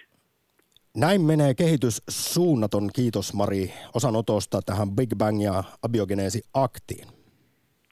Näin 0.97 1.21
menee 1.21 1.53
kehitys 1.53 2.01
suunnaton. 2.09 2.89
Kiitos 2.95 3.33
Mari 3.33 3.73
osanotosta 3.95 4.59
tähän 4.65 4.91
Big 4.91 5.09
Bang 5.17 5.43
ja 5.43 5.63
abiogeneesi 5.83 6.41
aktiin. 6.53 7.07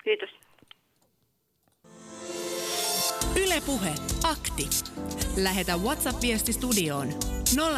Kiitos. 0.04 0.30
Ylepuhe 3.46 3.90
akti. 4.24 4.64
Lähetä 5.44 5.74
WhatsApp-viesti 5.78 6.54
studioon 6.54 7.08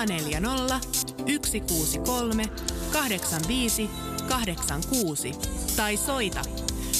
040 0.08 0.76
163 1.46 2.44
85 2.92 3.90
86 4.28 5.76
tai 5.76 5.98
soita 5.98 6.42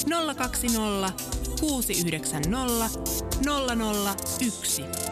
020 0.06 1.14
690 1.62 2.90
001. 3.42 5.11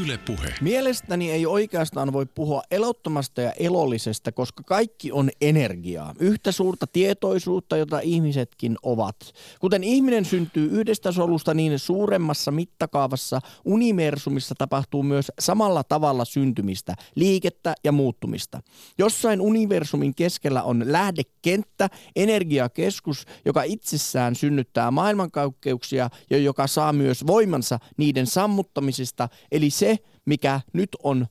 Yle 0.00 0.18
Puhe. 0.18 0.54
Mielestäni 0.60 1.30
ei 1.30 1.46
oikeastaan 1.46 2.12
voi 2.12 2.26
puhua 2.26 2.62
elottomasta 2.70 3.40
ja 3.40 3.52
elollisesta, 3.52 4.32
koska 4.32 4.62
kaikki 4.62 5.12
on 5.12 5.30
energiaa. 5.40 6.14
Yhtä 6.18 6.52
suurta 6.52 6.86
tietoisuutta, 6.86 7.76
jota 7.76 8.00
ihmisetkin 8.00 8.76
ovat. 8.82 9.16
Kuten 9.60 9.84
ihminen 9.84 10.24
syntyy 10.24 10.68
yhdestä 10.70 11.12
solusta, 11.12 11.54
niin 11.54 11.78
suuremmassa 11.78 12.50
mittakaavassa 12.50 13.40
universumissa 13.64 14.54
tapahtuu 14.58 15.02
myös 15.02 15.32
samalla 15.38 15.84
tavalla 15.84 16.24
syntymistä, 16.24 16.94
liikettä 17.14 17.74
ja 17.84 17.92
muuttumista. 17.92 18.60
Jossain 18.98 19.40
universumin 19.40 20.14
keskellä 20.14 20.62
on 20.62 20.84
lähdekenttä, 20.86 21.88
energiakeskus, 22.16 23.26
joka 23.44 23.62
itsessään 23.62 24.34
synnyttää 24.34 24.90
maailmankaikkeuksia 24.90 26.10
ja 26.30 26.38
joka 26.38 26.66
saa 26.66 26.92
myös 26.92 27.26
voimansa 27.26 27.78
niiden 27.96 28.26
sammuttamisesta, 28.26 29.28
eli 29.52 29.70
se, 29.82 29.98
mikä 30.24 30.60
nyt 30.72 30.88
on 31.02 31.26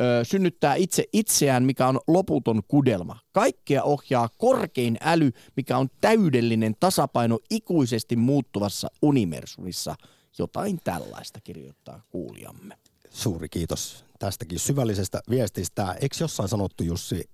ö, 0.00 0.24
synnyttää 0.24 0.74
itse 0.74 1.04
itseään, 1.12 1.64
mikä 1.64 1.88
on 1.88 2.00
loputon 2.08 2.62
kudelma. 2.68 3.18
Kaikkea 3.32 3.82
ohjaa 3.82 4.28
korkein 4.38 4.98
äly, 5.00 5.30
mikä 5.56 5.78
on 5.78 5.88
täydellinen 6.00 6.74
tasapaino 6.80 7.38
ikuisesti 7.50 8.16
muuttuvassa 8.16 8.88
universumissa. 9.02 9.94
Jotain 10.38 10.78
tällaista 10.84 11.40
kirjoittaa 11.40 12.02
kuulijamme. 12.08 12.78
Suuri 13.10 13.48
kiitos 13.48 14.04
tästäkin 14.18 14.58
syvällisestä 14.58 15.20
viestistä. 15.30 15.92
Eikö 16.00 16.16
jossain 16.20 16.48
sanottu 16.48 16.84
Jussi 16.84 17.30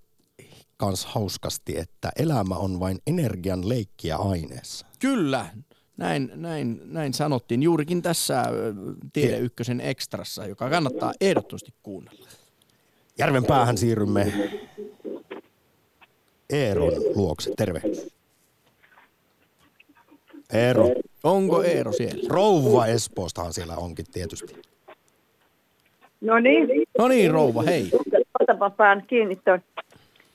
kans 0.77 1.05
hauskasti, 1.05 1.77
että 1.77 2.11
elämä 2.15 2.55
on 2.55 2.79
vain 2.79 2.99
energian 3.07 3.69
leikkiä 3.69 4.15
aineessa. 4.15 4.85
Kyllä, 4.99 5.49
näin, 5.97 6.31
näin, 6.35 6.81
näin 6.85 7.13
sanottiin 7.13 7.63
juurikin 7.63 8.01
tässä 8.01 8.43
Tiede 9.13 9.37
Ykkösen 9.37 9.81
ekstrassa, 9.81 10.45
joka 10.45 10.69
kannattaa 10.69 11.13
ehdottomasti 11.21 11.73
kuunnella. 11.83 12.27
Järven 13.17 13.45
päähän 13.45 13.77
siirrymme 13.77 14.33
Eeron 16.49 16.93
luokse. 17.15 17.51
Terve. 17.57 17.81
Eero. 20.53 20.89
Onko 21.23 21.63
Eero 21.63 21.91
siellä? 21.91 22.29
Rouva 22.29 22.85
Espoostahan 22.87 23.53
siellä 23.53 23.75
onkin 23.75 24.05
tietysti. 24.13 24.61
No 26.21 26.39
niin, 26.39 26.67
No 26.97 27.07
niin, 27.07 27.31
rouva, 27.31 27.61
hei. 27.61 27.91
otapa 28.39 28.69
pään 28.69 29.03
kiinni 29.07 29.35
ton. 29.35 29.59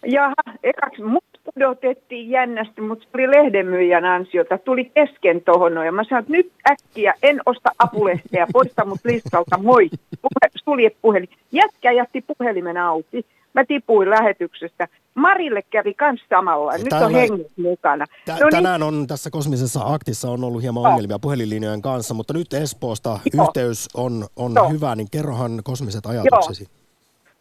Jaha, 0.06 0.34
ekaksi 0.62 1.02
mut 1.02 1.35
odotettiin 1.56 2.30
jännästi, 2.30 2.80
mutta 2.80 3.04
se 3.04 3.10
oli 3.14 3.30
lehdenmyyjän 3.30 4.04
ansiota. 4.04 4.58
Tuli 4.58 4.84
kesken 4.84 5.40
tohon 5.42 5.74
noin. 5.74 5.86
ja 5.86 5.92
mä 5.92 6.04
sanoin, 6.04 6.22
että 6.22 6.32
nyt 6.32 6.52
äkkiä 6.70 7.14
en 7.22 7.40
osta 7.46 7.70
apulehteä, 7.78 8.46
poista 8.52 8.84
mut 8.84 8.98
listalta, 9.04 9.58
moi. 9.58 9.88
Puhe, 10.22 10.50
sulje 10.64 10.90
puhelin. 11.02 11.28
Jätkä 11.52 11.92
jätti 11.92 12.24
puhelimen 12.38 12.76
auki. 12.76 13.26
Mä 13.54 13.64
tipuin 13.64 14.10
lähetyksestä. 14.10 14.88
Marille 15.14 15.62
kävi 15.62 15.94
kans 15.94 16.20
samalla. 16.28 16.72
Nyt 16.72 16.82
on 16.82 16.88
Täällä- 16.88 17.18
henget 17.18 17.46
mukana. 17.56 18.06
Tä- 18.24 18.32
No 18.32 18.38
niin, 18.38 18.50
tänään 18.50 18.82
on 18.82 19.06
tässä 19.06 19.30
kosmisessa 19.30 19.80
aktissa 19.84 20.30
on 20.30 20.44
ollut 20.44 20.62
hieman 20.62 20.86
ongelmia 20.92 21.18
puhelinlinjojen 21.18 21.82
kanssa, 21.82 22.14
mutta 22.14 22.32
nyt 22.32 22.52
Espoosta 22.52 23.18
Joo. 23.34 23.44
yhteys 23.44 23.88
on, 23.94 24.26
on 24.36 24.52
Joo. 24.56 24.68
hyvä, 24.68 24.94
niin 24.94 25.08
kerrohan 25.10 25.60
kosmiset 25.64 26.06
ajatuksesi. 26.06 26.66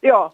Joo. 0.03 0.25
Ö, 0.25 0.29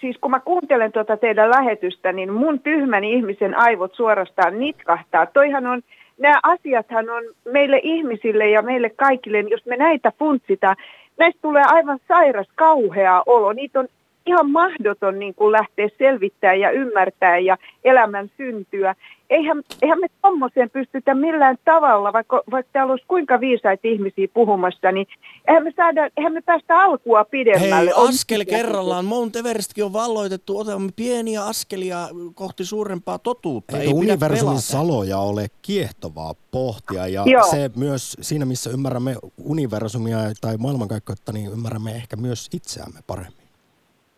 Siis 0.00 0.16
kun 0.20 0.30
mä 0.30 0.40
kuuntelen 0.40 0.92
tuota 0.92 1.16
teidän 1.16 1.50
lähetystä, 1.50 2.12
niin 2.12 2.32
mun 2.32 2.60
tyhmän 2.60 3.04
ihmisen 3.04 3.58
aivot 3.58 3.94
suorastaan 3.94 4.58
nitkahtaa. 4.58 5.26
Toihan 5.26 5.66
on, 5.66 5.82
nämä 6.18 6.40
asiathan 6.42 7.10
on 7.10 7.22
meille 7.44 7.80
ihmisille 7.82 8.50
ja 8.50 8.62
meille 8.62 8.90
kaikille, 8.90 9.40
jos 9.40 9.66
me 9.66 9.76
näitä 9.76 10.12
funtsitaan, 10.18 10.76
näistä 11.18 11.42
tulee 11.42 11.64
aivan 11.66 11.98
sairas, 12.08 12.48
kauhea 12.54 13.22
olo. 13.26 13.52
Niitä 13.52 13.80
on 13.80 13.88
ihan 14.26 14.50
mahdoton 14.50 15.18
niin 15.18 15.34
kuin 15.34 15.52
lähteä 15.52 15.88
selvittämään 15.98 16.60
ja 16.60 16.70
ymmärtää 16.70 17.38
ja 17.38 17.56
elämän 17.84 18.30
syntyä. 18.36 18.94
Eihän, 19.30 19.62
eihän 19.82 20.00
me 20.00 20.06
tommoseen 20.22 20.70
pystytä 20.70 21.14
millään 21.14 21.56
tavalla, 21.64 22.12
vaikka, 22.12 22.42
vaikka 22.50 22.70
täällä 22.72 22.90
olisi 22.90 23.04
kuinka 23.08 23.40
viisaita 23.40 23.88
ihmisiä 23.88 24.28
puhumassa, 24.34 24.92
niin 24.92 25.06
eihän 25.48 25.64
me, 25.64 25.72
saada, 25.76 26.08
eihän 26.16 26.32
me 26.32 26.40
päästä 26.40 26.78
alkua 26.80 27.24
pidemmälle. 27.24 27.90
Hei, 27.90 27.92
On- 27.96 28.08
askel 28.08 28.44
kerrallaan. 28.44 29.04
Mount 29.04 29.36
Everestkin 29.36 29.84
on 29.84 29.92
valloitettu. 29.92 30.58
Otamme 30.58 30.90
pieniä 30.96 31.44
askelia 31.44 32.08
kohti 32.34 32.64
suurempaa 32.64 33.18
totuutta. 33.18 33.78
Ei 33.78 33.86
pidä 33.86 33.98
universumin 33.98 34.44
pelata. 34.44 34.60
saloja 34.60 35.18
ole 35.18 35.46
kiehtovaa 35.62 36.34
pohtia 36.50 37.06
ja 37.06 37.22
Joo. 37.26 37.50
se 37.50 37.70
myös 37.76 38.16
siinä, 38.20 38.44
missä 38.44 38.70
ymmärrämme 38.70 39.16
universumia 39.44 40.18
tai 40.40 40.56
maailmankaikkeutta, 40.56 41.32
niin 41.32 41.52
ymmärrämme 41.52 41.90
ehkä 41.90 42.16
myös 42.16 42.48
itseämme 42.54 43.00
paremmin. 43.06 43.41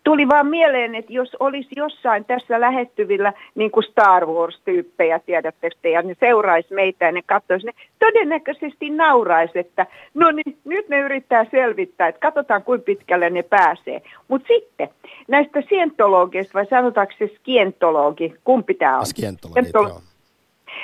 Tuli 0.05 0.27
vaan 0.27 0.47
mieleen, 0.47 0.95
että 0.95 1.13
jos 1.13 1.35
olisi 1.39 1.69
jossain 1.75 2.25
tässä 2.25 2.59
lähettyvillä 2.59 3.33
niin 3.55 3.71
kuin 3.71 3.83
Star 3.83 4.25
Wars-tyyppejä, 4.25 5.19
tiedättekö 5.19 5.75
te, 5.81 5.89
ja 5.89 6.01
ne 6.01 6.15
seuraisi 6.19 6.73
meitä 6.73 7.05
ja 7.05 7.11
ne 7.11 7.21
katsoisi, 7.25 7.65
ne 7.65 7.71
todennäköisesti 7.99 8.89
nauraisi, 8.89 9.59
että 9.59 9.85
no 10.13 10.31
niin, 10.31 10.57
nyt 10.65 10.89
ne 10.89 10.99
yrittää 10.99 11.45
selvittää, 11.51 12.07
että 12.07 12.19
katsotaan 12.19 12.63
kuinka 12.63 12.85
pitkälle 12.85 13.29
ne 13.29 13.43
pääsee. 13.43 14.01
Mutta 14.27 14.47
sitten 14.47 14.89
näistä 15.27 15.63
sientologeista, 15.69 16.53
vai 16.53 16.65
sanotaanko 16.65 17.13
se 17.19 17.29
skientologi, 17.35 18.35
kumpi 18.43 18.73
tämä 18.73 18.99
on? 18.99 19.05
Skientologit, 19.05 19.65
Skientolo- 19.65 19.87
joo. 19.87 20.01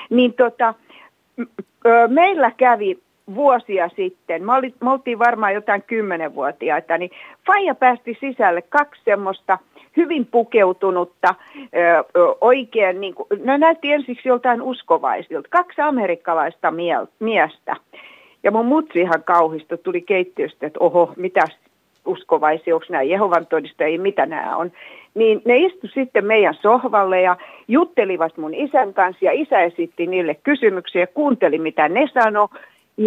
niin 0.10 0.34
tota, 0.34 0.74
meillä 2.08 2.52
kävi 2.58 3.00
vuosia 3.36 3.90
sitten, 3.96 4.46
me, 4.46 4.54
oli, 4.54 4.74
me 4.82 4.92
oltiin 4.92 5.20
varmaan 5.20 5.54
jotain 5.54 5.84
kymmenenvuotiaita, 5.88 6.98
niin 6.98 7.12
Faija 7.48 7.76
päästi 7.76 8.18
sisälle 8.20 8.62
kaksi 8.62 9.02
semmoista 9.06 9.58
hyvin 9.98 10.26
pukeutunutta, 10.26 11.36
ö, 11.76 12.04
oikein, 12.42 13.02
niin 13.02 13.16
kuin, 13.16 13.28
ne 13.44 13.58
näytti 13.58 13.92
ensiksi 13.92 14.30
joltain 14.30 14.62
uskovaisilta, 14.62 15.48
kaksi 15.50 15.82
amerikkalaista 15.82 16.72
miel- 16.72 17.08
miestä. 17.20 17.76
Ja 18.44 18.52
mun 18.52 18.66
mutsi 18.66 19.00
ihan 19.00 19.24
kauhista 19.26 19.78
tuli 19.78 20.02
keittiöstä, 20.02 20.68
että 20.68 20.80
oho, 20.80 21.14
mitäs 21.18 21.58
uskovaisia, 22.06 22.76
onko 22.76 22.86
nämä 22.90 23.04
Jehovan 23.04 23.48
todistajia, 23.48 24.00
mitä 24.00 24.26
nämä 24.26 24.56
on. 24.56 24.72
Niin 25.14 25.42
ne 25.46 25.58
istu 25.58 25.88
sitten 25.88 26.26
meidän 26.26 26.54
sohvalle 26.62 27.22
ja 27.22 27.38
juttelivat 27.68 28.38
mun 28.38 28.54
isän 28.54 28.94
kanssa 28.94 29.26
ja 29.26 29.32
isä 29.32 29.60
esitti 29.60 30.08
niille 30.08 30.36
kysymyksiä 30.36 31.08
kuunteli 31.08 31.58
mitä 31.58 31.90
ne 31.90 32.08
sanoi. 32.14 32.48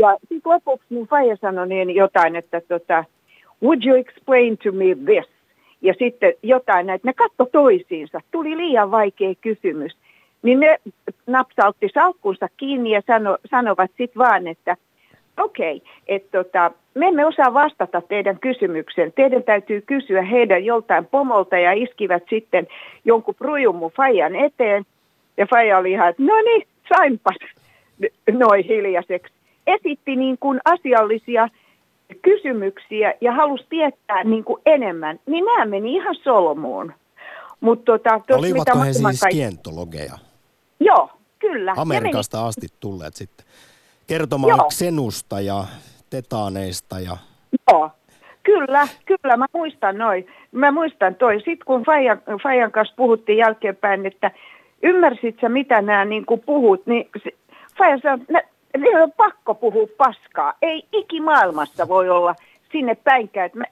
Ja 0.00 0.16
sitten 0.28 0.52
lopuksi 0.52 0.86
mun 0.94 1.06
faija 1.06 1.36
sanoi 1.36 1.68
niin 1.68 1.94
jotain, 1.94 2.36
että 2.36 2.60
tota, 2.60 3.04
would 3.62 3.84
you 3.84 3.96
explain 3.96 4.58
to 4.58 4.72
me 4.72 4.84
this? 5.04 5.30
Ja 5.82 5.94
sitten 5.98 6.34
jotain 6.42 6.86
näitä, 6.86 7.08
ne 7.08 7.12
katto 7.12 7.44
toisiinsa. 7.52 8.20
Tuli 8.30 8.56
liian 8.56 8.90
vaikea 8.90 9.34
kysymys. 9.40 9.96
Niin 10.42 10.60
ne 10.60 10.78
napsautti 11.26 11.88
salkkunsa 11.94 12.48
kiinni 12.56 12.90
ja 12.90 13.02
sano, 13.06 13.38
sanovat 13.50 13.90
sitten 13.90 14.18
vaan, 14.18 14.46
että 14.46 14.76
okei, 15.40 15.76
okay, 15.76 15.88
että 16.06 16.42
tota, 16.42 16.70
me 16.94 17.06
emme 17.06 17.26
osaa 17.26 17.54
vastata 17.54 18.00
teidän 18.00 18.38
kysymykseen. 18.38 19.12
Teidän 19.12 19.42
täytyy 19.42 19.80
kysyä 19.80 20.22
heidän 20.22 20.64
joltain 20.64 21.06
pomolta 21.06 21.58
ja 21.58 21.72
iskivät 21.72 22.22
sitten 22.30 22.66
jonkun 23.04 23.34
prujun 23.34 23.76
mun 23.76 23.92
Fajan 23.96 24.36
eteen. 24.36 24.84
Ja 25.36 25.46
Faja 25.46 25.78
oli 25.78 25.90
ihan, 25.90 26.08
että 26.08 26.22
no 26.22 26.34
niin, 26.44 26.66
sainpas 26.96 27.36
noin 28.32 28.64
hiljaiseksi. 28.64 29.34
Esitti 29.66 30.16
niin 30.16 30.38
kuin 30.38 30.60
asiallisia 30.64 31.48
kysymyksiä 32.22 33.14
ja 33.20 33.32
halusi 33.32 33.66
tietää 33.70 34.24
niin 34.24 34.44
kuin 34.44 34.62
enemmän. 34.66 35.20
Niin 35.26 35.44
nämä 35.44 35.64
meni 35.64 35.94
ihan 35.94 36.14
solmuun. 36.14 36.92
Mut 37.60 37.84
tota, 37.84 38.20
Olivatko 38.30 38.78
he 38.78 38.84
maailman 38.84 39.12
siis 39.12 39.20
kaikki- 39.20 39.36
skientologeja? 39.36 40.18
Joo, 40.80 41.10
kyllä. 41.38 41.74
Amerikasta 41.76 42.46
asti 42.46 42.66
tulleet 42.80 43.14
sitten 43.14 43.46
kertomaan 44.06 44.58
Joo. 44.58 44.68
Xenusta 44.68 45.40
ja 45.40 45.64
tetaaneista 46.10 47.00
ja 47.00 47.16
Joo, 47.70 47.90
kyllä, 48.42 48.88
kyllä, 49.04 49.36
mä 49.36 49.46
muistan 49.52 49.98
noin. 49.98 50.26
Mä 50.52 50.72
muistan 50.72 51.14
toi. 51.14 51.36
Sitten 51.36 51.66
kun 51.66 51.84
Fajan, 51.84 52.22
Fajan 52.42 52.72
kanssa 52.72 52.94
puhuttiin 52.96 53.38
jälkeenpäin, 53.38 54.06
että 54.06 54.30
ymmärsit 54.82 55.36
sä 55.40 55.48
mitä 55.48 55.82
nämä 55.82 56.04
niin 56.04 56.24
puhut, 56.46 56.86
niin 56.86 57.10
Faija 57.78 57.98
sanoi, 58.02 58.18
että 58.20 58.53
niillä 58.78 59.02
on 59.02 59.12
pakko 59.16 59.54
puhua 59.54 59.86
paskaa. 59.96 60.52
Ei 60.62 60.86
ikimaailmassa 60.92 61.88
voi 61.88 62.08
olla 62.10 62.34
sinne 62.72 62.94
päinkään. 62.94 63.46
että 63.46 63.58
mä- 63.58 63.64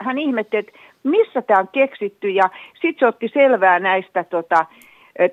Hän 0.00 0.18
ihmetti, 0.18 0.56
että 0.56 0.72
missä 1.02 1.42
tämä 1.42 1.60
on 1.60 1.68
keksitty 1.68 2.30
ja 2.30 2.50
sitten 2.72 2.94
se 2.98 3.06
otti 3.06 3.30
selvää 3.34 3.78
näistä 3.78 4.24
tota, 4.24 4.66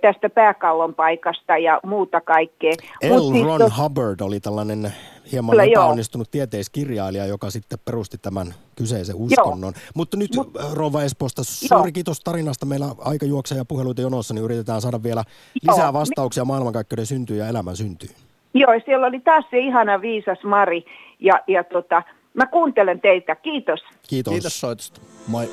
tästä 0.01 0.29
pääkallon 0.29 0.95
paikasta 0.95 1.57
ja 1.57 1.79
muuta 1.85 2.21
kaikkea. 2.21 2.73
Mut 3.09 3.19
L. 3.19 3.31
siis 3.31 3.45
Ron 3.45 3.61
tot- 3.61 3.81
Hubbard 3.83 4.19
oli 4.21 4.39
tällainen 4.39 4.93
hieman 5.31 5.51
Kyllä, 5.53 5.63
joo. 5.63 5.71
epäonnistunut 5.83 6.31
tieteiskirjailija, 6.31 7.25
joka 7.25 7.49
sitten 7.49 7.79
perusti 7.85 8.17
tämän 8.17 8.53
kyseisen 8.75 9.15
uskonnon. 9.15 9.73
Mutta 9.95 10.17
nyt 10.17 10.31
Mut- 10.35 10.73
Rova 10.73 11.03
Espoosta, 11.03 11.43
suuri 11.43 11.89
Joo. 11.89 11.91
kiitos 11.93 12.19
tarinasta. 12.19 12.65
Meillä 12.65 12.85
aika 12.99 13.25
juoksee 13.25 13.57
ja 13.57 13.65
puheluita 13.65 14.01
jonossa, 14.01 14.33
niin 14.33 14.43
yritetään 14.45 14.81
saada 14.81 15.03
vielä 15.03 15.23
lisää 15.69 15.83
Joo. 15.85 15.93
vastauksia 15.93 16.45
maailmankaikkeuden 16.45 17.05
syntyyn 17.05 17.39
ja 17.39 17.47
elämän 17.47 17.75
syntyyn. 17.75 18.15
Joo, 18.57 18.73
ja 18.73 18.81
siellä 18.85 19.07
oli 19.07 19.19
taas 19.19 19.45
se 19.51 19.59
ihana 19.59 20.01
viisas 20.01 20.43
Mari. 20.43 20.85
Ja, 21.19 21.33
ja 21.47 21.63
tota, 21.63 22.03
mä 22.33 22.45
kuuntelen 22.45 23.01
teitä. 23.01 23.35
Kiitos. 23.35 23.79
Kiitos. 24.09 24.33
Kiitos 24.33 24.59
soitosta. 24.59 25.01
Moi. 25.27 25.49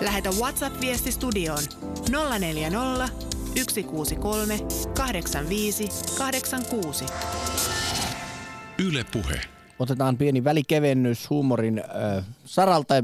Lähetä 0.00 0.28
WhatsApp-viesti 0.40 1.12
studioon 1.12 1.62
040 2.38 3.08
163 3.56 4.54
85 4.96 5.88
86. 6.18 7.04
Yle 8.88 9.04
Puhe. 9.12 9.40
Otetaan 9.78 10.16
pieni 10.16 10.44
välikevennys 10.44 11.30
huumorin 11.30 11.78
äh, 11.78 12.24
saralta. 12.44 12.94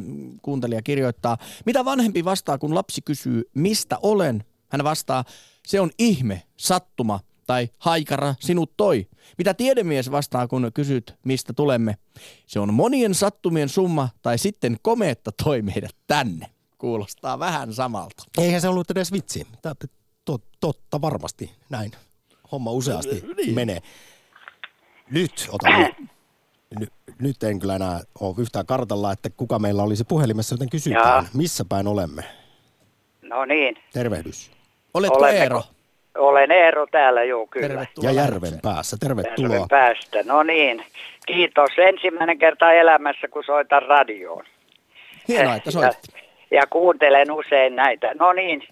Kuuntelija 0.43 0.83
kirjoittaa, 0.83 1.37
mitä 1.67 1.85
vanhempi 1.85 2.25
vastaa, 2.25 2.59
kun 2.59 2.75
lapsi 2.75 3.01
kysyy, 3.05 3.43
mistä 3.55 3.97
olen? 4.03 4.45
Hän 4.69 4.85
vastaa, 4.85 5.25
se 5.67 5.81
on 5.81 5.91
ihme, 5.99 6.43
sattuma 6.57 7.21
tai 7.49 7.69
haikara 7.79 8.35
sinut 8.41 8.73
toi. 8.77 9.07
Mitä 9.39 9.55
tiedemies 9.55 10.11
vastaa, 10.11 10.49
kun 10.49 10.71
kysyt, 10.75 11.15
mistä 11.25 11.53
tulemme? 11.53 11.97
Se 12.47 12.61
on 12.61 12.75
monien 12.75 13.15
sattumien 13.15 13.69
summa 13.69 14.09
tai 14.23 14.39
sitten 14.39 14.77
komeetta 14.83 15.31
toi 15.45 15.63
meidät 15.63 15.97
tänne. 16.07 16.47
Kuulostaa 16.79 17.39
vähän 17.39 17.73
samalta. 17.75 18.25
Eihän 18.39 18.61
se 18.61 18.69
ollut 18.69 18.91
edes 18.91 19.13
vitsi. 19.13 19.47
Tää, 19.63 19.75
tot, 20.25 20.43
totta 20.61 21.01
varmasti 21.01 21.51
näin. 21.71 21.93
Homma 22.53 22.71
useasti 22.71 23.25
Niin. 23.37 23.55
menee. 23.55 23.79
Nyt 25.11 25.49
otan. 25.53 25.95
Nyt, 26.81 26.93
nyt 27.21 27.43
en 27.43 27.59
kyllä 27.59 27.77
enää 27.77 28.01
ole 28.21 28.35
yhtään 28.39 28.67
kartalla, 28.67 29.13
että 29.13 29.31
kuka 29.31 29.59
meillä 29.59 29.83
olisi 29.83 30.05
puhelimessa, 30.05 30.55
joten 30.55 30.71
kysytään, 30.71 31.05
Jaa. 31.25 31.27
missä 31.35 31.65
päin 31.69 31.87
olemme. 31.87 32.25
No 33.23 33.45
niin, 33.45 33.77
Tervehdys. 33.93 34.51
Oletko 34.95 35.17
Olemmeko- 35.19 35.43
Eero? 35.43 35.63
Olen 36.19 36.51
Eero 36.51 36.87
täällä, 36.87 37.25
joo 37.25 37.47
kyllä. 37.47 37.69
Tervetuloa 37.69 38.11
Ja. 38.11 38.23
Järven 38.23 38.61
päässä. 38.63 38.97
Tervetuloa. 39.01 39.53
Järven 39.53 39.69
päästä. 39.69 40.19
No 40.25 40.43
niin, 40.43 40.85
kiitos. 41.27 41.71
Ensimmäinen 41.79 42.39
kerta 42.39 42.73
elämässä, 42.73 43.29
kun 43.29 43.45
soitan 43.45 43.83
radioon. 43.83 44.45
Hienoa, 45.29 45.55
että 45.55 45.71
soitit. 45.71 46.01
Ja, 46.13 46.21
ja 46.51 46.67
kuuntelen 46.71 47.33
usein 47.33 47.77
näitä. 47.77 48.11
No 48.19 48.33
niin, 48.33 48.63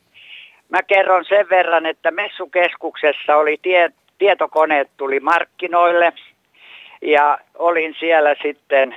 mä 0.68 0.82
kerron 0.82 1.24
sen 1.24 1.48
verran, 1.50 1.86
että 1.86 2.10
messukeskuksessa 2.10 3.36
oli 3.36 3.58
tie, 3.62 3.90
tietokoneet 4.18 4.90
tuli 4.96 5.20
markkinoille 5.20 6.12
ja 7.02 7.38
olin 7.54 7.94
siellä 7.98 8.34
sitten 8.42 8.96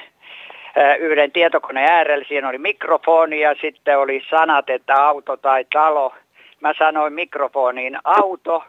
yhden 0.99 1.31
tietokoneen 1.31 1.91
äärellä. 1.91 2.25
Siinä 2.27 2.49
oli 2.49 2.57
mikrofoni 2.57 3.39
ja 3.39 3.55
sitten 3.61 3.99
oli 3.99 4.21
sanat, 4.29 4.69
että 4.69 4.95
auto 4.95 5.37
tai 5.37 5.65
talo. 5.73 6.13
Mä 6.61 6.73
sanoin 6.77 7.13
mikrofoniin 7.13 7.97
auto, 8.03 8.63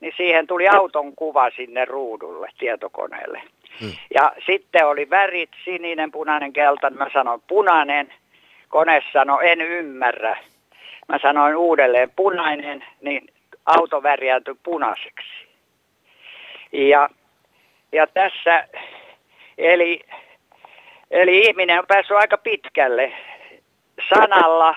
niin 0.00 0.12
siihen 0.16 0.46
tuli 0.46 0.68
auton 0.68 1.16
kuva 1.16 1.50
sinne 1.50 1.84
ruudulle 1.84 2.48
tietokoneelle. 2.58 3.42
Ja 4.14 4.32
sitten 4.46 4.86
oli 4.86 5.10
värit, 5.10 5.50
sininen, 5.64 6.12
punainen, 6.12 6.52
keltainen. 6.52 6.98
Mä 6.98 7.06
sanoin 7.12 7.42
punainen. 7.46 8.12
Kone 8.68 9.02
sanoi, 9.12 9.50
en 9.50 9.60
ymmärrä. 9.60 10.36
Mä 11.08 11.18
sanoin 11.22 11.56
uudelleen 11.56 12.10
punainen, 12.16 12.84
niin 13.00 13.28
auto 13.66 14.02
värjäytyi 14.02 14.54
punaiseksi. 14.62 15.28
Ja, 16.72 17.08
ja 17.92 18.06
tässä, 18.06 18.68
eli, 19.58 20.00
eli 21.10 21.40
ihminen 21.40 21.78
on 21.78 21.86
päässyt 21.86 22.16
aika 22.16 22.38
pitkälle. 22.38 23.12
Sanalla 24.08 24.76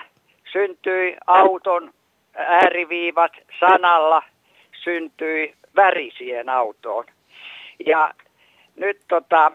syntyi 0.52 1.16
auton 1.26 1.92
ääriviivat, 2.36 3.32
sanalla 3.60 4.22
syntyi 4.84 5.54
väri 5.76 6.10
siihen 6.18 6.48
autoon. 6.48 7.04
Ja 7.86 8.14
nyt 8.76 8.98
tota, 9.08 9.52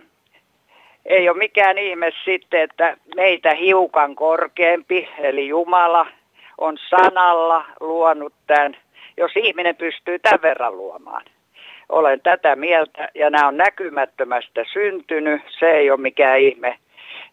ei 1.05 1.29
ole 1.29 1.38
mikään 1.38 1.77
ihme 1.77 2.11
sitten, 2.25 2.61
että 2.61 2.97
meitä 3.15 3.53
hiukan 3.53 4.15
korkeampi, 4.15 5.09
eli 5.17 5.47
Jumala, 5.47 6.07
on 6.57 6.77
sanalla 6.89 7.65
luonut 7.79 8.34
tämän, 8.47 8.77
jos 9.17 9.32
ihminen 9.36 9.75
pystyy 9.75 10.19
tämän 10.19 10.41
verran 10.41 10.77
luomaan. 10.77 11.25
Olen 11.89 12.21
tätä 12.21 12.55
mieltä 12.55 13.09
ja 13.15 13.29
nämä 13.29 13.47
on 13.47 13.57
näkymättömästä 13.57 14.63
syntynyt, 14.73 15.41
se 15.59 15.71
ei 15.71 15.91
ole 15.91 15.99
mikään 15.99 16.39
ihme, 16.39 16.77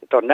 että 0.03 0.17
on 0.17 0.27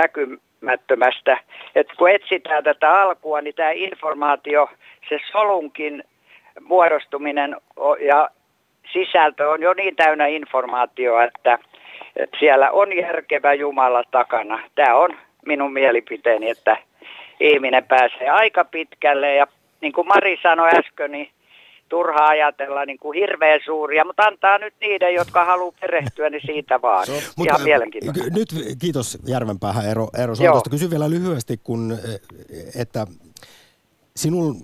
näkymättömästä. 0.65 1.39
Että 1.75 1.95
kun 1.99 2.11
etsitään 2.11 2.65
tätä 2.65 3.03
alkua, 3.03 3.41
niin 3.41 3.55
tämä 3.55 3.71
informaatio, 3.71 4.69
se 5.09 5.19
solunkin 5.33 6.05
muodostuminen 6.61 7.57
ja 8.01 8.29
sisältö 8.93 9.49
on 9.49 9.63
jo 9.63 9.75
niin 9.75 9.97
täynnä 9.97 10.27
informaatiota, 10.27 11.25
että, 11.25 11.59
että 12.17 12.37
siellä 12.39 12.71
on 12.71 12.97
järkevä 12.97 13.55
Jumala 13.55 14.03
takana. 14.11 14.59
Tämä 14.75 14.95
on 14.95 15.17
minun 15.47 15.73
mielipiteeni, 15.73 16.51
että 16.51 16.77
ihminen 17.41 17.85
pääsee 17.85 18.29
aika 18.29 18.65
pitkälle 18.65 19.35
ja 19.35 19.47
niin 19.81 19.93
kuin 19.93 20.09
Mari 20.09 20.39
sanoi 20.43 20.71
äsken, 20.79 21.13
niin 21.13 21.29
turha 21.89 22.27
ajatella 22.27 22.85
niin 22.85 22.99
kuin 22.99 23.19
hirveän 23.19 23.61
suuria, 23.65 24.05
mutta 24.05 24.23
antaa 24.23 24.59
nyt 24.59 24.75
niiden, 24.81 25.15
jotka 25.15 25.45
haluaa 25.45 25.73
perehtyä, 25.81 26.31
niin 26.31 26.43
siitä 26.47 26.83
vaan. 26.83 27.07
Ihan 27.45 27.63
mielenkiintoista. 27.63 28.31
Nyt 28.31 28.49
kiitos 28.79 29.19
Järvenpäähän 29.27 29.87
Eero, 29.87 30.09
Eero. 30.19 30.35
Soitosta. 30.35 30.71
Kysyn 30.71 30.91
vielä 30.91 31.11
lyhyesti, 31.11 31.61
kun, 31.65 31.93
eh, 31.93 32.81
että 32.81 33.07
sinun 34.17 34.57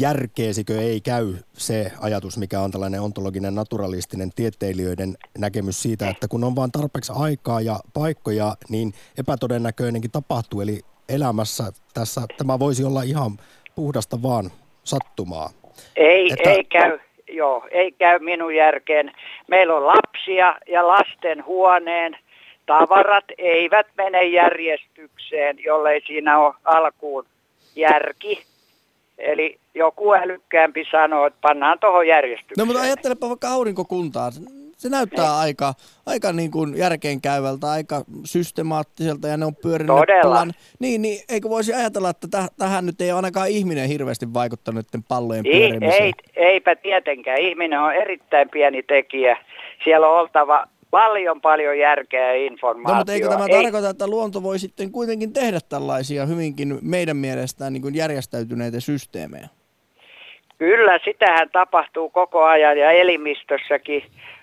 järkeesikö 0.00 0.80
ei 0.80 1.00
käy 1.00 1.34
se 1.52 1.92
ajatus, 2.00 2.38
mikä 2.38 2.60
on 2.60 2.70
tällainen 2.70 3.00
ontologinen 3.00 3.54
naturalistinen 3.54 4.30
tieteilijöiden 4.36 5.16
näkemys 5.38 5.82
siitä, 5.82 6.08
että 6.08 6.28
kun 6.28 6.44
on 6.44 6.56
vain 6.56 6.72
tarpeeksi 6.72 7.12
aikaa 7.16 7.60
ja 7.60 7.80
paikkoja, 7.94 8.56
niin 8.68 8.92
epätodennäköinenkin 9.18 10.10
tapahtuu. 10.10 10.60
Eli 10.60 10.80
elämässä 11.08 11.72
tässä 11.94 12.20
tämä 12.38 12.58
voisi 12.58 12.84
olla 12.84 13.02
ihan 13.02 13.38
puhdasta 13.74 14.22
vaan 14.22 14.50
sattumaa. 14.84 15.50
Ei, 15.96 16.32
Että- 16.32 16.50
ei 16.50 16.64
käy, 16.64 16.98
joo, 17.28 17.66
ei 17.70 17.92
käy 17.92 18.18
minun 18.18 18.54
järkeen. 18.54 19.12
Meillä 19.48 19.74
on 19.74 19.86
lapsia 19.86 20.56
ja 20.68 20.88
lasten 20.88 21.44
huoneen 21.46 22.16
tavarat 22.66 23.24
eivät 23.38 23.86
mene 23.96 24.24
järjestykseen, 24.24 25.56
jollei 25.64 26.00
siinä 26.06 26.38
ole 26.38 26.54
alkuun 26.64 27.26
järki. 27.76 28.44
Eli 29.18 29.58
joku 29.74 30.12
älykkäämpi 30.12 30.84
sanoo, 30.90 31.26
että 31.26 31.38
pannaan 31.40 31.78
tuohon 31.78 32.06
järjestykseen. 32.06 32.54
No 32.58 32.64
mutta 32.64 32.82
ajattelepa 32.82 33.28
vaikka 33.28 33.48
aurinkokuntaa. 33.48 34.30
Se 34.80 34.88
näyttää 34.88 35.38
aika, 35.38 35.74
aika 36.06 36.32
niin 36.32 36.50
kuin 36.50 36.78
järkeenkäyvältä, 36.78 37.70
aika 37.70 38.04
systemaattiselta 38.24 39.28
ja 39.28 39.36
ne 39.36 39.44
on 39.44 39.56
pyörinyt 39.56 39.96
Todella. 39.96 40.46
Niin, 40.78 41.02
niin 41.02 41.20
eikö 41.28 41.48
voisi 41.48 41.74
ajatella, 41.74 42.10
että 42.10 42.28
täh, 42.30 42.50
tähän 42.58 42.86
nyt 42.86 43.00
ei 43.00 43.10
ole 43.10 43.16
ainakaan 43.16 43.48
ihminen 43.48 43.88
hirveästi 43.88 44.34
vaikuttanut 44.34 44.86
näiden 44.86 45.06
pallojen 45.08 45.46
Ei, 45.46 45.72
ei, 45.82 46.12
eipä 46.36 46.76
tietenkään. 46.76 47.40
Ihminen 47.40 47.80
on 47.80 47.94
erittäin 47.94 48.48
pieni 48.48 48.82
tekijä. 48.82 49.36
Siellä 49.84 50.08
on 50.08 50.20
oltava 50.20 50.66
paljon 50.90 51.40
paljon 51.40 51.78
järkeä 51.78 52.26
ja 52.26 52.46
informaatiota. 52.46 52.94
No, 52.94 52.98
mutta 52.98 53.12
eikö 53.12 53.28
tämä 53.28 53.46
Ei- 53.48 53.62
tarkoita, 53.62 53.90
että 53.90 54.06
luonto 54.06 54.42
voi 54.42 54.58
sitten 54.58 54.92
kuitenkin 54.92 55.32
tehdä 55.32 55.58
tällaisia 55.68 56.26
hyvinkin 56.26 56.78
meidän 56.82 57.16
mielestään 57.16 57.72
niin 57.72 57.82
kuin 57.82 57.94
järjestäytyneitä 57.94 58.80
systeemejä? 58.80 59.48
Kyllä, 60.58 60.98
sitähän 61.04 61.50
tapahtuu 61.52 62.10
koko 62.10 62.44
ajan 62.44 62.78
ja 62.78 62.90
elimistössäkin 62.90 64.02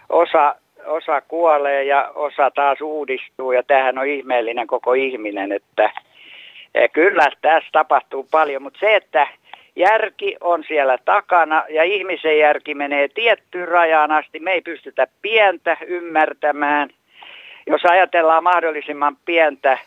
osa, 0.10 0.55
osa 0.86 1.22
kuolee 1.22 1.84
ja 1.84 2.12
osa 2.16 2.51
taas 2.51 2.82
uudistuu 2.82 3.51
ja 3.51 3.64
tämähän 3.64 3.97
on 3.97 4.08
ihmeellinen 4.08 4.68
koko 4.68 4.93
ihminen, 4.93 5.51
että 5.51 5.91
eh, 6.76 6.89
kyllä 6.93 7.32
tässä 7.41 7.70
tapahtuu 7.72 8.28
paljon, 8.32 8.62
mutta 8.62 8.80
se, 8.80 8.95
että 8.95 9.28
järki 9.76 10.36
on 10.41 10.64
siellä 10.68 10.97
takana 11.05 11.64
ja 11.70 11.84
ihmisen 11.84 12.39
järki 12.39 12.74
menee 12.74 13.08
tiettyyn 13.08 13.68
rajaan 13.68 14.12
asti, 14.12 14.39
me 14.39 14.51
ei 14.51 14.62
pystytä 14.62 15.08
pientä 15.22 15.78
ymmärtämään. 15.88 16.89
Jos 17.68 17.86
ajatellaan 17.86 18.43
mahdollisimman 18.43 19.18
pientä 19.26 19.78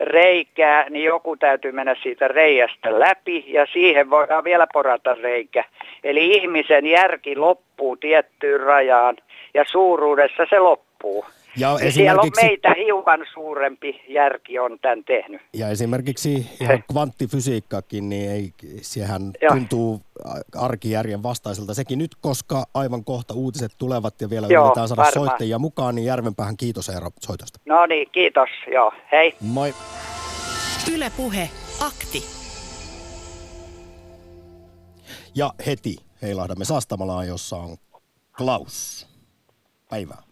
reikää, 0.00 0.90
niin 0.90 1.04
joku 1.04 1.36
täytyy 1.36 1.72
mennä 1.72 1.96
siitä 2.02 2.28
reiästä 2.28 3.00
läpi 3.00 3.44
ja 3.46 3.66
siihen 3.72 4.10
voidaan 4.10 4.44
vielä 4.44 4.66
porata 4.72 5.14
reikä. 5.14 5.64
Eli 6.04 6.30
ihmisen 6.30 6.86
järki 6.86 7.36
loppuu 7.36 7.96
tiettyyn 7.96 8.60
rajaan 8.60 9.16
ja 9.54 9.64
suuruudessa 9.64 10.46
se 10.50 10.58
loppuu. 10.58 11.24
Ja 11.58 11.78
Ja 11.84 11.92
siellä 11.92 12.12
on 12.12 12.18
esimerkiksi, 12.26 12.44
meitä 12.46 12.74
hiukan 12.84 13.20
suurempi 13.34 14.00
järki 14.08 14.58
on 14.58 14.78
tämän 14.82 15.04
tehnyt. 15.04 15.40
ja 15.52 15.68
esimerkiksi 15.68 16.46
ihan 16.60 16.84
kvanttifysiikkakin, 16.92 18.08
niin 18.08 18.30
ei, 18.30 18.52
sehän 18.82 19.22
Joo. 19.42 19.50
tuntuu 19.54 20.00
arkijärjen 20.56 21.22
vastaiselta 21.22 21.74
sekin 21.74 21.98
nyt, 21.98 22.14
koska 22.20 22.64
aivan 22.74 23.04
kohta 23.04 23.34
uutiset 23.34 23.72
tulevat 23.78 24.20
ja 24.20 24.30
vielä 24.30 24.46
Joo, 24.50 24.64
yritetään 24.64 24.88
saada 24.88 25.02
varmaan. 25.02 25.26
soittajia 25.28 25.58
mukaan, 25.58 25.94
niin 25.94 26.04
Järvenpäähän 26.06 26.56
kiitos 26.56 26.88
Eero 26.88 27.10
soitosta. 27.20 27.60
No 27.66 27.86
niin, 27.86 28.08
kiitos. 28.12 28.48
Joo, 28.74 28.92
hei. 29.12 29.34
Moi. 29.40 29.74
Yle 30.94 31.12
Puhe, 31.16 31.50
akti. 31.80 32.22
Ja 35.34 35.52
heti 35.66 35.96
heilahdamme 36.22 36.64
Sastamalaan, 36.64 37.28
jossa 37.28 37.56
on 37.56 37.76
Klaus. 38.36 39.08
Päivää. 39.90 40.27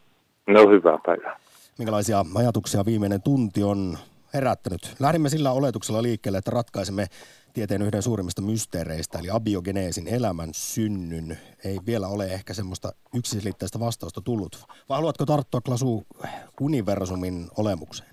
No 0.47 0.69
hyvää 0.71 0.99
päivää. 1.07 1.37
Minkälaisia 1.79 2.25
ajatuksia 2.35 2.85
viimeinen 2.87 3.23
tunti 3.23 3.63
on 3.63 3.99
herättänyt? 4.35 4.97
Lähdimme 5.01 5.29
sillä 5.29 5.53
oletuksella 5.53 6.03
liikkeelle, 6.03 6.39
että 6.39 6.51
ratkaisemme 6.51 7.07
tieteen 7.55 7.83
yhden 7.83 8.03
suurimmista 8.03 8.43
mysteereistä, 8.43 9.19
eli 9.19 9.29
abiogeneesin 9.31 10.15
elämän 10.15 10.49
synnyn. 10.53 11.37
Ei 11.65 11.79
vielä 11.87 12.09
ole 12.09 12.25
ehkä 12.25 12.55
semmoista 12.55 12.89
yksiselitteistä 13.19 13.81
vastausta 13.81 14.21
tullut. 14.21 14.65
Vai 14.89 14.97
haluatko 14.97 15.25
tarttua 15.27 15.61
Klasu 15.61 16.07
universumin 16.61 17.47
olemukseen? 17.59 18.11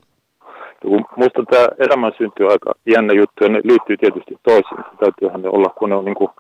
Kun 0.81 1.05
Musta 1.17 1.43
tämä 1.51 1.67
elämän 1.86 2.11
synty 2.17 2.43
on 2.43 2.51
aika 2.51 2.71
jännä 2.95 3.13
juttu 3.13 3.43
ja 3.43 3.49
ne 3.49 3.61
liittyy 3.63 3.97
tietysti 3.97 4.36
toisiinsa. 4.43 4.89
Täytyyhän 4.99 5.41
ne 5.41 5.49
olla, 5.49 5.69
kun 5.79 5.89
ne 5.89 5.95
on 5.95 6.05
niin 6.05 6.15
kuin 6.15 6.31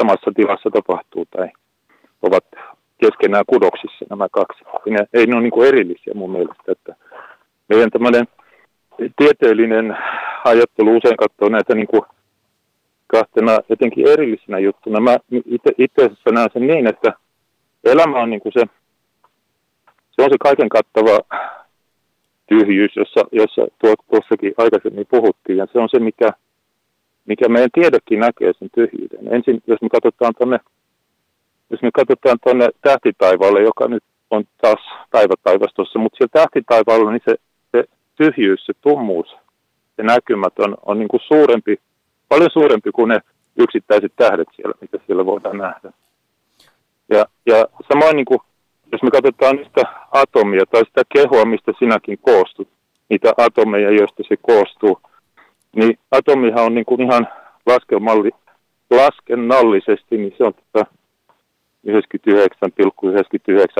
samassa 0.00 0.30
tilassa 0.36 0.70
tapahtuu 0.70 1.24
tai 1.26 1.48
ovat 2.22 2.44
keskenään 3.04 3.44
kudoksissa 3.46 4.04
nämä 4.10 4.28
kaksi. 4.28 4.64
Ne, 4.90 5.06
ei 5.12 5.26
ne 5.26 5.34
ole 5.34 5.42
niin 5.42 5.56
kuin 5.56 5.68
erillisiä 5.68 6.12
mun 6.14 6.30
mielestä. 6.30 6.72
Että 6.72 6.96
meidän 7.68 7.90
tämmöinen 7.90 8.24
tieteellinen 9.16 9.96
ajattelu 10.44 10.96
usein 10.96 11.16
katsoo 11.16 11.48
näitä 11.48 11.74
niin 11.74 11.86
kuin 11.86 12.02
kahtena 13.06 13.58
jotenkin 13.68 14.06
erillisenä 14.06 14.58
juttuna. 14.58 15.00
Mä 15.00 15.16
itse, 15.30 15.70
itse 15.78 16.04
asiassa 16.04 16.30
näen 16.30 16.50
sen 16.52 16.66
niin, 16.66 16.86
että 16.86 17.12
elämä 17.84 18.22
on 18.22 18.30
niin 18.30 18.40
kuin 18.40 18.52
se, 18.52 18.64
se 20.10 20.22
on 20.22 20.30
se 20.30 20.36
kaiken 20.40 20.68
kattava 20.68 21.18
tyhjyys, 22.48 22.96
jossa, 22.96 23.20
jossa 23.32 23.62
tuo, 23.78 23.94
tuossakin 24.10 24.54
aikaisemmin 24.58 25.06
puhuttiin, 25.10 25.58
ja 25.58 25.66
se 25.72 25.78
on 25.78 25.88
se, 25.88 25.98
mikä 25.98 26.32
mikä 27.26 27.48
meidän 27.48 27.70
tiedekin 27.74 28.20
näkee 28.20 28.52
sen 28.58 28.68
tyhjyyden. 28.74 29.34
Ensin, 29.34 29.62
jos 29.66 29.82
me 29.82 29.88
katsotaan 29.88 30.34
tuonne 30.38 30.58
jos 31.72 31.82
me 31.82 31.90
katsotaan 31.94 32.38
tuonne 32.44 32.68
tähtitaivaalle, 32.80 33.62
joka 33.62 33.88
nyt 33.88 34.04
on 34.30 34.44
taas 34.60 34.80
päivätaivastossa, 35.10 35.98
mutta 35.98 36.16
siellä 36.16 36.30
tähtitaivaalla 36.32 37.10
niin 37.10 37.22
se, 37.28 37.34
se 37.72 37.84
tyhjyys, 38.16 38.66
se 38.66 38.72
tummuus, 38.80 39.36
se 39.96 40.02
näkymät 40.02 40.58
on, 40.58 40.76
on 40.86 40.98
niin 40.98 41.08
kuin 41.08 41.20
suurempi, 41.28 41.76
paljon 42.28 42.50
suurempi 42.52 42.90
kuin 42.90 43.08
ne 43.08 43.20
yksittäiset 43.56 44.12
tähdet 44.16 44.48
siellä, 44.56 44.74
mitä 44.80 44.98
siellä 45.06 45.26
voidaan 45.26 45.58
nähdä. 45.58 45.92
Ja, 47.10 47.26
ja 47.46 47.66
samoin 47.92 48.16
niin 48.16 48.24
kuin, 48.24 48.40
jos 48.92 49.02
me 49.02 49.10
katsotaan 49.10 49.56
niistä 49.56 49.82
atomia 50.12 50.64
tai 50.70 50.84
sitä 50.84 51.02
kehoa, 51.14 51.44
mistä 51.44 51.72
sinäkin 51.78 52.18
koostut, 52.18 52.68
niitä 53.08 53.32
atomeja, 53.36 53.90
joista 53.90 54.22
se 54.28 54.36
koostuu, 54.42 55.00
niin 55.76 55.98
atomihan 56.10 56.64
on 56.64 56.74
niin 56.74 56.84
kuin 56.84 57.00
ihan 57.00 57.28
laskennallisesti, 58.90 60.16
niin 60.16 60.34
se 60.38 60.44
on 60.44 60.54
tota 60.54 60.86
99,99 61.86 61.92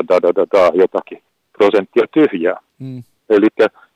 da, 0.08 0.22
da, 0.22 0.34
da, 0.34 0.46
da, 0.52 0.70
jotakin 0.74 1.22
prosenttia 1.58 2.06
tyhjää. 2.14 2.56
Mm. 2.78 3.02
Eli 3.30 3.46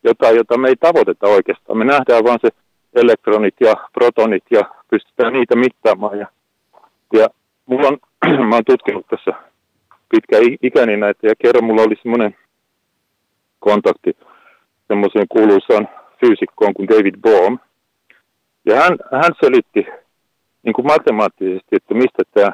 jotain, 0.02 0.36
jota 0.36 0.58
me 0.58 0.68
ei 0.68 0.76
tavoiteta 0.76 1.26
oikeastaan. 1.26 1.78
Me 1.78 1.84
nähdään 1.84 2.24
vain 2.24 2.38
se 2.40 2.48
elektronit 2.94 3.54
ja 3.60 3.74
protonit 3.92 4.44
ja 4.50 4.60
pystytään 4.90 5.32
niitä 5.32 5.56
mittaamaan. 5.56 6.18
Ja, 6.18 6.26
ja 7.12 7.28
mulla 7.66 7.88
on, 7.88 7.98
mä 8.48 8.54
oon 8.54 8.64
tutkinut 8.64 9.06
tässä 9.06 9.32
pitkä 10.08 10.36
ikäni 10.62 10.96
näitä 10.96 11.26
ja 11.26 11.34
kerran 11.38 11.64
mulla 11.64 11.82
oli 11.82 11.96
semmoinen 12.02 12.36
kontakti 13.58 14.16
semmoiseen 14.88 15.26
kuuluisaan 15.28 15.88
fyysikkoon 16.20 16.74
kuin 16.74 16.88
David 16.88 17.14
Bohm. 17.20 17.56
Ja 18.64 18.76
hän, 18.76 18.96
hän 19.12 19.32
selitti 19.44 19.86
niin 20.62 20.72
kuin 20.72 20.86
matemaattisesti, 20.86 21.76
että 21.76 21.94
mistä 21.94 22.22
tämä 22.34 22.52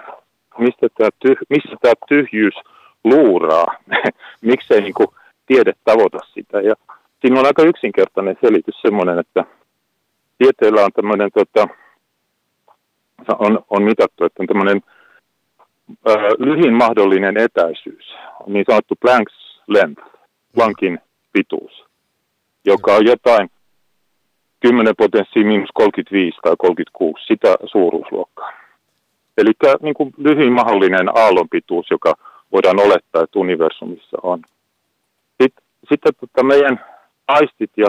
mistä 0.59 0.87
tämä 0.99 1.11
tyh, 1.19 1.37
missä 1.51 1.77
tämä 1.83 1.95
tyhjyys 2.09 2.55
luuraa, 3.05 3.67
miksei 4.51 4.81
niin 4.81 4.95
kuin 4.95 5.09
tiede 5.47 5.73
tavoita 5.85 6.19
sitä. 6.35 6.61
Ja 6.61 6.75
siinä 7.21 7.41
on 7.41 7.47
aika 7.47 7.63
yksinkertainen 7.63 8.37
selitys 8.41 8.81
semmoinen, 8.83 9.19
että 9.19 9.45
tieteellä 10.39 10.85
on 10.85 10.93
tämmöinen, 10.93 11.31
tota, 11.35 11.69
on, 13.39 13.65
on 13.71 13.83
mitattu, 13.83 14.25
että 14.25 14.43
on 14.43 14.47
tämmöinen 14.47 14.81
ö, 16.09 16.13
lyhin 16.39 16.75
mahdollinen 16.75 17.37
etäisyys, 17.37 18.15
niin 18.47 18.65
sanottu 18.69 18.95
Planck's 19.07 19.63
length, 19.69 20.05
Planckin 20.55 20.99
pituus, 21.33 21.85
joka 22.65 22.95
on 22.95 23.07
jotain 23.07 23.51
10 24.61 24.95
potenssiin 24.99 25.47
miinus 25.47 25.71
35 25.75 26.39
tai 26.43 26.55
36, 26.59 27.25
sitä 27.27 27.57
suuruusluokkaa. 27.65 28.62
Eli 29.39 29.53
niin 29.83 29.95
kuin 29.95 30.15
lyhyin 30.17 30.53
mahdollinen 30.53 31.09
aallonpituus, 31.19 31.87
joka 31.91 32.15
voidaan 32.53 32.81
olettaa, 32.81 33.23
että 33.23 33.39
universumissa 33.39 34.17
on. 34.23 34.43
Sitten, 35.43 35.65
sitten 35.89 36.13
tota 36.21 36.43
meidän 36.43 36.85
aistit 37.29 37.71
ja 37.77 37.87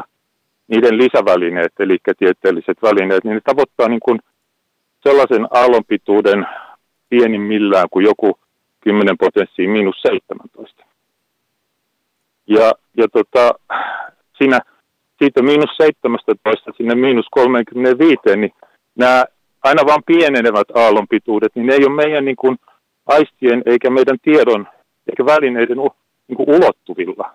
niiden 0.68 0.98
lisävälineet, 0.98 1.74
eli 1.80 1.98
tieteelliset 2.20 2.78
välineet, 2.82 3.24
niin 3.24 3.36
ne 3.36 3.41
tavoittaa 3.44 3.88
niin 3.88 4.00
kuin 4.00 4.20
sellaisen 5.04 5.48
aallonpituuden 5.52 6.46
pienimmillään 7.10 7.88
kuin 7.91 8.06
joku 8.06 8.39
10 8.80 9.18
potenssiin 9.18 9.70
miinus 9.70 10.02
17. 10.02 10.86
Ja, 12.48 12.72
ja 12.98 13.08
tota, 13.08 13.54
siinä, 14.38 14.60
siitä 15.20 15.41
miinus 15.41 15.70
17 15.78 16.72
sinne 16.78 16.96
miinus 16.96 17.26
35, 17.32 18.20
niin 18.36 18.54
nämä 18.96 19.26
aina 19.64 19.86
vaan 19.86 20.03
pienenevät 20.05 20.68
aallonpituudet, 20.76 21.55
niin 21.55 21.68
ne 21.68 21.74
ei 21.74 21.86
ole 21.86 21.95
meidän 21.95 22.26
niin 22.26 22.36
kuin 22.36 22.57
aistien 23.05 23.64
eikä 23.66 23.89
meidän 23.89 24.18
tiedon 24.22 24.68
eikä 25.09 25.26
välineiden 25.26 25.78
niin 26.28 26.38
kuin 26.38 26.49
ulottuvilla. 26.49 27.34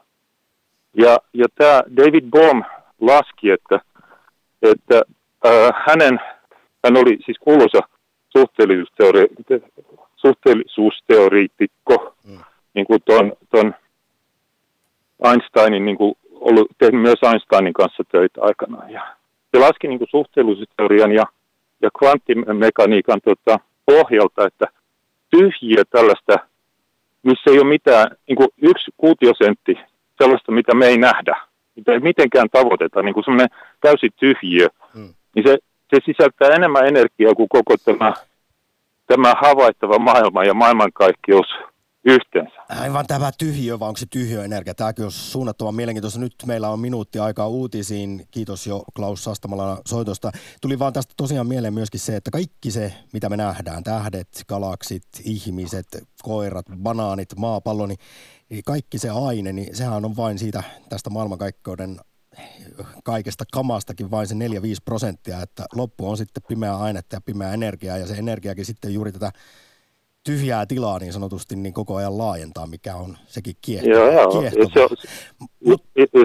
Ja, 0.94 1.18
ja 1.34 1.46
tämä 1.54 1.82
David 1.96 2.24
Bohm 2.30 2.62
laski, 3.00 3.50
että, 3.50 3.80
että 4.62 5.02
äh, 5.46 5.70
hänen, 5.86 6.20
hän 6.84 6.96
oli 6.96 7.18
siis 7.24 7.38
kuuluisa 7.40 7.80
suhteellisuusteori, 8.36 9.26
suhteellisuusteoriitikko, 10.16 12.14
mm. 12.24 12.38
niin 12.74 12.86
kuin 12.86 13.02
ton, 13.04 13.32
ton 13.50 13.74
Einsteinin, 15.24 15.84
niin 15.84 15.96
kuin 15.96 16.14
ollut, 16.30 16.68
tehnyt 16.78 17.02
myös 17.02 17.18
Einsteinin 17.22 17.72
kanssa 17.72 18.02
töitä 18.12 18.40
aikanaan. 18.42 18.90
Ja 18.90 19.16
se 19.50 19.58
laski 19.58 19.88
niin 19.88 19.98
kuin 19.98 20.10
suhteellisuusteorian 20.10 21.12
ja 21.12 21.24
ja 21.82 21.90
kvanttimekaniikan 21.98 23.20
tota, 23.24 23.60
pohjalta, 23.86 24.46
että 24.46 24.66
tyhjiä 25.30 25.82
tällaista, 25.90 26.36
missä 27.22 27.50
ei 27.50 27.58
ole 27.58 27.68
mitään, 27.68 28.16
niin 28.28 28.36
kuin 28.36 28.48
yksi 28.62 28.90
kuutiosentti 28.96 29.78
sellaista, 30.18 30.52
mitä 30.52 30.74
me 30.74 30.86
ei 30.86 30.98
nähdä, 30.98 31.36
mitä 31.76 31.92
ei 31.92 32.00
mitenkään 32.00 32.48
tavoiteta, 32.52 33.02
niin 33.02 33.14
kuin 33.14 33.24
semmoinen 33.24 33.48
täysin 33.80 34.10
tyhjiö, 34.16 34.68
hmm. 34.94 35.14
niin 35.34 35.48
se, 35.48 35.58
se 35.94 36.00
sisältää 36.04 36.56
enemmän 36.56 36.86
energiaa 36.86 37.34
kuin 37.34 37.48
koko 37.48 37.74
tämä, 37.84 38.12
tämä 39.06 39.34
havaittava 39.42 39.98
maailma 39.98 40.44
ja 40.44 40.54
maailmankaikkeus 40.54 41.46
yhteensä. 42.08 42.56
Aivan 42.68 43.06
tämä 43.06 43.30
tyhjö, 43.38 43.78
vai 43.78 43.88
onko 43.88 43.98
se 43.98 44.06
tyhjöenergia? 44.10 44.74
Tämäkin 44.74 45.04
on 45.04 45.12
suunnattoman 45.12 45.74
mielenkiintoista. 45.74 46.20
Nyt 46.20 46.34
meillä 46.46 46.68
on 46.68 46.80
minuutti 46.80 47.18
aikaa 47.18 47.48
uutisiin. 47.48 48.26
Kiitos 48.30 48.66
jo 48.66 48.84
Klaus 48.96 49.24
Sastamala 49.24 49.80
soitosta. 49.88 50.32
Tuli 50.60 50.78
vaan 50.78 50.92
tästä 50.92 51.14
tosiaan 51.16 51.46
mieleen 51.46 51.74
myöskin 51.74 52.00
se, 52.00 52.16
että 52.16 52.30
kaikki 52.30 52.70
se, 52.70 52.92
mitä 53.12 53.28
me 53.28 53.36
nähdään, 53.36 53.84
tähdet, 53.84 54.28
galaksit, 54.48 55.02
ihmiset, 55.24 55.86
koirat, 56.22 56.66
banaanit, 56.82 57.28
maapallo, 57.36 57.86
niin 57.86 57.98
kaikki 58.64 58.98
se 58.98 59.10
aine, 59.10 59.52
niin 59.52 59.76
sehän 59.76 60.04
on 60.04 60.16
vain 60.16 60.38
siitä 60.38 60.62
tästä 60.88 61.10
maailmankaikkeuden 61.10 62.00
kaikesta 63.04 63.44
kamastakin 63.52 64.10
vain 64.10 64.26
se 64.26 64.34
4-5 64.34 64.38
prosenttia, 64.84 65.42
että 65.42 65.64
loppu 65.74 66.10
on 66.10 66.16
sitten 66.16 66.42
pimeää 66.48 66.78
ainetta 66.78 67.16
ja 67.16 67.20
pimeää 67.20 67.54
energiaa 67.54 67.98
ja 67.98 68.06
se 68.06 68.14
energiakin 68.14 68.64
sitten 68.64 68.94
juuri 68.94 69.12
tätä 69.12 69.32
tyhjää 70.24 70.66
tilaa 70.66 70.98
niin 70.98 71.12
sanotusti 71.12 71.56
niin 71.56 71.74
koko 71.74 71.96
ajan 71.96 72.18
laajentaa, 72.18 72.66
mikä 72.66 72.94
on 72.94 73.16
sekin 73.26 73.54
kiehtova. 73.62 73.94
Joo, 73.94 74.12
joo. 74.12 74.42
Ja 74.42 74.50
se, 74.50 74.80
on, 74.82 74.88
Mut, 75.66 75.82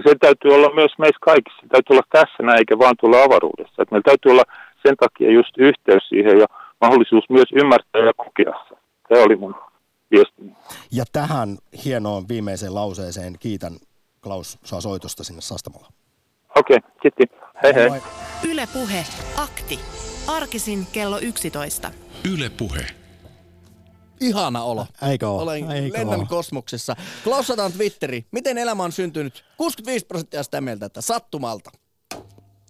se 0.08 0.16
täytyy 0.20 0.52
olla 0.56 0.76
myös 0.76 0.92
meissä 0.98 1.18
kaikissa. 1.22 1.60
Se 1.62 1.68
täytyy 1.68 1.94
olla 1.94 2.08
tässä 2.12 2.44
näin, 2.44 2.60
eikä 2.60 2.80
vaan 2.80 2.96
tulla 3.02 3.24
avaruudessa. 3.24 3.82
Et 3.82 3.92
meillä 3.92 4.10
täytyy 4.12 4.32
olla 4.32 4.44
sen 4.88 4.96
takia 4.98 5.32
just 5.32 5.58
yhteys 5.58 6.04
siihen 6.10 6.40
ja 6.40 6.46
mahdollisuus 6.82 7.30
myös 7.30 7.50
ymmärtää 7.62 8.06
ja 8.06 8.14
kokea 8.18 8.54
se. 8.70 8.76
Se 9.08 9.22
oli 9.22 9.36
mun 9.36 9.56
viestini. 10.12 10.56
Ja 10.92 11.04
tähän 11.12 11.58
hienoon 11.86 12.28
viimeiseen 12.28 12.76
lauseeseen 12.76 13.34
kiitän 13.40 13.74
Klaus 14.24 14.60
saa 14.64 14.82
soitosta 14.82 15.24
sinne 15.24 15.42
Sastamalla. 15.42 15.88
Okei, 16.56 16.78
okay, 16.78 16.92
kiitti. 17.02 17.24
Hei 17.64 17.74
hei. 17.76 17.90
Yle 18.52 18.68
Puhe, 18.74 19.06
akti. 19.38 19.80
Arkisin 20.28 20.88
kello 20.94 21.20
11. 21.20 21.92
Yle 22.34 22.52
Puhe 22.58 23.03
ihana 24.28 24.64
olo. 24.64 24.88
Eikö 25.10 25.30
ole? 25.30 25.42
Olen 25.44 25.72
Eikö 25.72 25.98
lennän 25.98 26.20
ole? 26.20 26.28
kosmoksessa. 26.28 26.96
Klausataan 27.24 27.74
Twitteri. 27.74 28.26
Miten 28.32 28.58
elämä 28.58 28.84
on 28.84 28.92
syntynyt? 28.92 29.46
65 29.58 30.06
prosenttia 30.06 30.44
sitä 30.44 30.62
mieltä, 30.62 30.86
että 30.86 31.02
sattumalta. 31.02 31.72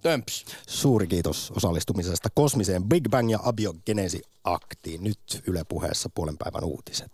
Tömps. 0.01 0.45
Suuri 0.67 1.07
kiitos 1.07 1.51
osallistumisesta 1.55 2.29
kosmiseen 2.35 2.83
Big 2.83 3.09
Bang 3.09 3.31
ja 3.31 3.39
abiogenesi 3.43 4.21
aktiin. 4.43 5.03
Nyt 5.03 5.19
Yle 5.47 5.63
puheessa 5.69 6.09
puolen 6.15 6.37
päivän 6.37 6.63
uutiset. 6.63 7.11